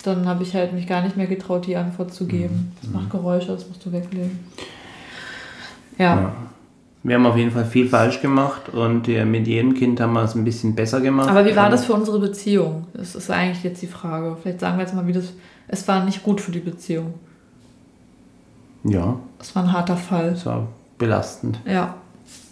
dann 0.03 0.27
habe 0.27 0.45
ich 0.45 0.55
halt 0.55 0.73
mich 0.73 0.87
gar 0.87 1.03
nicht 1.03 1.19
mehr 1.19 1.27
getraut, 1.27 1.67
die 1.67 1.77
Antwort 1.77 2.15
zu 2.15 2.27
geben. 2.27 2.73
Das 2.81 2.91
macht 2.91 3.11
Geräusche, 3.11 3.49
das 3.49 3.69
musst 3.69 3.85
du 3.85 3.93
weglegen. 3.93 4.39
Ja. 5.99 6.21
ja. 6.21 6.33
Wir 7.03 7.15
haben 7.15 7.27
auf 7.27 7.37
jeden 7.37 7.53
Fall 7.53 7.65
viel 7.65 7.89
falsch 7.89 8.21
gemacht 8.21 8.69
und 8.71 9.07
mit 9.07 9.47
jedem 9.47 9.75
Kind 9.75 10.01
haben 10.01 10.13
wir 10.15 10.25
es 10.25 10.35
ein 10.35 10.43
bisschen 10.43 10.75
besser 10.75 11.01
gemacht. 11.01 11.29
Aber 11.29 11.47
wie 11.47 11.55
war 11.55 11.71
das 11.71 11.85
für 11.85 11.93
unsere 11.93 12.19
Beziehung? 12.19 12.89
Das 12.95 13.15
ist 13.15 13.31
eigentlich 13.31 13.63
jetzt 13.63 13.81
die 13.81 13.87
Frage. 13.87 14.37
Vielleicht 14.43 14.59
sagen 14.59 14.77
wir 14.77 14.85
jetzt 14.85 14.95
mal, 14.95 15.07
wie 15.07 15.13
das. 15.13 15.33
Es 15.69 15.87
war 15.87 16.05
nicht 16.05 16.25
gut 16.25 16.41
für 16.41 16.51
die 16.51 16.59
Beziehung. 16.59 17.15
Ja. 18.83 19.21
Es 19.39 19.55
war 19.55 19.63
ein 19.63 19.73
harter 19.73 19.97
Fall. 19.97 20.31
Es 20.31 20.47
war 20.47 20.67
belastend. 20.99 21.61
Ja, 21.65 21.95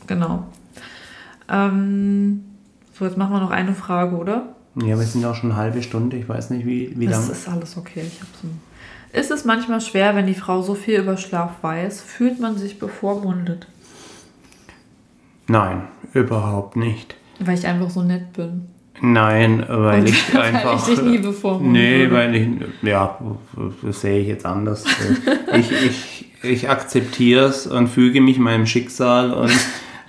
genau. 0.06 0.44
Ähm, 1.48 2.44
so, 2.96 3.04
jetzt 3.04 3.16
machen 3.16 3.32
wir 3.32 3.40
noch 3.40 3.50
eine 3.50 3.74
Frage, 3.74 4.16
oder? 4.16 4.54
Ja, 4.76 4.98
wir 4.98 5.06
sind 5.06 5.24
auch 5.24 5.34
schon 5.34 5.50
eine 5.50 5.58
halbe 5.58 5.82
Stunde. 5.82 6.16
Ich 6.16 6.28
weiß 6.28 6.50
nicht, 6.50 6.64
wie, 6.64 6.92
wie 6.96 7.06
lange. 7.06 7.26
Das 7.26 7.38
ist 7.38 7.48
alles 7.48 7.76
okay. 7.76 8.02
Ich 8.06 8.20
so 8.20 8.48
ist 9.14 9.30
es 9.30 9.44
manchmal 9.44 9.80
schwer, 9.80 10.16
wenn 10.16 10.26
die 10.26 10.34
Frau 10.34 10.60
so 10.62 10.74
viel 10.74 11.00
über 11.00 11.16
Schlaf 11.16 11.62
weiß? 11.62 12.00
Fühlt 12.02 12.40
man 12.40 12.58
sich 12.58 12.78
bevormundet? 12.78 13.66
Nein, 15.46 15.82
überhaupt 16.12 16.76
nicht. 16.76 17.14
Weil 17.38 17.58
ich 17.58 17.66
einfach 17.66 17.90
so 17.90 18.02
nett 18.02 18.32
bin. 18.32 18.68
Nein, 19.00 19.64
weil 19.68 20.00
Und 20.00 20.08
ich 20.08 20.38
einfach. 20.38 20.64
Weil 20.64 20.76
ich 20.76 20.84
dich 20.84 21.02
nie 21.02 21.18
bevormundet. 21.18 21.72
Nee, 21.72 22.10
weil 22.10 22.34
ich. 22.36 22.48
Ja, 22.82 23.18
das 23.82 24.00
sehe 24.00 24.20
ich 24.20 24.28
jetzt 24.28 24.46
anders. 24.46 24.84
ich, 25.56 25.72
ich, 25.72 26.32
ich 26.42 26.70
akzeptiere 26.70 27.46
es 27.46 27.66
und 27.66 27.88
füge 27.88 28.20
mich 28.20 28.38
meinem 28.38 28.66
Schicksal 28.66 29.32
und 29.32 29.52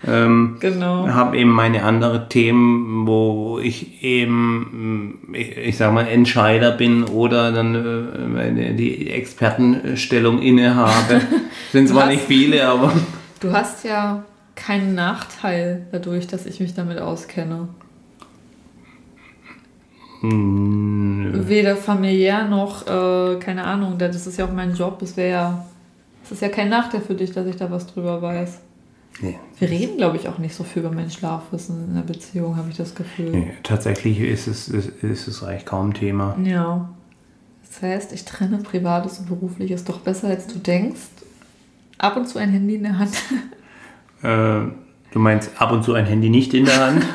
ähm, 0.07 0.57
genau. 0.59 1.07
Habe 1.07 1.37
eben 1.37 1.51
meine 1.51 1.83
anderen 1.83 2.29
Themen, 2.29 3.07
wo 3.07 3.59
ich 3.61 4.03
eben, 4.03 5.19
ich, 5.33 5.57
ich 5.57 5.77
sag 5.77 5.93
mal, 5.93 6.07
Entscheider 6.07 6.71
bin 6.71 7.03
oder 7.03 7.51
dann 7.51 8.37
äh, 8.37 8.73
die 8.73 9.09
Expertenstellung 9.09 10.41
innehabe. 10.41 11.21
Sind 11.71 11.89
zwar 11.89 12.03
hast, 12.03 12.09
nicht 12.09 12.23
viele, 12.23 12.67
aber. 12.67 12.93
Du 13.41 13.51
hast 13.51 13.83
ja 13.83 14.23
keinen 14.55 14.95
Nachteil 14.95 15.85
dadurch, 15.91 16.25
dass 16.25 16.45
ich 16.45 16.59
mich 16.59 16.73
damit 16.73 16.97
auskenne. 16.99 17.67
Nö. 20.21 21.47
Weder 21.47 21.75
familiär 21.75 22.45
noch, 22.45 22.87
äh, 22.87 23.37
keine 23.39 23.65
Ahnung, 23.65 23.97
das 23.97 24.25
ist 24.25 24.37
ja 24.37 24.45
auch 24.45 24.53
mein 24.53 24.73
Job. 24.73 25.01
Es 25.01 25.17
wäre 25.17 25.31
ja, 25.31 25.65
es 26.23 26.31
ist 26.31 26.41
ja 26.41 26.49
kein 26.49 26.69
Nachteil 26.69 27.01
für 27.01 27.13
dich, 27.13 27.31
dass 27.33 27.45
ich 27.45 27.57
da 27.57 27.69
was 27.69 27.85
drüber 27.85 28.21
weiß. 28.21 28.61
Nee. 29.21 29.39
Wir 29.59 29.69
reden, 29.69 29.97
glaube 29.97 30.17
ich, 30.17 30.27
auch 30.27 30.39
nicht 30.39 30.55
so 30.55 30.63
viel 30.63 30.83
über 30.83 30.91
mein 30.91 31.09
Schlafwissen 31.09 31.87
in 31.87 31.95
der 31.95 32.01
Beziehung, 32.01 32.57
habe 32.57 32.69
ich 32.69 32.75
das 32.75 32.95
Gefühl. 32.95 33.29
Nee, 33.29 33.53
tatsächlich 33.63 34.19
ist 34.19 34.47
es, 34.47 34.67
ist, 34.67 35.03
ist 35.03 35.27
es 35.27 35.43
eigentlich 35.43 35.65
kaum 35.65 35.93
Thema. 35.93 36.37
Ja. 36.43 36.89
Das 37.67 37.81
heißt, 37.81 38.13
ich 38.13 38.25
trenne 38.25 38.57
Privates 38.57 39.19
und 39.19 39.27
Berufliches 39.27 39.83
doch 39.85 39.99
besser, 39.99 40.27
als 40.27 40.47
du 40.47 40.59
denkst. 40.59 40.99
Ab 41.97 42.17
und 42.17 42.27
zu 42.27 42.39
ein 42.39 42.49
Handy 42.49 42.75
in 42.75 42.83
der 42.83 42.99
Hand. 42.99 43.15
Äh, 44.23 44.71
du 45.11 45.19
meinst 45.19 45.51
ab 45.59 45.71
und 45.71 45.83
zu 45.83 45.93
ein 45.93 46.05
Handy 46.05 46.29
nicht 46.29 46.53
in 46.53 46.65
der 46.65 46.87
Hand? 46.87 47.05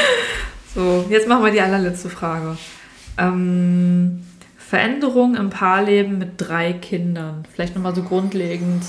so, 0.74 1.06
jetzt 1.08 1.26
machen 1.26 1.44
wir 1.44 1.50
die 1.50 1.60
allerletzte 1.60 2.10
Frage. 2.10 2.58
Ähm, 3.16 4.22
Veränderung 4.58 5.34
im 5.34 5.50
Paarleben 5.50 6.18
mit 6.18 6.32
drei 6.36 6.72
Kindern. 6.72 7.44
Vielleicht 7.52 7.74
nochmal 7.74 7.94
so 7.94 8.02
grundlegend 8.02 8.84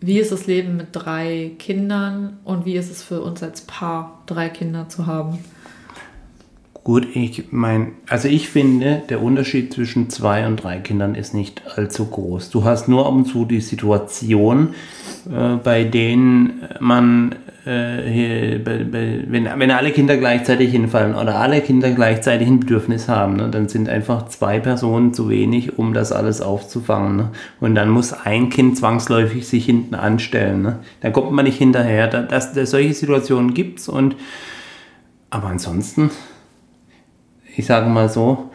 wie 0.00 0.18
ist 0.18 0.32
das 0.32 0.46
Leben 0.46 0.76
mit 0.76 0.88
drei 0.92 1.52
Kindern 1.58 2.38
und 2.44 2.66
wie 2.66 2.76
ist 2.76 2.90
es 2.90 3.02
für 3.02 3.22
uns 3.22 3.42
als 3.42 3.62
Paar, 3.62 4.22
drei 4.26 4.48
Kinder 4.48 4.88
zu 4.88 5.06
haben? 5.06 5.38
Gut, 6.84 7.08
ich 7.16 7.50
meine, 7.50 7.92
also 8.08 8.28
ich 8.28 8.48
finde, 8.48 9.02
der 9.08 9.20
Unterschied 9.20 9.72
zwischen 9.72 10.08
zwei 10.08 10.46
und 10.46 10.62
drei 10.62 10.78
Kindern 10.78 11.16
ist 11.16 11.34
nicht 11.34 11.62
allzu 11.76 12.06
groß. 12.06 12.50
Du 12.50 12.62
hast 12.62 12.86
nur 12.86 13.06
ab 13.06 13.12
und 13.12 13.24
zu 13.26 13.44
die 13.44 13.60
Situation, 13.60 14.74
äh, 15.28 15.56
bei 15.56 15.82
denen 15.82 16.62
man 16.78 17.34
äh, 17.66 18.08
hier, 18.08 18.64
wenn, 18.64 19.44
wenn 19.58 19.70
alle 19.72 19.90
Kinder 19.90 20.16
gleichzeitig 20.16 20.70
hinfallen 20.70 21.16
oder 21.16 21.40
alle 21.40 21.60
Kinder 21.60 21.90
gleichzeitig 21.90 22.46
ein 22.46 22.60
Bedürfnis 22.60 23.08
haben, 23.08 23.36
ne, 23.36 23.50
dann 23.50 23.68
sind 23.68 23.88
einfach 23.88 24.28
zwei 24.28 24.60
Personen 24.60 25.12
zu 25.12 25.28
wenig, 25.28 25.76
um 25.76 25.92
das 25.92 26.12
alles 26.12 26.40
aufzufangen. 26.40 27.16
Ne? 27.16 27.30
Und 27.60 27.74
dann 27.74 27.90
muss 27.90 28.12
ein 28.12 28.50
Kind 28.50 28.78
zwangsläufig 28.78 29.48
sich 29.48 29.66
hinten 29.66 29.96
anstellen. 29.96 30.62
Ne? 30.62 30.78
Dann 31.00 31.12
kommt 31.12 31.32
man 31.32 31.44
nicht 31.44 31.58
hinterher. 31.58 32.06
Das, 32.06 32.52
das, 32.52 32.70
solche 32.70 32.94
Situationen 32.94 33.52
gibt 33.52 33.80
es. 33.80 33.88
aber 33.88 35.48
ansonsten, 35.48 36.10
ich 37.56 37.66
sage 37.66 37.88
mal 37.88 38.08
so, 38.08 38.50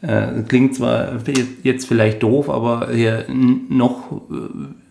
äh, 0.00 0.42
klingt 0.48 0.74
zwar 0.74 1.18
jetzt 1.62 1.86
vielleicht 1.86 2.22
doof, 2.22 2.48
aber 2.48 2.88
hier 2.92 3.26
noch 3.68 4.22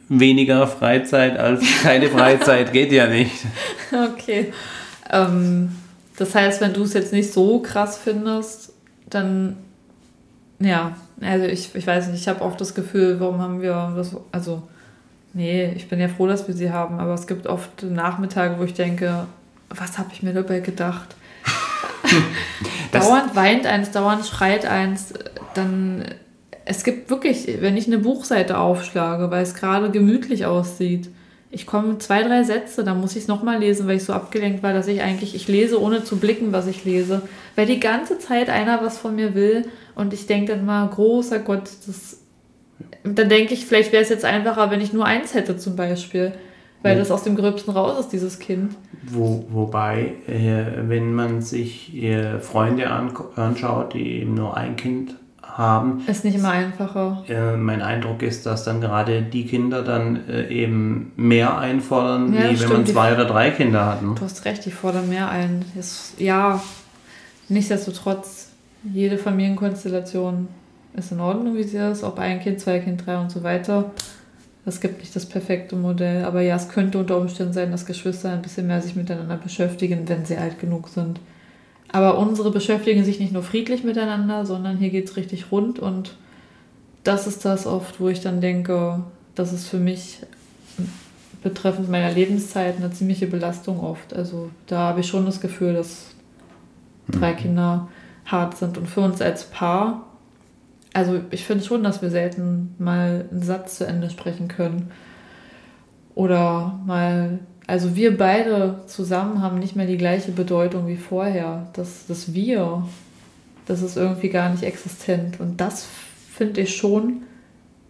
weniger 0.09 0.67
Freizeit 0.67 1.37
als 1.37 1.63
keine 1.81 2.09
Freizeit 2.09 2.73
geht 2.73 2.91
ja 2.91 3.07
nicht. 3.07 3.33
Okay. 4.15 4.51
Ähm, 5.11 5.69
das 6.17 6.33
heißt, 6.33 6.61
wenn 6.61 6.73
du 6.73 6.81
es 6.81 6.93
jetzt 6.93 7.13
nicht 7.13 7.31
so 7.31 7.59
krass 7.59 7.95
findest, 7.95 8.73
dann 9.07 9.57
ja, 10.59 10.95
also 11.21 11.45
ich, 11.45 11.75
ich 11.75 11.85
weiß 11.85 12.07
nicht, 12.07 12.21
ich 12.21 12.27
habe 12.27 12.41
oft 12.41 12.59
das 12.59 12.73
Gefühl, 12.73 13.19
warum 13.19 13.39
haben 13.39 13.61
wir 13.61 13.93
das, 13.95 14.15
also 14.31 14.63
nee, 15.33 15.71
ich 15.75 15.89
bin 15.89 15.99
ja 15.99 16.07
froh, 16.07 16.27
dass 16.27 16.47
wir 16.47 16.55
sie 16.55 16.71
haben, 16.71 16.99
aber 16.99 17.13
es 17.13 17.27
gibt 17.27 17.47
oft 17.47 17.83
Nachmittage, 17.83 18.57
wo 18.57 18.63
ich 18.63 18.73
denke, 18.73 19.27
was 19.69 19.97
habe 19.97 20.09
ich 20.13 20.23
mir 20.23 20.33
dabei 20.33 20.59
gedacht? 20.59 21.15
dauernd 22.91 23.35
weint 23.35 23.65
eins, 23.65 23.91
dauernd 23.91 24.25
schreit 24.25 24.65
eins, 24.65 25.13
dann 25.53 26.05
es 26.65 26.83
gibt 26.83 27.09
wirklich, 27.09 27.61
wenn 27.61 27.77
ich 27.77 27.87
eine 27.87 27.99
Buchseite 27.99 28.57
aufschlage, 28.57 29.31
weil 29.31 29.43
es 29.43 29.53
gerade 29.53 29.91
gemütlich 29.91 30.45
aussieht, 30.45 31.09
ich 31.53 31.67
komme 31.67 31.99
zwei, 31.99 32.23
drei 32.23 32.43
Sätze, 32.43 32.83
dann 32.83 32.99
muss 32.99 33.15
ich 33.15 33.23
es 33.23 33.27
nochmal 33.27 33.59
lesen, 33.59 33.85
weil 33.85 33.97
ich 33.97 34.03
so 34.03 34.13
abgelenkt 34.13 34.63
war, 34.63 34.73
dass 34.73 34.87
ich 34.87 35.03
eigentlich, 35.03 35.35
ich 35.35 35.47
lese 35.47 35.79
ohne 35.79 36.03
zu 36.03 36.17
blicken, 36.17 36.51
was 36.51 36.65
ich 36.65 36.83
lese. 36.83 37.21
Weil 37.55 37.67
die 37.67 37.79
ganze 37.79 38.17
Zeit 38.17 38.49
einer 38.49 38.81
was 38.81 38.97
von 38.97 39.15
mir 39.15 39.35
will 39.35 39.67
und 39.93 40.13
ich 40.13 40.25
denke 40.25 40.53
dann 40.53 40.65
mal, 40.65 40.87
großer 40.87 41.39
Gott, 41.39 41.69
das. 41.85 42.19
Dann 43.03 43.29
denke 43.29 43.53
ich, 43.53 43.67
vielleicht 43.67 43.91
wäre 43.91 44.01
es 44.01 44.09
jetzt 44.09 44.25
einfacher, 44.25 44.71
wenn 44.71 44.81
ich 44.81 44.93
nur 44.93 45.05
eins 45.05 45.35
hätte 45.35 45.55
zum 45.55 45.75
Beispiel. 45.75 46.31
Weil 46.81 46.93
ja. 46.93 46.99
das 46.99 47.11
aus 47.11 47.23
dem 47.23 47.35
Gröbsten 47.35 47.71
raus 47.71 47.99
ist, 47.99 48.09
dieses 48.09 48.39
Kind. 48.39 48.73
Wo, 49.03 49.45
wobei, 49.49 50.15
äh, 50.27 50.87
wenn 50.89 51.13
man 51.13 51.41
sich 51.41 51.93
äh, 52.01 52.39
Freunde 52.39 52.89
anschaut, 52.89 53.93
die 53.93 54.21
eben 54.21 54.33
nur 54.33 54.57
ein 54.57 54.75
Kind 54.75 55.15
haben. 55.57 56.03
Ist 56.07 56.25
nicht 56.25 56.35
immer 56.35 56.51
einfacher. 56.51 57.23
Äh, 57.27 57.55
mein 57.57 57.81
Eindruck 57.81 58.21
ist, 58.23 58.45
dass 58.45 58.63
dann 58.63 58.81
gerade 58.81 59.21
die 59.21 59.45
Kinder 59.45 59.83
dann 59.83 60.27
äh, 60.27 60.47
eben 60.47 61.11
mehr 61.15 61.57
einfordern, 61.57 62.33
ja, 62.33 62.49
wie 62.49 62.59
wenn 62.59 62.69
man 62.69 62.85
zwei 62.85 63.13
oder 63.13 63.25
drei 63.25 63.51
Kinder 63.51 63.85
hat. 63.85 64.01
Ne? 64.01 64.15
Du 64.15 64.21
hast 64.21 64.45
recht, 64.45 64.65
die 64.65 64.71
fordern 64.71 65.09
mehr 65.09 65.29
ein. 65.29 65.63
Ist, 65.79 66.19
ja, 66.19 66.61
nichtsdestotrotz, 67.49 68.49
jede 68.83 69.17
Familienkonstellation 69.17 70.47
ist 70.95 71.11
in 71.11 71.19
Ordnung, 71.19 71.55
wie 71.55 71.63
sie 71.63 71.77
ist, 71.77 72.03
ob 72.03 72.19
ein 72.19 72.39
Kind, 72.39 72.59
zwei 72.59 72.79
Kind, 72.79 73.05
drei 73.05 73.17
und 73.17 73.31
so 73.31 73.43
weiter. 73.43 73.91
Es 74.65 74.79
gibt 74.79 74.99
nicht 74.99 75.15
das 75.15 75.25
perfekte 75.25 75.75
Modell, 75.75 76.23
aber 76.23 76.41
ja, 76.41 76.55
es 76.55 76.69
könnte 76.69 76.97
unter 76.97 77.17
Umständen 77.17 77.53
sein, 77.53 77.71
dass 77.71 77.85
Geschwister 77.85 78.31
ein 78.31 78.41
bisschen 78.41 78.67
mehr 78.67 78.81
sich 78.81 78.95
miteinander 78.95 79.35
beschäftigen, 79.35 80.07
wenn 80.07 80.25
sie 80.25 80.37
alt 80.37 80.59
genug 80.59 80.87
sind. 80.87 81.19
Aber 81.93 82.17
unsere 82.17 82.51
beschäftigen 82.51 83.05
sich 83.05 83.19
nicht 83.19 83.31
nur 83.31 83.43
friedlich 83.43 83.85
miteinander, 83.85 84.45
sondern 84.45 84.77
hier 84.77 84.89
geht 84.89 85.07
es 85.07 85.15
richtig 85.15 85.51
rund 85.51 85.79
und 85.79 86.17
das 87.03 87.27
ist 87.27 87.45
das 87.45 87.67
oft, 87.67 87.99
wo 87.99 88.09
ich 88.09 88.19
dann 88.19 88.41
denke, 88.41 89.03
dass 89.35 89.51
es 89.51 89.69
für 89.69 89.77
mich 89.77 90.19
betreffend 91.43 91.89
meiner 91.89 92.11
Lebenszeit 92.11 92.77
eine 92.77 92.91
ziemliche 92.91 93.27
Belastung 93.27 93.79
oft. 93.79 94.13
Also 94.13 94.49
da 94.67 94.79
habe 94.79 95.01
ich 95.01 95.07
schon 95.07 95.25
das 95.25 95.39
Gefühl, 95.39 95.73
dass 95.73 96.15
drei 97.09 97.33
Kinder 97.33 97.89
hart 98.25 98.57
sind. 98.57 98.77
Und 98.77 98.87
für 98.87 99.01
uns 99.01 99.21
als 99.21 99.43
Paar, 99.43 100.07
also 100.93 101.19
ich 101.31 101.45
finde 101.45 101.63
schon, 101.63 101.83
dass 101.83 102.01
wir 102.01 102.09
selten 102.09 102.73
mal 102.79 103.27
einen 103.29 103.43
Satz 103.43 103.77
zu 103.77 103.85
Ende 103.85 104.09
sprechen 104.09 104.47
können. 104.47 104.91
Oder 106.15 106.79
mal, 106.85 107.39
also 107.67 107.95
wir 107.95 108.17
beide 108.17 108.81
zusammen 108.87 109.41
haben 109.41 109.59
nicht 109.59 109.75
mehr 109.75 109.87
die 109.87 109.97
gleiche 109.97 110.31
Bedeutung 110.31 110.87
wie 110.87 110.97
vorher. 110.97 111.67
Das, 111.73 112.05
das 112.07 112.33
Wir, 112.33 112.85
das 113.65 113.81
ist 113.81 113.95
irgendwie 113.95 114.29
gar 114.29 114.49
nicht 114.49 114.63
existent. 114.63 115.39
Und 115.39 115.61
das 115.61 115.87
finde 116.31 116.61
ich 116.61 116.75
schon 116.75 117.23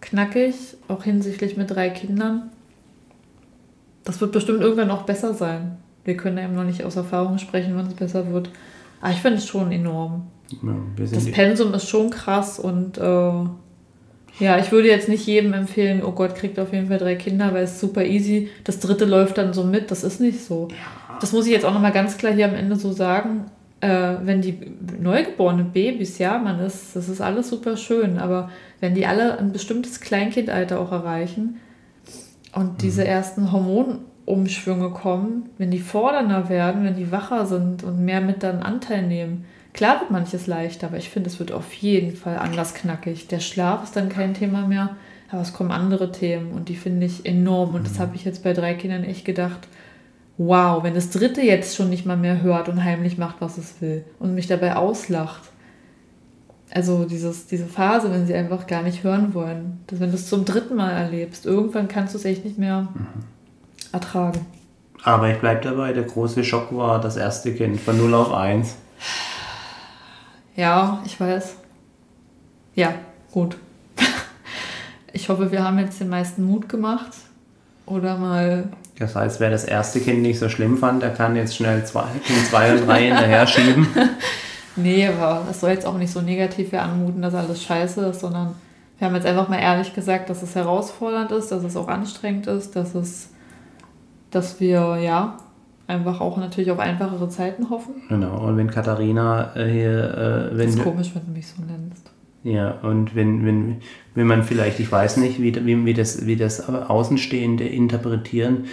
knackig, 0.02 0.56
auch 0.88 1.04
hinsichtlich 1.04 1.58
mit 1.58 1.72
drei 1.72 1.90
Kindern. 1.90 2.52
Das 4.04 4.22
wird 4.22 4.32
bestimmt 4.32 4.62
irgendwann 4.62 4.90
noch 4.90 5.04
besser 5.04 5.34
sein. 5.34 5.78
Wir 6.04 6.18
können 6.18 6.38
eben 6.38 6.56
noch 6.56 6.66
nicht 6.66 6.84
aus 6.84 6.96
Erfahrung 6.96 7.38
sprechen, 7.38 7.76
wann 7.76 7.88
es 7.88 7.94
besser 7.94 8.32
wird. 8.32 8.50
Aber 9.02 9.12
ich 9.12 9.20
finde 9.20 9.38
es 9.38 9.48
schon 9.48 9.72
enorm. 9.72 10.28
Ja, 10.50 10.76
das 10.98 11.32
Pensum 11.32 11.74
ist 11.74 11.88
schon 11.88 12.10
krass 12.10 12.60
und 12.60 12.98
äh, 12.98 13.46
ja, 14.40 14.58
ich 14.58 14.72
würde 14.72 14.88
jetzt 14.88 15.10
nicht 15.10 15.26
jedem 15.28 15.54
empfehlen, 15.54 16.02
oh 16.04 16.12
Gott, 16.12 16.36
kriegt 16.36 16.60
auf 16.60 16.74
jeden 16.74 16.88
Fall 16.88 16.98
drei 16.98 17.16
Kinder, 17.16 17.54
weil 17.54 17.64
es 17.64 17.80
super 17.80 18.04
easy. 18.04 18.50
Das 18.64 18.80
dritte 18.80 19.06
läuft 19.06 19.38
dann 19.38 19.54
so 19.54 19.64
mit. 19.64 19.92
Das 19.92 20.04
ist 20.04 20.20
nicht 20.20 20.44
so. 20.44 20.70
Ja. 20.72 21.18
Das 21.20 21.32
muss 21.34 21.46
ich 21.46 21.52
jetzt 21.52 21.66
auch 21.66 21.74
nochmal 21.74 21.92
ganz 21.92 22.18
klar 22.18 22.34
hier 22.34 22.46
am 22.46 22.56
Ende 22.56 22.76
so 22.76 22.92
sagen. 22.92 23.46
Äh, 23.80 24.16
wenn 24.24 24.42
die 24.42 24.58
neugeborenen 25.00 25.72
Babys, 25.72 26.18
ja, 26.18 26.38
man 26.38 26.60
ist, 26.60 26.96
das 26.96 27.10
ist 27.10 27.22
alles 27.22 27.50
super 27.50 27.78
schön, 27.78 28.18
aber 28.18 28.50
wenn 28.80 28.96
die 28.96 29.06
alle 29.06 29.38
ein 29.38 29.52
bestimmtes 29.52 30.00
Kleinkindalter 30.00 30.80
auch 30.80 30.92
erreichen 30.92 31.60
und 32.56 32.82
diese 32.82 33.02
mhm. 33.02 33.08
ersten 33.08 33.52
Hormonumschwünge 33.52 34.90
kommen, 34.92 35.50
wenn 35.58 35.70
die 35.70 35.80
fordernder 35.80 36.50
werden, 36.50 36.86
wenn 36.86 36.96
die 36.96 37.12
wacher 37.12 37.46
sind 37.46 37.84
und 37.84 38.04
mehr 38.04 38.22
mit 38.22 38.42
dann 38.42 38.64
Anteil 38.64 39.04
nehmen, 39.04 39.46
Klar 39.74 40.02
wird 40.02 40.12
manches 40.12 40.46
leichter, 40.46 40.88
aber 40.88 40.98
ich 40.98 41.10
finde, 41.10 41.30
es 41.30 41.40
wird 41.40 41.52
auf 41.52 41.74
jeden 41.74 42.16
Fall 42.16 42.38
anders 42.38 42.76
knackig. 42.76 43.28
Der 43.28 43.40
Schlaf 43.40 43.84
ist 43.84 43.96
dann 43.96 44.08
kein 44.08 44.36
Thema 44.36 44.68
mehr, 44.68 44.96
aber 45.32 45.42
es 45.42 45.54
kommen 45.54 45.72
andere 45.72 46.12
Themen 46.12 46.52
und 46.52 46.70
die 46.70 46.76
finde 46.76 47.08
ich 47.08 47.26
enorm. 47.26 47.74
Und 47.74 47.88
das 47.88 47.96
mhm. 47.96 48.00
habe 48.00 48.16
ich 48.16 48.24
jetzt 48.24 48.44
bei 48.44 48.54
drei 48.54 48.76
Kindern 48.76 49.04
echt 49.04 49.26
gedacht. 49.26 49.68
Wow, 50.38 50.84
wenn 50.84 50.94
das 50.94 51.10
dritte 51.10 51.42
jetzt 51.42 51.76
schon 51.76 51.90
nicht 51.90 52.06
mal 52.06 52.18
mehr 52.18 52.42
hört 52.42 52.70
und 52.70 52.84
heimlich 52.84 53.18
macht, 53.18 53.38
was 53.40 53.58
es 53.58 53.82
will 53.82 54.04
und 54.20 54.36
mich 54.36 54.48
dabei 54.48 54.76
auslacht. 54.76 55.42
Also 56.72 57.06
dieses, 57.06 57.48
diese 57.48 57.66
Phase, 57.66 58.12
wenn 58.12 58.26
sie 58.26 58.34
einfach 58.34 58.66
gar 58.68 58.84
nicht 58.84 59.04
hören 59.04 59.34
wollen. 59.34 59.82
Dass, 59.88 60.00
wenn 60.00 60.10
du 60.10 60.16
es 60.16 60.28
zum 60.28 60.46
dritten 60.46 60.76
Mal 60.76 60.92
erlebst, 60.92 61.46
irgendwann 61.46 61.88
kannst 61.88 62.14
du 62.14 62.20
es 62.20 62.26
echt 62.26 62.46
nicht 62.46 62.60
mehr 62.60 62.90
mhm. 62.94 63.08
ertragen. 63.92 64.46
Aber 65.04 65.30
ich 65.30 65.40
bleibe 65.40 65.62
dabei, 65.62 65.94
der 65.94 66.04
große 66.04 66.44
Schock 66.44 66.76
war 66.76 67.02
das 67.02 67.18
erste 67.18 67.54
Kind 67.54 67.80
von 67.80 67.98
0 67.98 68.14
auf 68.14 68.34
1. 68.34 68.76
Ja, 70.56 71.02
ich 71.06 71.20
weiß. 71.20 71.56
Ja, 72.76 72.94
gut. 73.32 73.58
Ich 75.16 75.30
hoffe, 75.30 75.52
wir 75.52 75.64
haben 75.64 75.78
jetzt 75.78 76.00
den 76.00 76.10
meisten 76.10 76.44
Mut 76.44 76.68
gemacht. 76.68 77.12
Oder 77.86 78.18
mal. 78.18 78.70
Das 78.98 79.16
heißt, 79.16 79.40
wer 79.40 79.52
das 79.52 79.64
erste 79.64 80.00
Kind 80.00 80.24
nicht 80.24 80.40
so 80.40 80.50
schlimm 80.50 80.76
fand, 80.80 81.04
der 81.04 81.12
kann 81.12 81.36
jetzt 81.36 81.56
schnell 81.56 81.86
zwei, 81.86 82.08
Kind 82.26 82.48
2 82.50 82.74
und 82.74 82.88
3 82.88 83.02
hinterher 83.04 83.46
schieben. 83.46 83.88
Nee, 84.76 85.08
aber 85.08 85.44
das 85.48 85.60
soll 85.60 85.70
jetzt 85.72 85.86
auch 85.86 85.98
nicht 85.98 86.12
so 86.12 86.22
negativ 86.22 86.72
hier 86.72 86.82
anmuten, 86.82 87.22
dass 87.22 87.36
alles 87.36 87.62
scheiße 87.62 88.08
ist, 88.08 88.22
sondern 88.22 88.56
wir 88.98 89.08
haben 89.08 89.16
jetzt 89.16 89.28
einfach 89.28 89.48
mal 89.48 89.60
ehrlich 89.60 89.94
gesagt, 89.94 90.30
dass 90.30 90.42
es 90.42 90.56
herausfordernd 90.56 91.32
ist, 91.32 91.52
dass 91.52 91.64
es 91.64 91.78
auch 91.78 91.88
anstrengend 91.88 92.48
ist, 92.48 92.76
dass 92.76 92.96
es, 92.96 93.30
dass 94.32 94.60
wir, 94.60 94.98
ja, 94.98 95.38
einfach 95.88 96.22
auch 96.22 96.38
natürlich 96.38 96.72
auf 96.72 96.80
einfachere 96.80 97.30
Zeiten 97.30 97.70
hoffen. 97.70 97.96
Genau, 98.10 98.48
und 98.48 98.58
wenn 98.58 98.70
Katharina 98.70 99.56
äh, 99.56 99.72
hier... 99.72 100.52
Äh, 100.52 100.58
wenn 100.58 100.68
das 100.68 100.76
ist 100.76 100.84
komisch, 100.84 101.12
wenn 101.14 101.26
du 101.26 101.32
mich 101.32 101.48
so 101.48 101.62
nennst. 101.62 102.12
Ja, 102.44 102.72
und 102.82 103.16
wenn, 103.16 103.46
wenn, 103.46 103.78
wenn 104.16 104.28
man 104.28 104.44
vielleicht, 104.44 104.80
ich 104.80 104.92
weiß 104.92 105.18
nicht, 105.18 105.42
wie, 105.42 105.66
wie, 105.66 105.86
wie, 105.86 105.94
das, 105.94 106.26
wie 106.26 106.36
das 106.36 106.68
Außenstehende 106.68 107.66
interpretieren, 107.66 108.66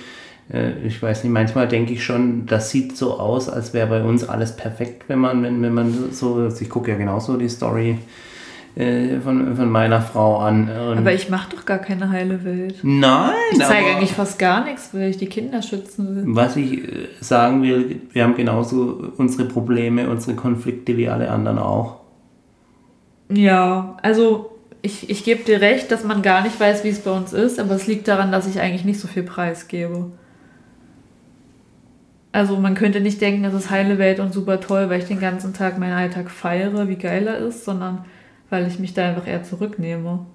äh, 0.53 0.73
ich 0.85 1.01
weiß 1.01 1.23
nicht, 1.25 1.33
manchmal 1.33 1.69
denke 1.69 1.93
ich 1.93 2.05
schon, 2.05 2.47
das 2.47 2.71
sieht 2.71 2.97
so 2.97 3.19
aus, 3.19 3.49
als 3.49 3.73
wäre 3.73 3.87
bei 3.89 4.03
uns 4.03 4.29
alles 4.29 4.57
perfekt, 4.57 5.05
wenn 5.09 5.21
man, 5.21 5.43
wenn, 5.43 5.63
wenn 5.63 5.75
man 5.75 6.13
so, 6.13 6.49
ich 6.49 6.69
gucke 6.69 6.91
ja 6.91 6.97
genauso 6.97 7.37
die 7.37 7.49
Story 7.49 7.99
äh, 8.77 9.18
von, 9.21 9.57
von 9.57 9.71
meiner 9.71 10.01
Frau 10.01 10.39
an. 10.39 10.71
Und 10.71 10.99
aber 10.99 11.12
ich 11.12 11.29
mache 11.29 11.55
doch 11.57 11.64
gar 11.64 11.79
keine 11.79 12.11
heile 12.11 12.45
Welt. 12.45 12.77
Nein. 12.83 13.33
Ich 13.53 13.59
zeige 13.59 13.89
eigentlich 13.89 14.12
fast 14.12 14.39
gar 14.39 14.64
nichts, 14.64 14.91
weil 14.93 15.11
ich 15.11 15.16
die 15.16 15.27
Kinder 15.27 15.61
schützen 15.61 16.16
will. 16.16 16.25
Was 16.27 16.57
ich 16.57 16.85
äh, 16.85 17.09
sagen 17.21 17.62
will, 17.62 18.01
wir 18.12 18.25
haben 18.25 18.37
genauso 18.37 19.12
unsere 19.16 19.49
Probleme, 19.49 20.09
unsere 20.09 20.37
Konflikte 20.37 20.97
wie 20.97 21.09
alle 21.09 21.31
anderen 21.31 21.59
auch. 21.59 22.01
Ja, 23.29 23.97
also 24.03 24.51
ich, 24.83 25.11
ich 25.11 25.25
gebe 25.25 25.45
dir 25.45 25.61
recht, 25.61 25.91
dass 25.91 26.05
man 26.05 26.23
gar 26.23 26.43
nicht 26.43 26.59
weiß, 26.59 26.85
wie 26.85 26.89
es 26.89 27.01
bei 27.01 27.11
uns 27.11 27.33
ist, 27.33 27.61
aber 27.61 27.75
es 27.75 27.87
liegt 27.87 28.09
daran, 28.09 28.33
dass 28.33 28.47
ich 28.47 28.61
eigentlich 28.61 28.85
nicht 28.85 29.01
so 29.01 29.09
viel 29.09 29.23
Preis 29.23 29.68
gebe. 29.68 30.12
Also 32.33 32.57
man 32.57 32.75
könnte 32.75 33.01
nicht 33.01 33.21
denken, 33.21 33.43
das 33.43 33.55
ist 33.55 33.71
heile 33.71 33.99
Welt 33.99 34.21
und 34.21 34.33
super 34.33 34.61
toll, 34.61 34.89
weil 34.89 35.01
ich 35.01 35.09
den 35.09 35.21
ganzen 35.21 35.53
Tag 35.53 35.79
meinen 35.79 35.93
Alltag 35.93 36.31
feiere, 36.31 36.89
wie 36.89 36.97
geil 36.97 37.27
er 37.27 37.39
ist, 37.39 37.64
sondern 37.64 38.05
weil 38.51 38.67
ich 38.67 38.79
mich 38.79 38.93
da 38.95 39.09
einfach 39.09 39.27
eher 39.27 39.43
zurücknehme. 39.43 40.27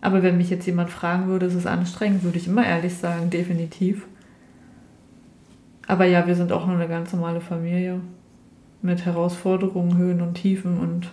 Aber 0.00 0.22
wenn 0.22 0.36
mich 0.36 0.50
jetzt 0.50 0.66
jemand 0.66 0.90
fragen 0.90 1.28
würde, 1.28 1.46
ist 1.46 1.54
es 1.54 1.66
anstrengend, 1.66 2.24
würde 2.24 2.38
ich 2.38 2.48
immer 2.48 2.66
ehrlich 2.66 2.96
sagen, 2.96 3.30
definitiv. 3.30 4.06
Aber 5.86 6.06
ja, 6.06 6.26
wir 6.26 6.34
sind 6.34 6.52
auch 6.52 6.66
nur 6.66 6.76
eine 6.76 6.88
ganz 6.88 7.12
normale 7.12 7.40
Familie 7.40 8.00
mit 8.82 9.04
Herausforderungen, 9.04 9.96
Höhen 9.96 10.20
und 10.20 10.34
Tiefen 10.34 10.78
und 10.78 11.08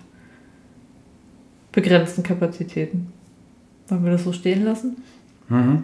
begrenzten 1.71 2.23
Kapazitäten. 2.23 3.11
Wollen 3.87 4.03
wir 4.03 4.11
das 4.11 4.23
so 4.23 4.33
stehen 4.33 4.65
lassen? 4.65 4.97
Mhm. 5.49 5.83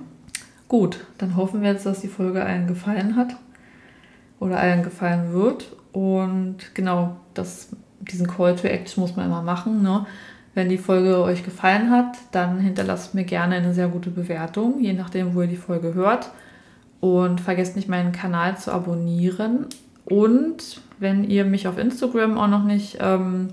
Gut, 0.68 1.06
dann 1.18 1.36
hoffen 1.36 1.62
wir 1.62 1.72
jetzt, 1.72 1.86
dass 1.86 2.02
die 2.02 2.08
Folge 2.08 2.44
allen 2.44 2.68
gefallen 2.68 3.16
hat 3.16 3.36
oder 4.40 4.60
allen 4.60 4.84
gefallen 4.84 5.32
wird. 5.34 5.76
Und 5.92 6.74
genau, 6.74 7.18
das, 7.34 7.70
diesen 8.00 8.28
Call 8.28 8.56
to 8.56 8.68
Action 8.68 9.02
muss 9.02 9.16
man 9.16 9.28
immer 9.28 9.44
machen. 9.44 9.84
Ne? 9.84 10.06
Wenn 10.56 10.70
die 10.70 10.78
Folge 10.78 11.22
euch 11.22 11.44
gefallen 11.44 11.92
hat, 11.92 12.18
dann 12.32 12.60
hinterlasst 12.60 13.14
mir 13.14 13.26
gerne 13.26 13.56
eine 13.56 13.74
sehr 13.74 13.90
gute 13.90 14.10
Bewertung, 14.10 14.80
je 14.80 14.94
nachdem, 14.94 15.36
wo 15.36 15.42
ihr 15.42 15.48
die 15.48 15.58
Folge 15.58 15.94
hört. 15.94 16.32
Und 17.02 17.42
vergesst 17.42 17.76
nicht, 17.76 17.90
meinen 17.90 18.14
Kanal 18.14 18.58
zu 18.58 18.72
abonnieren. 18.72 19.66
Und 20.06 20.82
wenn 20.98 21.26
ihr 21.26 21.44
mich 21.44 21.68
auf 21.68 21.78
Instagram 21.78 22.38
auch 22.38 22.48
noch 22.48 22.64
nicht 22.64 23.00
ähm, 23.02 23.50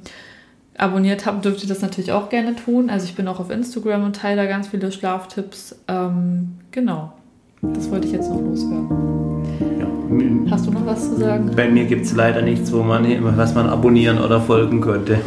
abonniert 0.79 1.27
habt, 1.27 1.45
dürft 1.45 1.65
ihr 1.65 1.69
das 1.69 1.83
natürlich 1.83 2.13
auch 2.13 2.29
gerne 2.29 2.55
tun. 2.55 2.89
Also 2.89 3.05
ich 3.07 3.17
bin 3.17 3.27
auch 3.27 3.41
auf 3.41 3.51
Instagram 3.51 4.05
und 4.05 4.15
teile 4.15 4.37
da 4.43 4.47
ganz 4.47 4.69
viele 4.69 4.93
Schlaftipps. 4.93 5.81
Ähm, 5.89 6.53
genau. 6.71 7.15
Das 7.63 7.91
wollte 7.91 8.07
ich 8.07 8.13
jetzt 8.13 8.31
noch 8.31 8.41
loswerden. 8.41 8.89
Ja. 9.81 10.53
Hast 10.53 10.69
du 10.69 10.71
noch 10.71 10.87
was 10.87 11.11
zu 11.11 11.17
sagen? 11.17 11.51
Bei 11.57 11.69
mir 11.69 11.85
gibt 11.87 12.07
es 12.07 12.15
leider 12.15 12.43
nichts, 12.43 12.73
wo 12.73 12.85
man, 12.85 13.37
was 13.37 13.55
man 13.57 13.69
abonnieren 13.69 14.21
oder 14.21 14.41
folgen 14.41 14.81
könnte. 14.81 15.19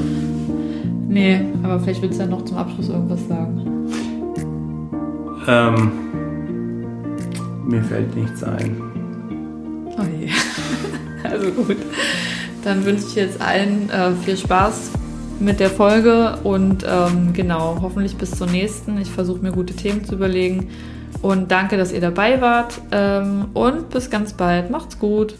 Nee, 1.16 1.39
aber 1.63 1.80
vielleicht 1.80 2.01
willst 2.01 2.20
du 2.20 2.24
ja 2.26 2.30
noch 2.30 2.43
zum 2.43 2.57
Abschluss 2.57 2.89
irgendwas 2.89 3.26
sagen. 3.30 3.88
Ähm, 5.47 5.91
mir 7.66 7.82
fällt 7.82 8.13
nichts 8.18 8.43
ein. 8.43 8.76
Oh 9.97 10.03
je. 10.03 10.30
also 11.24 11.51
gut. 11.51 11.78
Dann 12.66 12.84
wünsche 12.84 13.05
ich 13.07 13.16
jetzt 13.16 13.39
allen 13.39 13.89
äh, 13.91 14.11
viel 14.26 14.36
Spaß 14.36 14.91
mit 15.39 15.61
der 15.61 15.70
Folge 15.70 16.38
und 16.43 16.86
ähm, 16.86 17.32
genau, 17.32 17.78
hoffentlich 17.82 18.18
bis 18.18 18.32
zur 18.32 18.47
nächsten. 18.47 18.97
Ich 18.97 19.09
versuche 19.09 19.39
mir 19.41 19.53
gute 19.53 19.74
Themen 19.74 20.03
zu 20.03 20.16
überlegen. 20.16 20.68
Und 21.22 21.49
danke, 21.49 21.78
dass 21.78 21.93
ihr 21.93 22.01
dabei 22.01 22.41
wart. 22.41 22.82
Ähm, 22.91 23.45
und 23.53 23.89
bis 23.89 24.09
ganz 24.09 24.34
bald. 24.34 24.70
Macht's 24.70 24.99
gut. 24.99 25.36